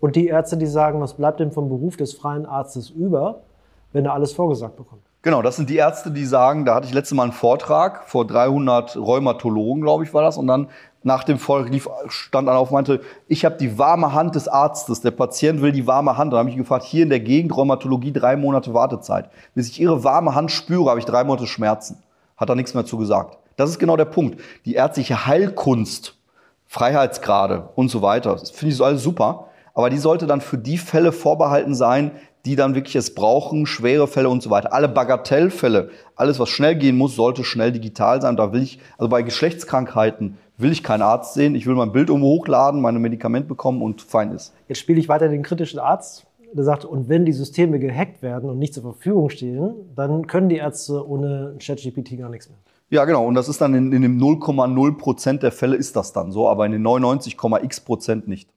und 0.00 0.16
die 0.16 0.26
Ärzte, 0.26 0.58
die 0.58 0.66
sagen, 0.66 1.00
was 1.00 1.14
bleibt 1.14 1.40
denn 1.40 1.52
vom 1.52 1.68
Beruf 1.70 1.96
des 1.96 2.12
freien 2.12 2.44
Arztes 2.44 2.90
über, 2.90 3.44
wenn 3.92 4.04
er 4.04 4.12
alles 4.12 4.32
vorgesagt 4.32 4.76
bekommt? 4.76 5.02
Genau, 5.24 5.40
das 5.40 5.56
sind 5.56 5.70
die 5.70 5.76
Ärzte, 5.76 6.10
die 6.10 6.26
sagen, 6.26 6.66
da 6.66 6.74
hatte 6.74 6.86
ich 6.86 6.92
letztes 6.92 7.16
Mal 7.16 7.22
einen 7.22 7.32
Vortrag 7.32 8.06
vor 8.10 8.26
300 8.26 8.94
Rheumatologen, 8.98 9.82
glaube 9.82 10.04
ich, 10.04 10.12
war 10.12 10.20
das. 10.20 10.36
Und 10.36 10.46
dann 10.46 10.68
nach 11.02 11.24
dem 11.24 11.38
Vortrag 11.38 11.72
lief, 11.72 11.88
stand 12.08 12.46
einer 12.46 12.58
auf 12.58 12.68
und 12.68 12.74
meinte, 12.74 13.00
ich 13.26 13.46
habe 13.46 13.56
die 13.56 13.78
warme 13.78 14.12
Hand 14.12 14.34
des 14.34 14.48
Arztes. 14.48 15.00
Der 15.00 15.12
Patient 15.12 15.62
will 15.62 15.72
die 15.72 15.86
warme 15.86 16.18
Hand. 16.18 16.34
Dann 16.34 16.40
habe 16.40 16.50
ich 16.50 16.56
gefragt, 16.58 16.84
hier 16.84 17.04
in 17.04 17.08
der 17.08 17.20
Gegend 17.20 17.56
Rheumatologie 17.56 18.12
drei 18.12 18.36
Monate 18.36 18.74
Wartezeit. 18.74 19.30
Bis 19.54 19.70
ich 19.70 19.80
ihre 19.80 20.04
warme 20.04 20.34
Hand 20.34 20.50
spüre, 20.50 20.90
habe 20.90 21.00
ich 21.00 21.06
drei 21.06 21.24
Monate 21.24 21.46
Schmerzen. 21.46 22.02
Hat 22.36 22.50
er 22.50 22.54
nichts 22.54 22.74
mehr 22.74 22.84
zu 22.84 22.98
gesagt. 22.98 23.38
Das 23.56 23.70
ist 23.70 23.78
genau 23.78 23.96
der 23.96 24.04
Punkt. 24.04 24.38
Die 24.66 24.74
ärztliche 24.74 25.26
Heilkunst, 25.26 26.18
Freiheitsgrade 26.66 27.70
und 27.76 27.88
so 27.88 28.02
weiter, 28.02 28.34
das 28.34 28.50
finde 28.50 28.72
ich 28.72 28.76
so 28.76 28.84
alles 28.84 29.02
super. 29.02 29.46
Aber 29.72 29.88
die 29.88 29.96
sollte 29.96 30.26
dann 30.26 30.42
für 30.42 30.58
die 30.58 30.76
Fälle 30.76 31.12
vorbehalten 31.12 31.74
sein, 31.74 32.10
die 32.44 32.56
dann 32.56 32.74
wirklich 32.74 32.96
es 32.96 33.14
brauchen, 33.14 33.66
schwere 33.66 34.06
Fälle 34.06 34.28
und 34.28 34.42
so 34.42 34.50
weiter. 34.50 34.72
Alle 34.72 34.88
Bagatellfälle, 34.88 35.90
alles 36.14 36.38
was 36.38 36.50
schnell 36.50 36.76
gehen 36.76 36.96
muss, 36.96 37.16
sollte 37.16 37.42
schnell 37.42 37.72
digital 37.72 38.20
sein. 38.20 38.36
Da 38.36 38.52
will 38.52 38.62
ich, 38.62 38.78
also 38.98 39.08
bei 39.08 39.22
Geschlechtskrankheiten 39.22 40.36
will 40.58 40.72
ich 40.72 40.82
keinen 40.82 41.02
Arzt 41.02 41.34
sehen. 41.34 41.54
Ich 41.54 41.66
will 41.66 41.74
mein 41.74 41.92
Bild 41.92 42.08
irgendwo 42.08 42.28
hochladen, 42.28 42.80
meine 42.80 42.98
Medikament 42.98 43.48
bekommen 43.48 43.82
und 43.82 44.02
fein 44.02 44.32
ist. 44.32 44.52
Jetzt 44.68 44.78
spiele 44.78 45.00
ich 45.00 45.08
weiter 45.08 45.28
den 45.28 45.42
kritischen 45.42 45.78
Arzt, 45.78 46.26
der 46.52 46.64
sagt, 46.64 46.84
und 46.84 47.08
wenn 47.08 47.24
die 47.24 47.32
Systeme 47.32 47.78
gehackt 47.78 48.22
werden 48.22 48.48
und 48.50 48.58
nicht 48.58 48.74
zur 48.74 48.82
Verfügung 48.82 49.30
stehen, 49.30 49.74
dann 49.96 50.26
können 50.26 50.48
die 50.48 50.56
Ärzte 50.56 51.06
ohne 51.08 51.56
ChatGPT 51.58 52.18
gar 52.18 52.28
nichts 52.28 52.48
mehr. 52.48 52.58
Ja, 52.90 53.06
genau. 53.06 53.26
Und 53.26 53.34
das 53.34 53.48
ist 53.48 53.60
dann 53.60 53.74
in, 53.74 53.90
in 53.92 54.02
dem 54.02 54.20
0,0 54.20 54.98
Prozent 54.98 55.42
der 55.42 55.50
Fälle 55.50 55.74
ist 55.76 55.96
das 55.96 56.12
dann 56.12 56.30
so, 56.30 56.48
aber 56.48 56.66
in 56.66 56.72
den 56.72 56.86
99,x 56.86 57.80
Prozent 57.80 58.28
nicht. 58.28 58.50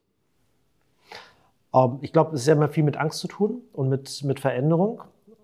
Ähm, 1.73 1.99
ich 2.01 2.13
glaube, 2.13 2.35
es 2.35 2.41
ist 2.41 2.47
ja 2.47 2.53
immer 2.53 2.69
viel 2.69 2.83
mit 2.83 2.97
Angst 2.97 3.19
zu 3.19 3.27
tun 3.27 3.61
und 3.73 3.89
mit, 3.89 4.23
mit 4.23 4.39
Veränderung. 4.39 5.01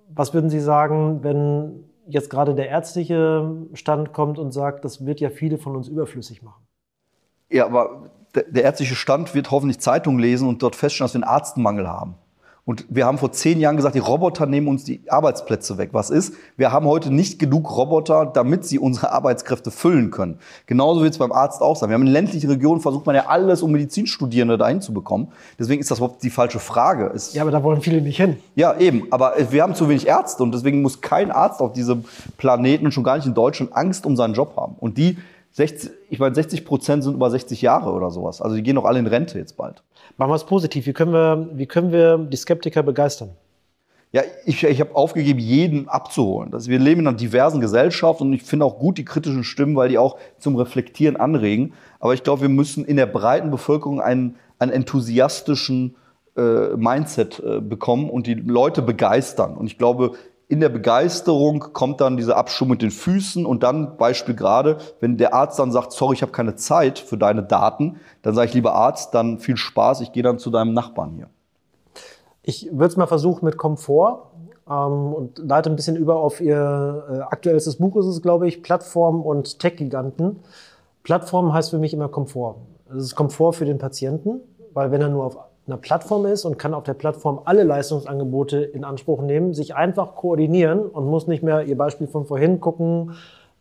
Was 0.09 0.33
würden 0.33 0.49
Sie 0.49 0.59
sagen, 0.59 1.23
wenn 1.23 1.85
jetzt 2.07 2.29
gerade 2.29 2.55
der 2.55 2.69
ärztliche 2.69 3.65
Stand 3.73 4.13
kommt 4.13 4.37
und 4.37 4.51
sagt, 4.51 4.85
das 4.85 5.05
wird 5.05 5.19
ja 5.19 5.29
viele 5.29 5.57
von 5.57 5.75
uns 5.75 5.87
überflüssig 5.87 6.41
machen? 6.43 6.63
Ja, 7.49 7.65
aber 7.65 8.09
der, 8.35 8.43
der 8.43 8.63
ärztliche 8.63 8.95
Stand 8.95 9.33
wird 9.35 9.51
hoffentlich 9.51 9.79
Zeitung 9.79 10.19
lesen 10.19 10.47
und 10.47 10.61
dort 10.63 10.75
feststellen, 10.75 11.05
dass 11.05 11.13
wir 11.13 11.23
einen 11.23 11.35
Arztmangel 11.35 11.87
haben. 11.87 12.15
Und 12.65 12.85
wir 12.87 13.05
haben 13.05 13.17
vor 13.17 13.33
zehn 13.33 13.59
Jahren 13.59 13.75
gesagt, 13.75 13.93
die 13.93 13.99
Roboter 13.99 14.45
nehmen 14.45 14.69
uns 14.69 14.85
die 14.85 15.01
Arbeitsplätze 15.09 15.77
weg. 15.77 15.89
Was 15.91 16.09
ist? 16.09 16.33
Wir 16.55 16.71
haben 16.71 16.85
heute 16.85 17.13
nicht 17.13 17.37
genug 17.37 17.75
Roboter, 17.75 18.25
damit 18.25 18.63
sie 18.63 18.79
unsere 18.79 19.11
Arbeitskräfte 19.11 19.69
füllen 19.69 20.11
können. 20.11 20.39
Genauso 20.65 21.01
wird 21.01 21.11
es 21.11 21.19
beim 21.19 21.33
Arzt 21.33 21.61
auch 21.61 21.75
sein. 21.75 21.89
Wir 21.89 21.95
haben 21.95 22.07
in 22.07 22.13
ländlichen 22.13 22.49
Regionen 22.49 22.79
versucht 22.79 23.05
man 23.05 23.15
ja 23.15 23.25
alles, 23.27 23.63
um 23.63 23.71
Medizinstudierende 23.71 24.57
dahin 24.57 24.79
zu 24.79 24.93
bekommen. 24.93 25.27
Deswegen 25.59 25.81
ist 25.81 25.91
das 25.91 25.97
überhaupt 25.97 26.23
die 26.23 26.29
falsche 26.29 26.59
Frage. 26.59 27.11
Es 27.13 27.33
ja, 27.33 27.41
aber 27.41 27.51
da 27.51 27.61
wollen 27.63 27.81
viele 27.81 28.01
nicht 28.01 28.15
hin. 28.15 28.37
Ja, 28.55 28.79
eben. 28.79 29.07
Aber 29.11 29.33
wir 29.49 29.61
haben 29.61 29.75
zu 29.75 29.89
wenig 29.89 30.07
Ärzte 30.07 30.41
und 30.41 30.53
deswegen 30.53 30.81
muss 30.81 31.01
kein 31.01 31.31
Arzt 31.31 31.59
auf 31.59 31.73
diesem 31.73 32.05
Planeten, 32.37 32.93
schon 32.93 33.03
gar 33.03 33.17
nicht 33.17 33.25
in 33.25 33.33
Deutschland, 33.33 33.75
Angst 33.75 34.05
um 34.05 34.15
seinen 34.15 34.35
Job 34.35 34.55
haben. 34.55 34.75
Und 34.79 34.97
die 34.97 35.17
60, 35.51 35.91
ich 36.09 36.19
meine, 36.19 36.33
60 36.33 36.65
Prozent 36.65 37.03
sind 37.03 37.13
über 37.13 37.29
60 37.29 37.61
Jahre 37.61 37.91
oder 37.91 38.09
sowas. 38.09 38.41
Also 38.41 38.55
die 38.55 38.63
gehen 38.63 38.75
doch 38.75 38.85
alle 38.85 38.99
in 38.99 39.07
Rente 39.07 39.37
jetzt 39.37 39.57
bald. 39.57 39.83
Machen 40.17 40.31
wir 40.31 40.35
es 40.35 40.45
positiv. 40.45 40.85
Wie 40.85 40.93
können 40.93 41.13
wir, 41.13 41.49
wie 41.53 41.65
können 41.65 41.91
wir 41.91 42.17
die 42.17 42.37
Skeptiker 42.37 42.83
begeistern? 42.83 43.31
Ja, 44.11 44.21
ich, 44.45 44.63
ich 44.63 44.79
habe 44.79 44.95
aufgegeben, 44.95 45.39
jeden 45.39 45.89
abzuholen. 45.89 46.51
Das, 46.51 46.67
wir 46.67 46.77
leben 46.77 47.01
in 47.01 47.07
einer 47.07 47.17
diversen 47.17 47.59
Gesellschaft 47.59 48.21
und 48.21 48.31
ich 48.31 48.43
finde 48.43 48.65
auch 48.65 48.77
gut 48.77 48.99
die 48.99 49.05
kritischen 49.05 49.43
Stimmen, 49.43 49.75
weil 49.75 49.89
die 49.89 49.97
auch 49.97 50.17
zum 50.37 50.55
Reflektieren 50.55 51.15
anregen. 51.15 51.73
Aber 51.99 52.13
ich 52.13 52.21
glaube, 52.21 52.43
wir 52.43 52.49
müssen 52.49 52.85
in 52.85 52.95
der 52.95 53.07
breiten 53.07 53.49
Bevölkerung 53.49 53.99
einen, 54.01 54.35
einen 54.59 54.71
enthusiastischen 54.71 55.95
äh, 56.37 56.75
Mindset 56.75 57.39
äh, 57.39 57.59
bekommen 57.59 58.07
und 58.07 58.27
die 58.27 58.35
Leute 58.35 58.83
begeistern. 58.83 59.57
Und 59.57 59.65
ich 59.65 59.79
glaube, 59.79 60.11
in 60.53 60.59
der 60.59 60.69
Begeisterung 60.69 61.59
kommt 61.73 61.99
dann 61.99 62.15
dieser 62.15 62.37
Abschwung 62.37 62.69
mit 62.69 62.83
den 62.83 62.91
Füßen 62.91 63.43
und 63.43 63.63
dann 63.63 63.97
Beispiel 63.97 64.35
gerade, 64.35 64.77
wenn 64.99 65.17
der 65.17 65.33
Arzt 65.33 65.57
dann 65.57 65.71
sagt, 65.71 65.93
sorry, 65.93 66.13
ich 66.13 66.21
habe 66.21 66.31
keine 66.31 66.55
Zeit 66.55 66.99
für 66.99 67.17
deine 67.17 67.41
Daten, 67.41 67.97
dann 68.21 68.35
sage 68.35 68.49
ich, 68.49 68.53
lieber 68.53 68.75
Arzt, 68.75 69.15
dann 69.15 69.39
viel 69.39 69.57
Spaß, 69.57 70.01
ich 70.01 70.11
gehe 70.11 70.21
dann 70.21 70.37
zu 70.37 70.51
deinem 70.51 70.73
Nachbarn 70.73 71.09
hier. 71.15 71.27
Ich 72.43 72.69
würde 72.71 72.85
es 72.85 72.97
mal 72.97 73.07
versuchen 73.07 73.45
mit 73.45 73.57
Komfort 73.57 74.27
ähm, 74.69 75.13
und 75.13 75.39
leite 75.39 75.71
ein 75.71 75.75
bisschen 75.75 75.95
über 75.95 76.17
auf 76.17 76.39
Ihr 76.39 77.03
äh, 77.09 77.19
aktuellstes 77.21 77.77
Buch, 77.77 77.95
ist 77.95 78.05
es, 78.05 78.21
glaube 78.21 78.47
ich, 78.47 78.61
Plattform 78.61 79.23
und 79.23 79.57
Tech-Giganten. 79.57 80.41
Plattform 81.01 81.51
heißt 81.51 81.71
für 81.71 81.79
mich 81.79 81.95
immer 81.95 82.09
Komfort. 82.09 82.57
Es 82.95 83.05
ist 83.05 83.15
Komfort 83.15 83.53
für 83.53 83.65
den 83.65 83.79
Patienten, 83.79 84.39
weil 84.75 84.91
wenn 84.91 85.01
er 85.01 85.09
nur 85.09 85.25
auf 85.25 85.39
einer 85.65 85.77
Plattform 85.77 86.25
ist 86.25 86.45
und 86.45 86.57
kann 86.57 86.73
auf 86.73 86.83
der 86.83 86.93
Plattform 86.93 87.41
alle 87.45 87.63
Leistungsangebote 87.63 88.57
in 88.57 88.83
Anspruch 88.83 89.21
nehmen, 89.21 89.53
sich 89.53 89.75
einfach 89.75 90.15
koordinieren 90.15 90.85
und 90.85 91.05
muss 91.05 91.27
nicht 91.27 91.43
mehr 91.43 91.63
Ihr 91.63 91.77
Beispiel 91.77 92.07
von 92.07 92.25
vorhin 92.25 92.59
gucken, 92.59 93.13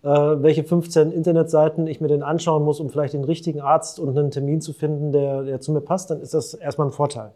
äh, 0.03 0.09
welche 0.09 0.65
15 0.65 1.13
Internetseiten 1.13 1.87
ich 1.87 2.01
mir 2.01 2.09
denn 2.09 2.25
anschauen 2.25 2.65
muss, 2.65 2.81
um 2.81 2.91
vielleicht 2.91 3.15
den 3.15 3.25
richtigen 3.25 3.61
Arzt 3.61 4.01
und 4.01 4.17
einen 4.19 4.33
Termin 4.33 4.61
zu 4.61 4.73
finden, 4.73 5.13
der, 5.13 5.45
der 5.45 5.61
zu 5.61 5.71
mir 5.71 5.81
passt, 5.81 6.11
dann 6.11 6.21
ist 6.21 6.35
das 6.35 6.55
erstmal 6.55 6.89
ein 6.89 6.93
Vorteil. 6.93 7.33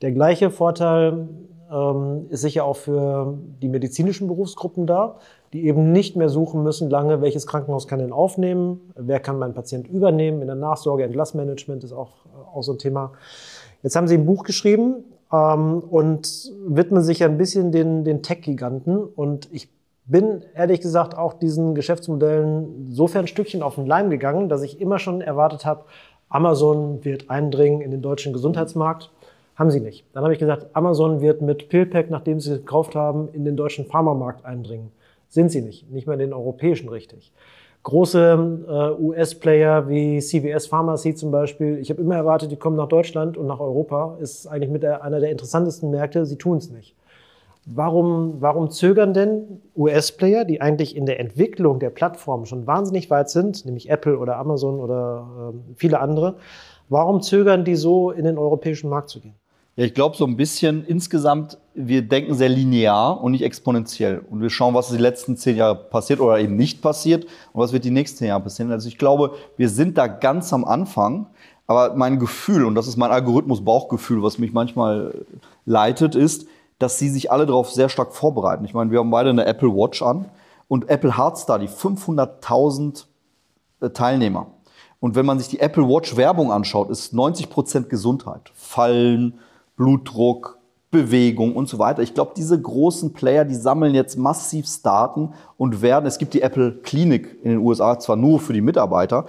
Der 0.00 0.12
gleiche 0.12 0.50
Vorteil 0.50 1.28
ähm, 1.70 2.26
ist 2.30 2.40
sicher 2.40 2.64
auch 2.64 2.76
für 2.76 3.34
die 3.60 3.68
medizinischen 3.68 4.28
Berufsgruppen 4.28 4.86
da, 4.86 5.16
die 5.52 5.66
eben 5.66 5.92
nicht 5.92 6.16
mehr 6.16 6.30
suchen 6.30 6.62
müssen 6.62 6.88
lange, 6.88 7.20
welches 7.20 7.46
Krankenhaus 7.46 7.86
kann 7.86 7.98
denn 7.98 8.12
aufnehmen, 8.12 8.92
wer 8.96 9.20
kann 9.20 9.38
meinen 9.38 9.52
Patient 9.52 9.86
übernehmen, 9.86 10.40
in 10.40 10.46
der 10.46 10.56
Nachsorge, 10.56 11.04
Entlassmanagement 11.04 11.84
ist 11.84 11.92
auch, 11.92 12.12
auch 12.54 12.62
so 12.62 12.72
ein 12.72 12.78
Thema. 12.78 13.12
Jetzt 13.82 13.96
haben 13.96 14.08
Sie 14.08 14.16
ein 14.16 14.26
Buch 14.26 14.44
geschrieben 14.44 15.04
ähm, 15.32 15.80
und 15.80 16.52
widmen 16.66 17.02
sich 17.02 17.24
ein 17.24 17.38
bisschen 17.38 17.72
den, 17.72 18.04
den 18.04 18.22
Tech-Giganten. 18.22 18.98
Und 18.98 19.48
ich 19.52 19.68
bin 20.04 20.42
ehrlich 20.54 20.80
gesagt 20.80 21.16
auch 21.16 21.34
diesen 21.34 21.74
Geschäftsmodellen 21.74 22.88
sofern 22.90 23.24
ein 23.24 23.28
Stückchen 23.28 23.62
auf 23.62 23.76
den 23.76 23.86
Leim 23.86 24.10
gegangen, 24.10 24.48
dass 24.48 24.62
ich 24.62 24.80
immer 24.80 24.98
schon 24.98 25.20
erwartet 25.20 25.64
habe, 25.64 25.84
Amazon 26.28 27.04
wird 27.04 27.30
eindringen 27.30 27.80
in 27.80 27.90
den 27.90 28.02
deutschen 28.02 28.32
Gesundheitsmarkt. 28.32 29.10
Haben 29.56 29.70
sie 29.70 29.80
nicht. 29.80 30.06
Dann 30.12 30.22
habe 30.22 30.32
ich 30.32 30.38
gesagt, 30.38 30.68
Amazon 30.74 31.20
wird 31.20 31.42
mit 31.42 31.68
PillPack, 31.68 32.08
nachdem 32.08 32.40
sie 32.40 32.52
es 32.52 32.58
gekauft 32.58 32.94
haben, 32.94 33.28
in 33.32 33.44
den 33.44 33.56
deutschen 33.56 33.84
Pharmamarkt 33.84 34.44
eindringen. 34.44 34.90
Sind 35.28 35.50
sie 35.50 35.60
nicht. 35.60 35.90
Nicht 35.90 36.06
mehr 36.06 36.14
in 36.14 36.20
den 36.20 36.32
europäischen 36.32 36.88
richtig 36.88 37.32
große 37.82 38.96
äh, 38.98 39.02
US-Player 39.02 39.88
wie 39.88 40.20
CVS 40.20 40.66
Pharmacy 40.66 41.14
zum 41.14 41.30
Beispiel. 41.30 41.78
Ich 41.78 41.90
habe 41.90 42.00
immer 42.00 42.16
erwartet, 42.16 42.50
die 42.50 42.56
kommen 42.56 42.76
nach 42.76 42.88
Deutschland 42.88 43.36
und 43.36 43.46
nach 43.46 43.60
Europa. 43.60 44.16
Ist 44.20 44.46
eigentlich 44.46 44.70
mit 44.70 44.82
der, 44.82 45.02
einer 45.02 45.20
der 45.20 45.30
interessantesten 45.30 45.90
Märkte. 45.90 46.26
Sie 46.26 46.36
tun 46.36 46.58
es 46.58 46.70
nicht. 46.70 46.94
Warum, 47.66 48.36
warum 48.40 48.70
zögern 48.70 49.14
denn 49.14 49.60
US-Player, 49.76 50.44
die 50.44 50.60
eigentlich 50.60 50.96
in 50.96 51.06
der 51.06 51.20
Entwicklung 51.20 51.78
der 51.78 51.90
Plattform 51.90 52.46
schon 52.46 52.66
wahnsinnig 52.66 53.10
weit 53.10 53.30
sind, 53.30 53.64
nämlich 53.64 53.90
Apple 53.90 54.18
oder 54.18 54.36
Amazon 54.36 54.80
oder 54.80 55.52
äh, 55.54 55.74
viele 55.76 56.00
andere, 56.00 56.36
warum 56.88 57.20
zögern 57.20 57.64
die 57.64 57.76
so 57.76 58.10
in 58.10 58.24
den 58.24 58.38
europäischen 58.38 58.88
Markt 58.88 59.10
zu 59.10 59.20
gehen? 59.20 59.39
Ja, 59.80 59.86
ich 59.86 59.94
glaube 59.94 60.14
so 60.14 60.26
ein 60.26 60.36
bisschen 60.36 60.84
insgesamt, 60.84 61.56
wir 61.72 62.02
denken 62.02 62.34
sehr 62.34 62.50
linear 62.50 63.18
und 63.22 63.32
nicht 63.32 63.42
exponentiell. 63.42 64.22
Und 64.30 64.42
wir 64.42 64.50
schauen, 64.50 64.74
was 64.74 64.90
die 64.90 64.98
letzten 64.98 65.38
zehn 65.38 65.56
Jahre 65.56 65.74
passiert 65.74 66.20
oder 66.20 66.38
eben 66.38 66.54
nicht 66.54 66.82
passiert 66.82 67.24
und 67.24 67.62
was 67.62 67.72
wird 67.72 67.86
die 67.86 67.90
nächsten 67.90 68.18
zehn 68.18 68.28
Jahre 68.28 68.42
passieren. 68.42 68.70
Also 68.72 68.88
ich 68.88 68.98
glaube, 68.98 69.32
wir 69.56 69.70
sind 69.70 69.96
da 69.96 70.06
ganz 70.06 70.52
am 70.52 70.66
Anfang. 70.66 71.28
Aber 71.66 71.94
mein 71.94 72.18
Gefühl, 72.18 72.66
und 72.66 72.74
das 72.74 72.88
ist 72.88 72.98
mein 72.98 73.10
Algorithmus-Bauchgefühl, 73.10 74.22
was 74.22 74.36
mich 74.36 74.52
manchmal 74.52 75.24
leitet, 75.64 76.14
ist, 76.14 76.46
dass 76.78 76.98
sie 76.98 77.08
sich 77.08 77.32
alle 77.32 77.46
darauf 77.46 77.70
sehr 77.70 77.88
stark 77.88 78.12
vorbereiten. 78.12 78.66
Ich 78.66 78.74
meine, 78.74 78.90
wir 78.90 78.98
haben 78.98 79.10
beide 79.10 79.30
eine 79.30 79.46
Apple 79.46 79.70
Watch 79.70 80.02
an 80.02 80.26
und 80.68 80.90
Apple 80.90 81.16
Heart 81.16 81.38
Study, 81.38 81.64
500.000 81.64 83.06
äh, 83.80 83.88
Teilnehmer. 83.88 84.48
Und 85.00 85.14
wenn 85.14 85.24
man 85.24 85.38
sich 85.38 85.48
die 85.48 85.60
Apple 85.60 85.88
Watch 85.88 86.18
Werbung 86.18 86.52
anschaut, 86.52 86.90
ist 86.90 87.14
90 87.14 87.48
Prozent 87.48 87.88
Gesundheit. 87.88 88.52
Fallen, 88.52 89.40
Blutdruck, 89.80 90.58
Bewegung 90.90 91.56
und 91.56 91.66
so 91.66 91.78
weiter. 91.78 92.02
Ich 92.02 92.12
glaube, 92.12 92.32
diese 92.36 92.60
großen 92.60 93.14
Player, 93.14 93.46
die 93.46 93.54
sammeln 93.54 93.94
jetzt 93.94 94.18
massiv 94.18 94.66
Daten 94.82 95.30
und 95.56 95.80
werden, 95.80 96.04
es 96.04 96.18
gibt 96.18 96.34
die 96.34 96.42
Apple 96.42 96.72
Klinik 96.82 97.38
in 97.42 97.52
den 97.52 97.60
USA 97.60 97.98
zwar 97.98 98.16
nur 98.16 98.40
für 98.40 98.52
die 98.52 98.60
Mitarbeiter. 98.60 99.24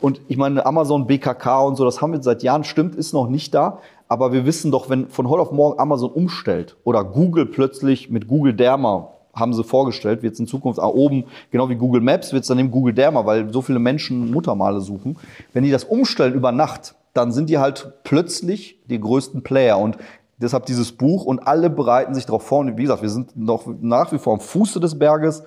Und 0.00 0.20
ich 0.28 0.36
meine, 0.36 0.64
Amazon, 0.64 1.08
BKK 1.08 1.60
und 1.62 1.74
so, 1.74 1.84
das 1.84 2.00
haben 2.00 2.12
wir 2.12 2.22
seit 2.22 2.44
Jahren, 2.44 2.62
stimmt, 2.62 2.94
ist 2.94 3.14
noch 3.14 3.28
nicht 3.28 3.52
da. 3.52 3.80
Aber 4.06 4.32
wir 4.32 4.46
wissen 4.46 4.70
doch, 4.70 4.88
wenn 4.88 5.08
von 5.08 5.28
heute 5.28 5.42
auf 5.42 5.50
morgen 5.50 5.80
Amazon 5.80 6.12
umstellt 6.12 6.76
oder 6.84 7.02
Google 7.02 7.46
plötzlich 7.46 8.08
mit 8.08 8.28
Google 8.28 8.54
Derma 8.54 9.08
haben 9.34 9.54
sie 9.54 9.64
vorgestellt, 9.64 10.22
wird 10.22 10.34
es 10.34 10.40
in 10.40 10.46
Zukunft 10.46 10.78
auch 10.78 10.94
oben, 10.94 11.24
genau 11.50 11.68
wie 11.68 11.74
Google 11.74 12.00
Maps, 12.00 12.32
wird 12.32 12.42
es 12.42 12.48
dann 12.48 12.60
eben 12.60 12.70
Google 12.70 12.94
Derma, 12.94 13.26
weil 13.26 13.52
so 13.52 13.60
viele 13.60 13.80
Menschen 13.80 14.30
Muttermale 14.30 14.80
suchen. 14.80 15.18
Wenn 15.52 15.64
die 15.64 15.72
das 15.72 15.82
umstellen 15.82 16.34
über 16.34 16.52
Nacht, 16.52 16.94
dann 17.16 17.32
sind 17.32 17.50
die 17.50 17.58
halt 17.58 17.94
plötzlich 18.04 18.80
die 18.86 19.00
größten 19.00 19.42
Player. 19.42 19.78
Und 19.78 19.96
deshalb 20.38 20.66
dieses 20.66 20.92
Buch 20.92 21.24
und 21.24 21.46
alle 21.46 21.70
bereiten 21.70 22.14
sich 22.14 22.26
darauf 22.26 22.44
vor. 22.44 22.60
Und 22.60 22.76
wie 22.76 22.82
gesagt, 22.82 23.02
wir 23.02 23.08
sind 23.08 23.36
noch 23.36 23.66
nach 23.80 24.12
wie 24.12 24.18
vor 24.18 24.34
am 24.34 24.40
Fuße 24.40 24.80
des 24.80 24.98
Berges. 24.98 25.42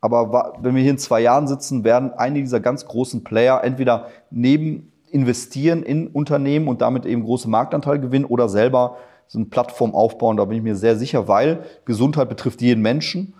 Aber 0.00 0.54
wenn 0.60 0.74
wir 0.74 0.82
hier 0.82 0.90
in 0.90 0.98
zwei 0.98 1.20
Jahren 1.20 1.46
sitzen, 1.46 1.84
werden 1.84 2.12
einige 2.12 2.44
dieser 2.44 2.60
ganz 2.60 2.86
großen 2.86 3.22
Player 3.22 3.62
entweder 3.62 4.08
neben 4.30 4.92
investieren 5.10 5.82
in 5.82 6.08
Unternehmen 6.08 6.68
und 6.68 6.80
damit 6.80 7.06
eben 7.06 7.22
große 7.22 7.48
Marktanteile 7.48 8.00
gewinnen 8.00 8.24
oder 8.24 8.48
selber 8.48 8.96
so 9.28 9.38
eine 9.38 9.46
Plattform 9.46 9.94
aufbauen. 9.94 10.36
Da 10.36 10.44
bin 10.44 10.56
ich 10.56 10.62
mir 10.62 10.74
sehr 10.74 10.96
sicher, 10.96 11.28
weil 11.28 11.64
Gesundheit 11.84 12.28
betrifft 12.28 12.62
jeden 12.62 12.82
Menschen 12.82 13.34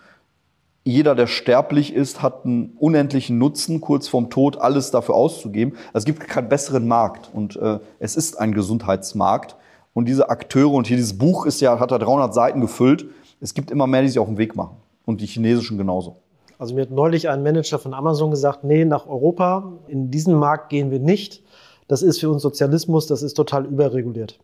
jeder, 0.84 1.14
der 1.14 1.28
sterblich 1.28 1.94
ist, 1.94 2.22
hat 2.22 2.44
einen 2.44 2.76
unendlichen 2.78 3.38
Nutzen, 3.38 3.80
kurz 3.80 4.08
vorm 4.08 4.30
Tod 4.30 4.58
alles 4.58 4.90
dafür 4.90 5.14
auszugeben. 5.14 5.76
Es 5.92 6.04
gibt 6.04 6.20
keinen 6.20 6.48
besseren 6.48 6.88
Markt 6.88 7.30
und 7.32 7.56
äh, 7.56 7.78
es 8.00 8.16
ist 8.16 8.38
ein 8.40 8.52
Gesundheitsmarkt. 8.52 9.56
Und 9.94 10.06
diese 10.06 10.30
Akteure, 10.30 10.72
und 10.72 10.86
hier 10.86 10.96
dieses 10.96 11.18
Buch 11.18 11.46
ist 11.46 11.60
ja, 11.60 11.78
hat 11.78 11.92
er 11.92 11.98
300 11.98 12.34
Seiten 12.34 12.60
gefüllt, 12.60 13.06
es 13.40 13.54
gibt 13.54 13.70
immer 13.70 13.86
mehr, 13.86 14.02
die 14.02 14.08
sich 14.08 14.18
auf 14.18 14.26
den 14.26 14.38
Weg 14.38 14.56
machen. 14.56 14.76
Und 15.04 15.20
die 15.20 15.26
chinesischen 15.26 15.78
genauso. 15.78 16.16
Also 16.58 16.74
mir 16.74 16.82
hat 16.82 16.90
neulich 16.90 17.28
ein 17.28 17.42
Manager 17.42 17.78
von 17.78 17.92
Amazon 17.92 18.30
gesagt, 18.30 18.64
nee, 18.64 18.84
nach 18.84 19.06
Europa, 19.06 19.72
in 19.88 20.10
diesen 20.10 20.34
Markt 20.34 20.68
gehen 20.68 20.90
wir 20.90 21.00
nicht. 21.00 21.42
Das 21.88 22.02
ist 22.02 22.20
für 22.20 22.30
uns 22.30 22.42
Sozialismus, 22.42 23.06
das 23.06 23.22
ist 23.22 23.34
total 23.34 23.66
überreguliert. 23.66 24.38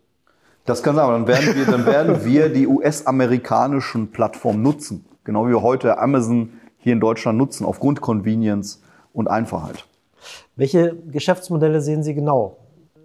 Das 0.64 0.82
kann 0.82 0.97
sein, 0.97 1.05
aber 1.05 1.14
dann 1.14 1.26
werden 1.26 1.55
wir, 1.55 1.64
dann 1.64 1.86
werden 1.86 2.24
wir 2.24 2.49
die 2.49 2.66
US-amerikanischen 2.66 4.11
Plattformen 4.11 4.62
nutzen. 4.62 5.05
Genau 5.29 5.47
wie 5.47 5.51
wir 5.51 5.61
heute 5.61 5.99
Amazon 5.99 6.55
hier 6.79 6.95
in 6.95 7.01
Deutschland 7.01 7.37
nutzen, 7.37 7.66
aufgrund 7.66 8.01
Convenience 8.01 8.81
und 9.12 9.29
Einfachheit. 9.29 9.85
Welche 10.57 10.97
Geschäftsmodelle 11.12 11.83
sehen 11.83 12.03
Sie 12.03 12.14
genau? 12.14 12.57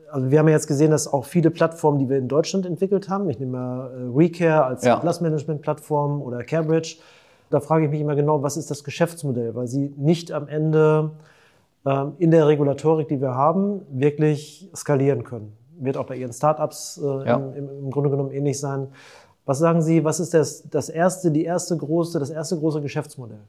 Also 0.09 0.31
wir 0.31 0.39
haben 0.39 0.47
ja 0.47 0.53
jetzt 0.53 0.67
gesehen, 0.67 0.91
dass 0.91 1.11
auch 1.11 1.25
viele 1.25 1.51
Plattformen, 1.51 1.99
die 1.99 2.07
wir 2.07 2.17
in 2.17 2.29
Deutschland 2.29 2.65
entwickelt 2.65 3.09
haben, 3.09 3.29
ich 3.29 3.41
nehme 3.41 3.51
mal 3.51 3.91
äh, 3.91 4.17
Recare 4.17 4.63
als 4.63 4.85
ja. 4.85 4.93
Entlassmanagement-Plattform 4.93 6.21
oder 6.21 6.45
CareBridge, 6.45 6.95
da 7.49 7.59
frage 7.59 7.83
ich 7.83 7.91
mich 7.91 7.99
immer 7.99 8.15
genau, 8.15 8.41
was 8.41 8.55
ist 8.55 8.71
das 8.71 8.85
Geschäftsmodell, 8.85 9.53
weil 9.53 9.67
sie 9.67 9.93
nicht 9.97 10.31
am 10.31 10.47
Ende 10.47 11.11
ähm, 11.85 12.13
in 12.19 12.31
der 12.31 12.47
Regulatorik, 12.47 13.09
die 13.09 13.19
wir 13.19 13.35
haben, 13.35 13.81
wirklich 13.91 14.71
skalieren 14.73 15.25
können. 15.25 15.51
Wird 15.77 15.97
auch 15.97 16.05
bei 16.05 16.15
Ihren 16.15 16.31
Startups 16.31 17.01
äh, 17.03 17.27
ja. 17.27 17.35
im, 17.35 17.67
im 17.83 17.91
Grunde 17.91 18.09
genommen 18.09 18.31
ähnlich 18.31 18.61
sein. 18.61 18.87
Was 19.45 19.59
sagen 19.59 19.81
Sie, 19.81 20.03
was 20.03 20.19
ist 20.19 20.33
das, 20.33 20.63
das 20.69 20.89
erste, 20.89 21.31
die 21.31 21.43
erste 21.43 21.75
große, 21.75 22.19
das 22.19 22.29
erste 22.29 22.57
große 22.57 22.81
Geschäftsmodell? 22.81 23.41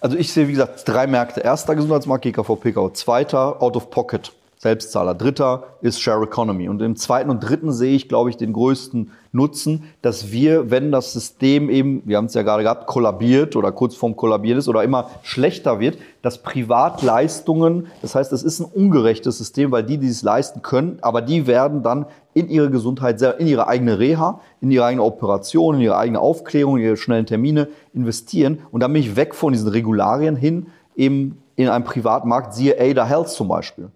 Also 0.00 0.16
ich 0.16 0.32
sehe, 0.32 0.48
wie 0.48 0.52
gesagt, 0.52 0.88
drei 0.88 1.06
Märkte. 1.06 1.40
Erster 1.40 1.74
Gesundheitsmarkt 1.76 2.24
GKV 2.24 2.56
PKV, 2.56 2.92
zweiter 2.94 3.62
Out 3.62 3.76
of 3.76 3.90
Pocket. 3.90 4.32
Selbstzahler. 4.62 5.14
Dritter 5.14 5.62
ist 5.80 6.02
Share 6.02 6.22
Economy. 6.22 6.68
Und 6.68 6.82
im 6.82 6.94
zweiten 6.94 7.30
und 7.30 7.40
dritten 7.40 7.72
sehe 7.72 7.96
ich, 7.96 8.10
glaube 8.10 8.28
ich, 8.28 8.36
den 8.36 8.52
größten 8.52 9.10
Nutzen, 9.32 9.84
dass 10.02 10.32
wir, 10.32 10.70
wenn 10.70 10.92
das 10.92 11.14
System 11.14 11.70
eben, 11.70 12.02
wir 12.04 12.18
haben 12.18 12.26
es 12.26 12.34
ja 12.34 12.42
gerade 12.42 12.62
gehabt, 12.64 12.86
kollabiert 12.86 13.56
oder 13.56 13.72
kurz 13.72 13.94
vorm 13.94 14.16
Kollabieren 14.16 14.58
ist 14.58 14.68
oder 14.68 14.84
immer 14.84 15.08
schlechter 15.22 15.80
wird, 15.80 15.96
dass 16.20 16.42
Privatleistungen, 16.42 17.86
das 18.02 18.14
heißt, 18.14 18.34
es 18.34 18.42
ist 18.42 18.60
ein 18.60 18.66
ungerechtes 18.66 19.38
System, 19.38 19.70
weil 19.70 19.82
die, 19.82 19.96
die 19.96 20.08
es 20.08 20.22
leisten 20.22 20.60
können, 20.60 20.98
aber 21.00 21.22
die 21.22 21.46
werden 21.46 21.82
dann 21.82 22.04
in 22.34 22.50
ihre 22.50 22.68
Gesundheit, 22.68 23.22
in 23.38 23.46
ihre 23.46 23.66
eigene 23.66 23.98
Reha, 23.98 24.40
in 24.60 24.70
ihre 24.70 24.84
eigene 24.84 25.04
Operation, 25.04 25.76
in 25.76 25.80
ihre 25.80 25.96
eigene 25.96 26.20
Aufklärung, 26.20 26.76
in 26.76 26.84
ihre 26.84 26.96
schnellen 26.98 27.24
Termine 27.24 27.68
investieren. 27.94 28.58
Und 28.72 28.80
dann 28.82 28.92
bin 28.92 29.00
ich 29.00 29.16
weg 29.16 29.34
von 29.34 29.54
diesen 29.54 29.68
Regularien 29.68 30.36
hin, 30.36 30.66
eben 30.96 31.38
in 31.56 31.70
einem 31.70 31.84
Privatmarkt, 31.84 32.52
siehe 32.52 32.78
Ada 32.78 33.06
Health 33.06 33.30
zum 33.30 33.48
Beispiel 33.48 33.90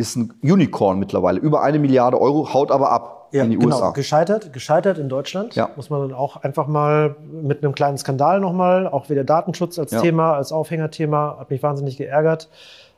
ist 0.00 0.16
ein 0.16 0.32
Unicorn 0.42 0.98
mittlerweile. 0.98 1.38
Über 1.38 1.62
eine 1.62 1.78
Milliarde 1.78 2.20
Euro, 2.20 2.52
haut 2.52 2.70
aber 2.72 2.90
ab 2.90 3.28
ja, 3.32 3.44
in 3.44 3.50
die 3.50 3.58
genau. 3.58 3.76
USA. 3.76 3.90
Gescheitert, 3.90 4.52
gescheitert 4.52 4.98
in 4.98 5.08
Deutschland. 5.08 5.54
Ja. 5.54 5.70
Muss 5.76 5.90
man 5.90 6.00
dann 6.00 6.12
auch 6.12 6.36
einfach 6.42 6.66
mal 6.66 7.14
mit 7.30 7.62
einem 7.62 7.74
kleinen 7.74 7.98
Skandal 7.98 8.40
nochmal, 8.40 8.88
auch 8.88 9.08
wieder 9.10 9.22
Datenschutz 9.22 9.78
als 9.78 9.92
Ja. 9.92 10.00
Thema, 10.00 10.34
als 10.34 10.50
Aufhängerthema, 10.50 11.36
hat 11.38 11.50
mich 11.50 11.62
wahnsinnig 11.62 11.96
geärgert. 11.96 12.48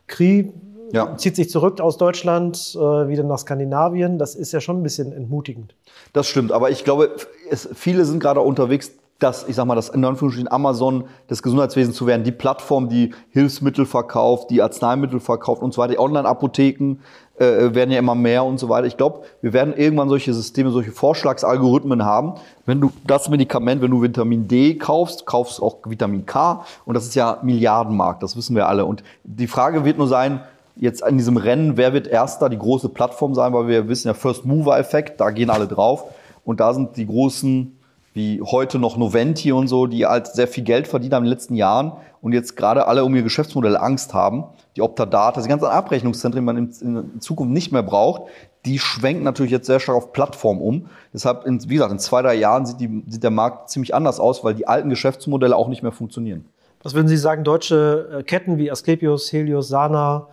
Kri 0.06 0.52
Ja. 0.92 1.16
zieht 1.16 1.36
sich 1.36 1.50
zurück 1.50 1.80
aus 1.80 1.96
Deutschland, 1.98 2.74
äh, 2.74 2.78
wieder 3.08 3.24
nach 3.24 3.38
Skandinavien. 3.38 4.18
Das 4.18 4.34
ist 4.34 4.52
ja 4.52 4.60
schon 4.60 4.78
ein 4.80 4.82
bisschen 4.82 5.12
entmutigend. 5.12 5.74
Das 6.12 6.26
stimmt, 6.26 6.52
aber 6.52 6.70
ich 6.70 6.84
glaube, 6.84 7.10
es, 7.50 7.68
viele 7.74 8.04
sind 8.04 8.20
gerade 8.20 8.40
unterwegs, 8.40 8.92
dass, 9.22 9.48
ich 9.48 9.56
sag 9.56 9.66
mal, 9.66 9.74
das 9.74 9.88
in 9.88 10.04
Anführungsstrichen 10.04 10.50
Amazon 10.50 11.04
des 11.30 11.42
Gesundheitswesens 11.42 11.96
zu 11.96 12.06
werden, 12.06 12.24
die 12.24 12.32
Plattform, 12.32 12.88
die 12.88 13.14
Hilfsmittel 13.30 13.86
verkauft, 13.86 14.50
die 14.50 14.62
Arzneimittel 14.62 15.20
verkauft 15.20 15.62
und 15.62 15.72
so 15.72 15.80
weiter. 15.80 15.92
Die 15.92 15.98
Online-Apotheken 15.98 16.96
äh, 17.38 17.74
werden 17.74 17.90
ja 17.90 17.98
immer 17.98 18.14
mehr 18.14 18.44
und 18.44 18.58
so 18.58 18.68
weiter. 18.68 18.86
Ich 18.86 18.96
glaube, 18.96 19.20
wir 19.40 19.52
werden 19.52 19.74
irgendwann 19.76 20.08
solche 20.08 20.34
Systeme, 20.34 20.70
solche 20.70 20.92
Vorschlagsalgorithmen 20.92 22.04
haben. 22.04 22.34
Wenn 22.66 22.80
du 22.80 22.92
das 23.06 23.28
Medikament, 23.28 23.82
wenn 23.82 23.90
du 23.90 24.02
Vitamin 24.02 24.48
D 24.48 24.74
kaufst, 24.74 25.26
kaufst 25.26 25.62
auch 25.62 25.78
Vitamin 25.84 26.26
K 26.26 26.64
und 26.84 26.94
das 26.94 27.04
ist 27.04 27.14
ja 27.14 27.38
Milliardenmarkt, 27.42 28.22
das 28.22 28.36
wissen 28.36 28.56
wir 28.56 28.68
alle. 28.68 28.84
Und 28.84 29.02
die 29.24 29.46
Frage 29.46 29.84
wird 29.84 29.98
nur 29.98 30.08
sein, 30.08 30.40
jetzt 30.76 31.02
in 31.06 31.18
diesem 31.18 31.36
Rennen, 31.36 31.76
wer 31.76 31.92
wird 31.92 32.06
erster, 32.06 32.48
die 32.48 32.58
große 32.58 32.88
Plattform 32.88 33.34
sein, 33.34 33.52
weil 33.52 33.68
wir 33.68 33.88
wissen 33.88 34.08
ja 34.08 34.14
First 34.14 34.44
Mover 34.44 34.78
Effekt, 34.78 35.20
da 35.20 35.30
gehen 35.30 35.50
alle 35.50 35.66
drauf 35.66 36.04
und 36.44 36.60
da 36.60 36.72
sind 36.74 36.96
die 36.96 37.06
großen 37.06 37.78
wie 38.14 38.42
heute 38.42 38.78
noch 38.78 38.96
Noventi 38.96 39.52
und 39.52 39.68
so, 39.68 39.86
die 39.86 40.06
halt 40.06 40.26
sehr 40.26 40.48
viel 40.48 40.64
Geld 40.64 40.86
verdient 40.86 41.14
haben 41.14 41.24
in 41.24 41.30
den 41.30 41.34
letzten 41.34 41.54
Jahren 41.54 41.92
und 42.20 42.32
jetzt 42.32 42.56
gerade 42.56 42.86
alle 42.86 43.04
um 43.04 43.14
ihr 43.14 43.22
Geschäftsmodell 43.22 43.76
Angst 43.76 44.14
haben. 44.14 44.44
Die 44.76 44.82
Optadata, 44.82 45.40
die 45.40 45.48
ganzen 45.48 45.66
Abrechnungszentren, 45.66 46.42
die 46.42 46.46
man 46.46 46.56
in, 46.56 46.70
in 46.80 47.20
Zukunft 47.20 47.52
nicht 47.52 47.72
mehr 47.72 47.82
braucht, 47.82 48.22
die 48.64 48.78
schwenken 48.78 49.24
natürlich 49.24 49.50
jetzt 49.50 49.66
sehr 49.66 49.80
stark 49.80 49.96
auf 49.96 50.12
Plattform 50.12 50.60
um. 50.60 50.86
Deshalb, 51.12 51.46
in, 51.46 51.68
wie 51.68 51.74
gesagt, 51.74 51.92
in 51.92 51.98
zwei, 51.98 52.22
drei 52.22 52.34
Jahren 52.34 52.64
sieht, 52.66 52.80
die, 52.80 53.02
sieht 53.08 53.22
der 53.22 53.30
Markt 53.30 53.70
ziemlich 53.70 53.94
anders 53.94 54.20
aus, 54.20 54.44
weil 54.44 54.54
die 54.54 54.68
alten 54.68 54.88
Geschäftsmodelle 54.88 55.56
auch 55.56 55.68
nicht 55.68 55.82
mehr 55.82 55.92
funktionieren. 55.92 56.44
Was 56.82 56.94
würden 56.94 57.08
Sie 57.08 57.16
sagen, 57.16 57.44
deutsche 57.44 58.18
äh, 58.18 58.22
Ketten 58.22 58.58
wie 58.58 58.70
Asklepios, 58.70 59.32
Helios, 59.32 59.68
Sana, 59.68 60.28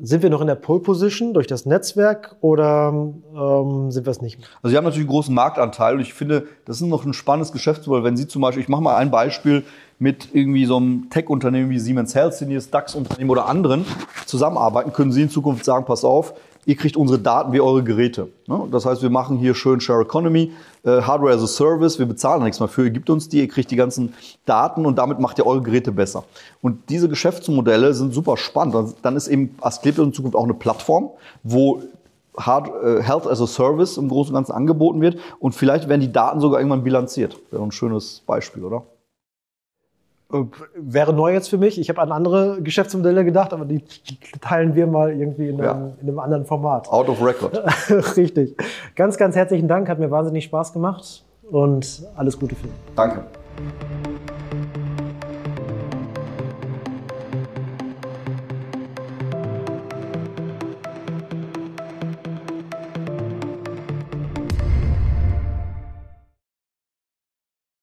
sind 0.00 0.22
wir 0.22 0.30
noch 0.30 0.40
in 0.40 0.46
der 0.46 0.54
Pole 0.54 0.80
Position 0.80 1.34
durch 1.34 1.46
das 1.46 1.66
Netzwerk 1.66 2.36
oder 2.40 2.88
ähm, 2.90 3.90
sind 3.90 4.06
wir 4.06 4.10
es 4.10 4.20
nicht? 4.20 4.38
Also 4.62 4.70
sie 4.70 4.76
haben 4.76 4.84
natürlich 4.84 5.06
einen 5.06 5.10
großen 5.10 5.34
Marktanteil 5.34 5.94
und 5.94 6.00
ich 6.00 6.14
finde, 6.14 6.46
das 6.64 6.80
ist 6.80 6.86
noch 6.86 7.04
ein 7.04 7.12
spannendes 7.12 7.52
Geschäftsmodell, 7.52 8.04
wenn 8.04 8.16
Sie 8.16 8.28
zum 8.28 8.42
Beispiel, 8.42 8.62
ich 8.62 8.68
mache 8.68 8.82
mal 8.82 8.96
ein 8.96 9.10
Beispiel 9.10 9.64
mit 9.98 10.28
irgendwie 10.32 10.64
so 10.64 10.76
einem 10.76 11.10
Tech-Unternehmen 11.10 11.70
wie 11.70 11.78
Siemens 11.78 12.14
Healthineers, 12.14 12.70
DAX-Unternehmen 12.70 13.30
oder 13.30 13.46
anderen 13.46 13.84
zusammenarbeiten, 14.26 14.92
können 14.92 15.12
Sie 15.12 15.22
in 15.22 15.30
Zukunft 15.30 15.64
sagen, 15.64 15.84
pass 15.84 16.04
auf, 16.04 16.34
ihr 16.66 16.76
kriegt 16.76 16.96
unsere 16.96 17.18
Daten 17.18 17.52
wie 17.52 17.60
eure 17.60 17.82
Geräte. 17.82 18.28
Ne? 18.46 18.68
Das 18.70 18.84
heißt, 18.86 19.02
wir 19.02 19.10
machen 19.10 19.38
hier 19.38 19.54
schön 19.54 19.80
Share 19.80 20.02
Economy, 20.02 20.52
äh, 20.84 21.02
Hardware 21.02 21.34
as 21.34 21.42
a 21.42 21.46
Service, 21.46 21.98
wir 21.98 22.06
bezahlen 22.06 22.42
nichts 22.42 22.60
mehr 22.60 22.68
für, 22.68 22.84
ihr 22.84 22.90
gebt 22.90 23.10
uns 23.10 23.28
die, 23.28 23.38
ihr 23.40 23.48
kriegt 23.48 23.70
die 23.70 23.76
ganzen 23.76 24.14
Daten 24.46 24.86
und 24.86 24.96
damit 24.96 25.18
macht 25.18 25.38
ihr 25.38 25.46
eure 25.46 25.62
Geräte 25.62 25.92
besser. 25.92 26.24
Und 26.60 26.90
diese 26.90 27.08
Geschäftsmodelle 27.08 27.94
sind 27.94 28.12
super 28.14 28.36
spannend. 28.36 28.94
Dann- 29.02 29.16
ist 29.16 29.28
eben 29.28 29.56
Asklepios 29.60 30.06
in 30.06 30.12
Zukunft 30.12 30.36
auch 30.36 30.44
eine 30.44 30.54
Plattform, 30.54 31.10
wo 31.42 31.82
Hard, 32.36 32.68
äh, 32.68 33.02
Health 33.02 33.26
as 33.26 33.40
a 33.40 33.46
Service 33.46 33.96
im 33.96 34.08
Großen 34.08 34.32
und 34.32 34.38
Ganzen 34.38 34.52
angeboten 34.52 35.00
wird 35.00 35.18
und 35.40 35.56
vielleicht 35.56 35.88
werden 35.88 36.00
die 36.00 36.12
Daten 36.12 36.40
sogar 36.40 36.60
irgendwann 36.60 36.84
bilanziert. 36.84 37.36
Wäre 37.50 37.62
ein 37.64 37.72
schönes 37.72 38.22
Beispiel, 38.26 38.62
oder? 38.62 38.84
Äh, 40.32 40.44
Wäre 40.76 41.12
neu 41.14 41.32
jetzt 41.32 41.48
für 41.48 41.58
mich. 41.58 41.80
Ich 41.80 41.88
habe 41.88 42.00
an 42.02 42.12
andere 42.12 42.60
Geschäftsmodelle 42.62 43.24
gedacht, 43.24 43.52
aber 43.52 43.64
die 43.64 43.82
teilen 44.40 44.74
wir 44.74 44.86
mal 44.86 45.10
irgendwie 45.12 45.48
in 45.48 45.60
einem, 45.60 45.64
Ja. 45.64 45.90
in 46.00 46.08
einem 46.08 46.18
anderen 46.18 46.44
Format. 46.46 46.88
Out 46.90 47.08
of 47.08 47.22
record. 47.24 47.62
Richtig. 48.16 48.56
Ganz, 48.94 49.16
ganz 49.16 49.36
herzlichen 49.36 49.68
Dank. 49.68 49.88
Hat 49.88 49.98
mir 49.98 50.10
wahnsinnig 50.10 50.44
Spaß 50.44 50.72
gemacht 50.72 51.24
und 51.50 52.02
alles 52.16 52.38
Gute 52.38 52.54
für 52.54 52.66
Sie. 52.66 52.72
Danke. 52.94 53.24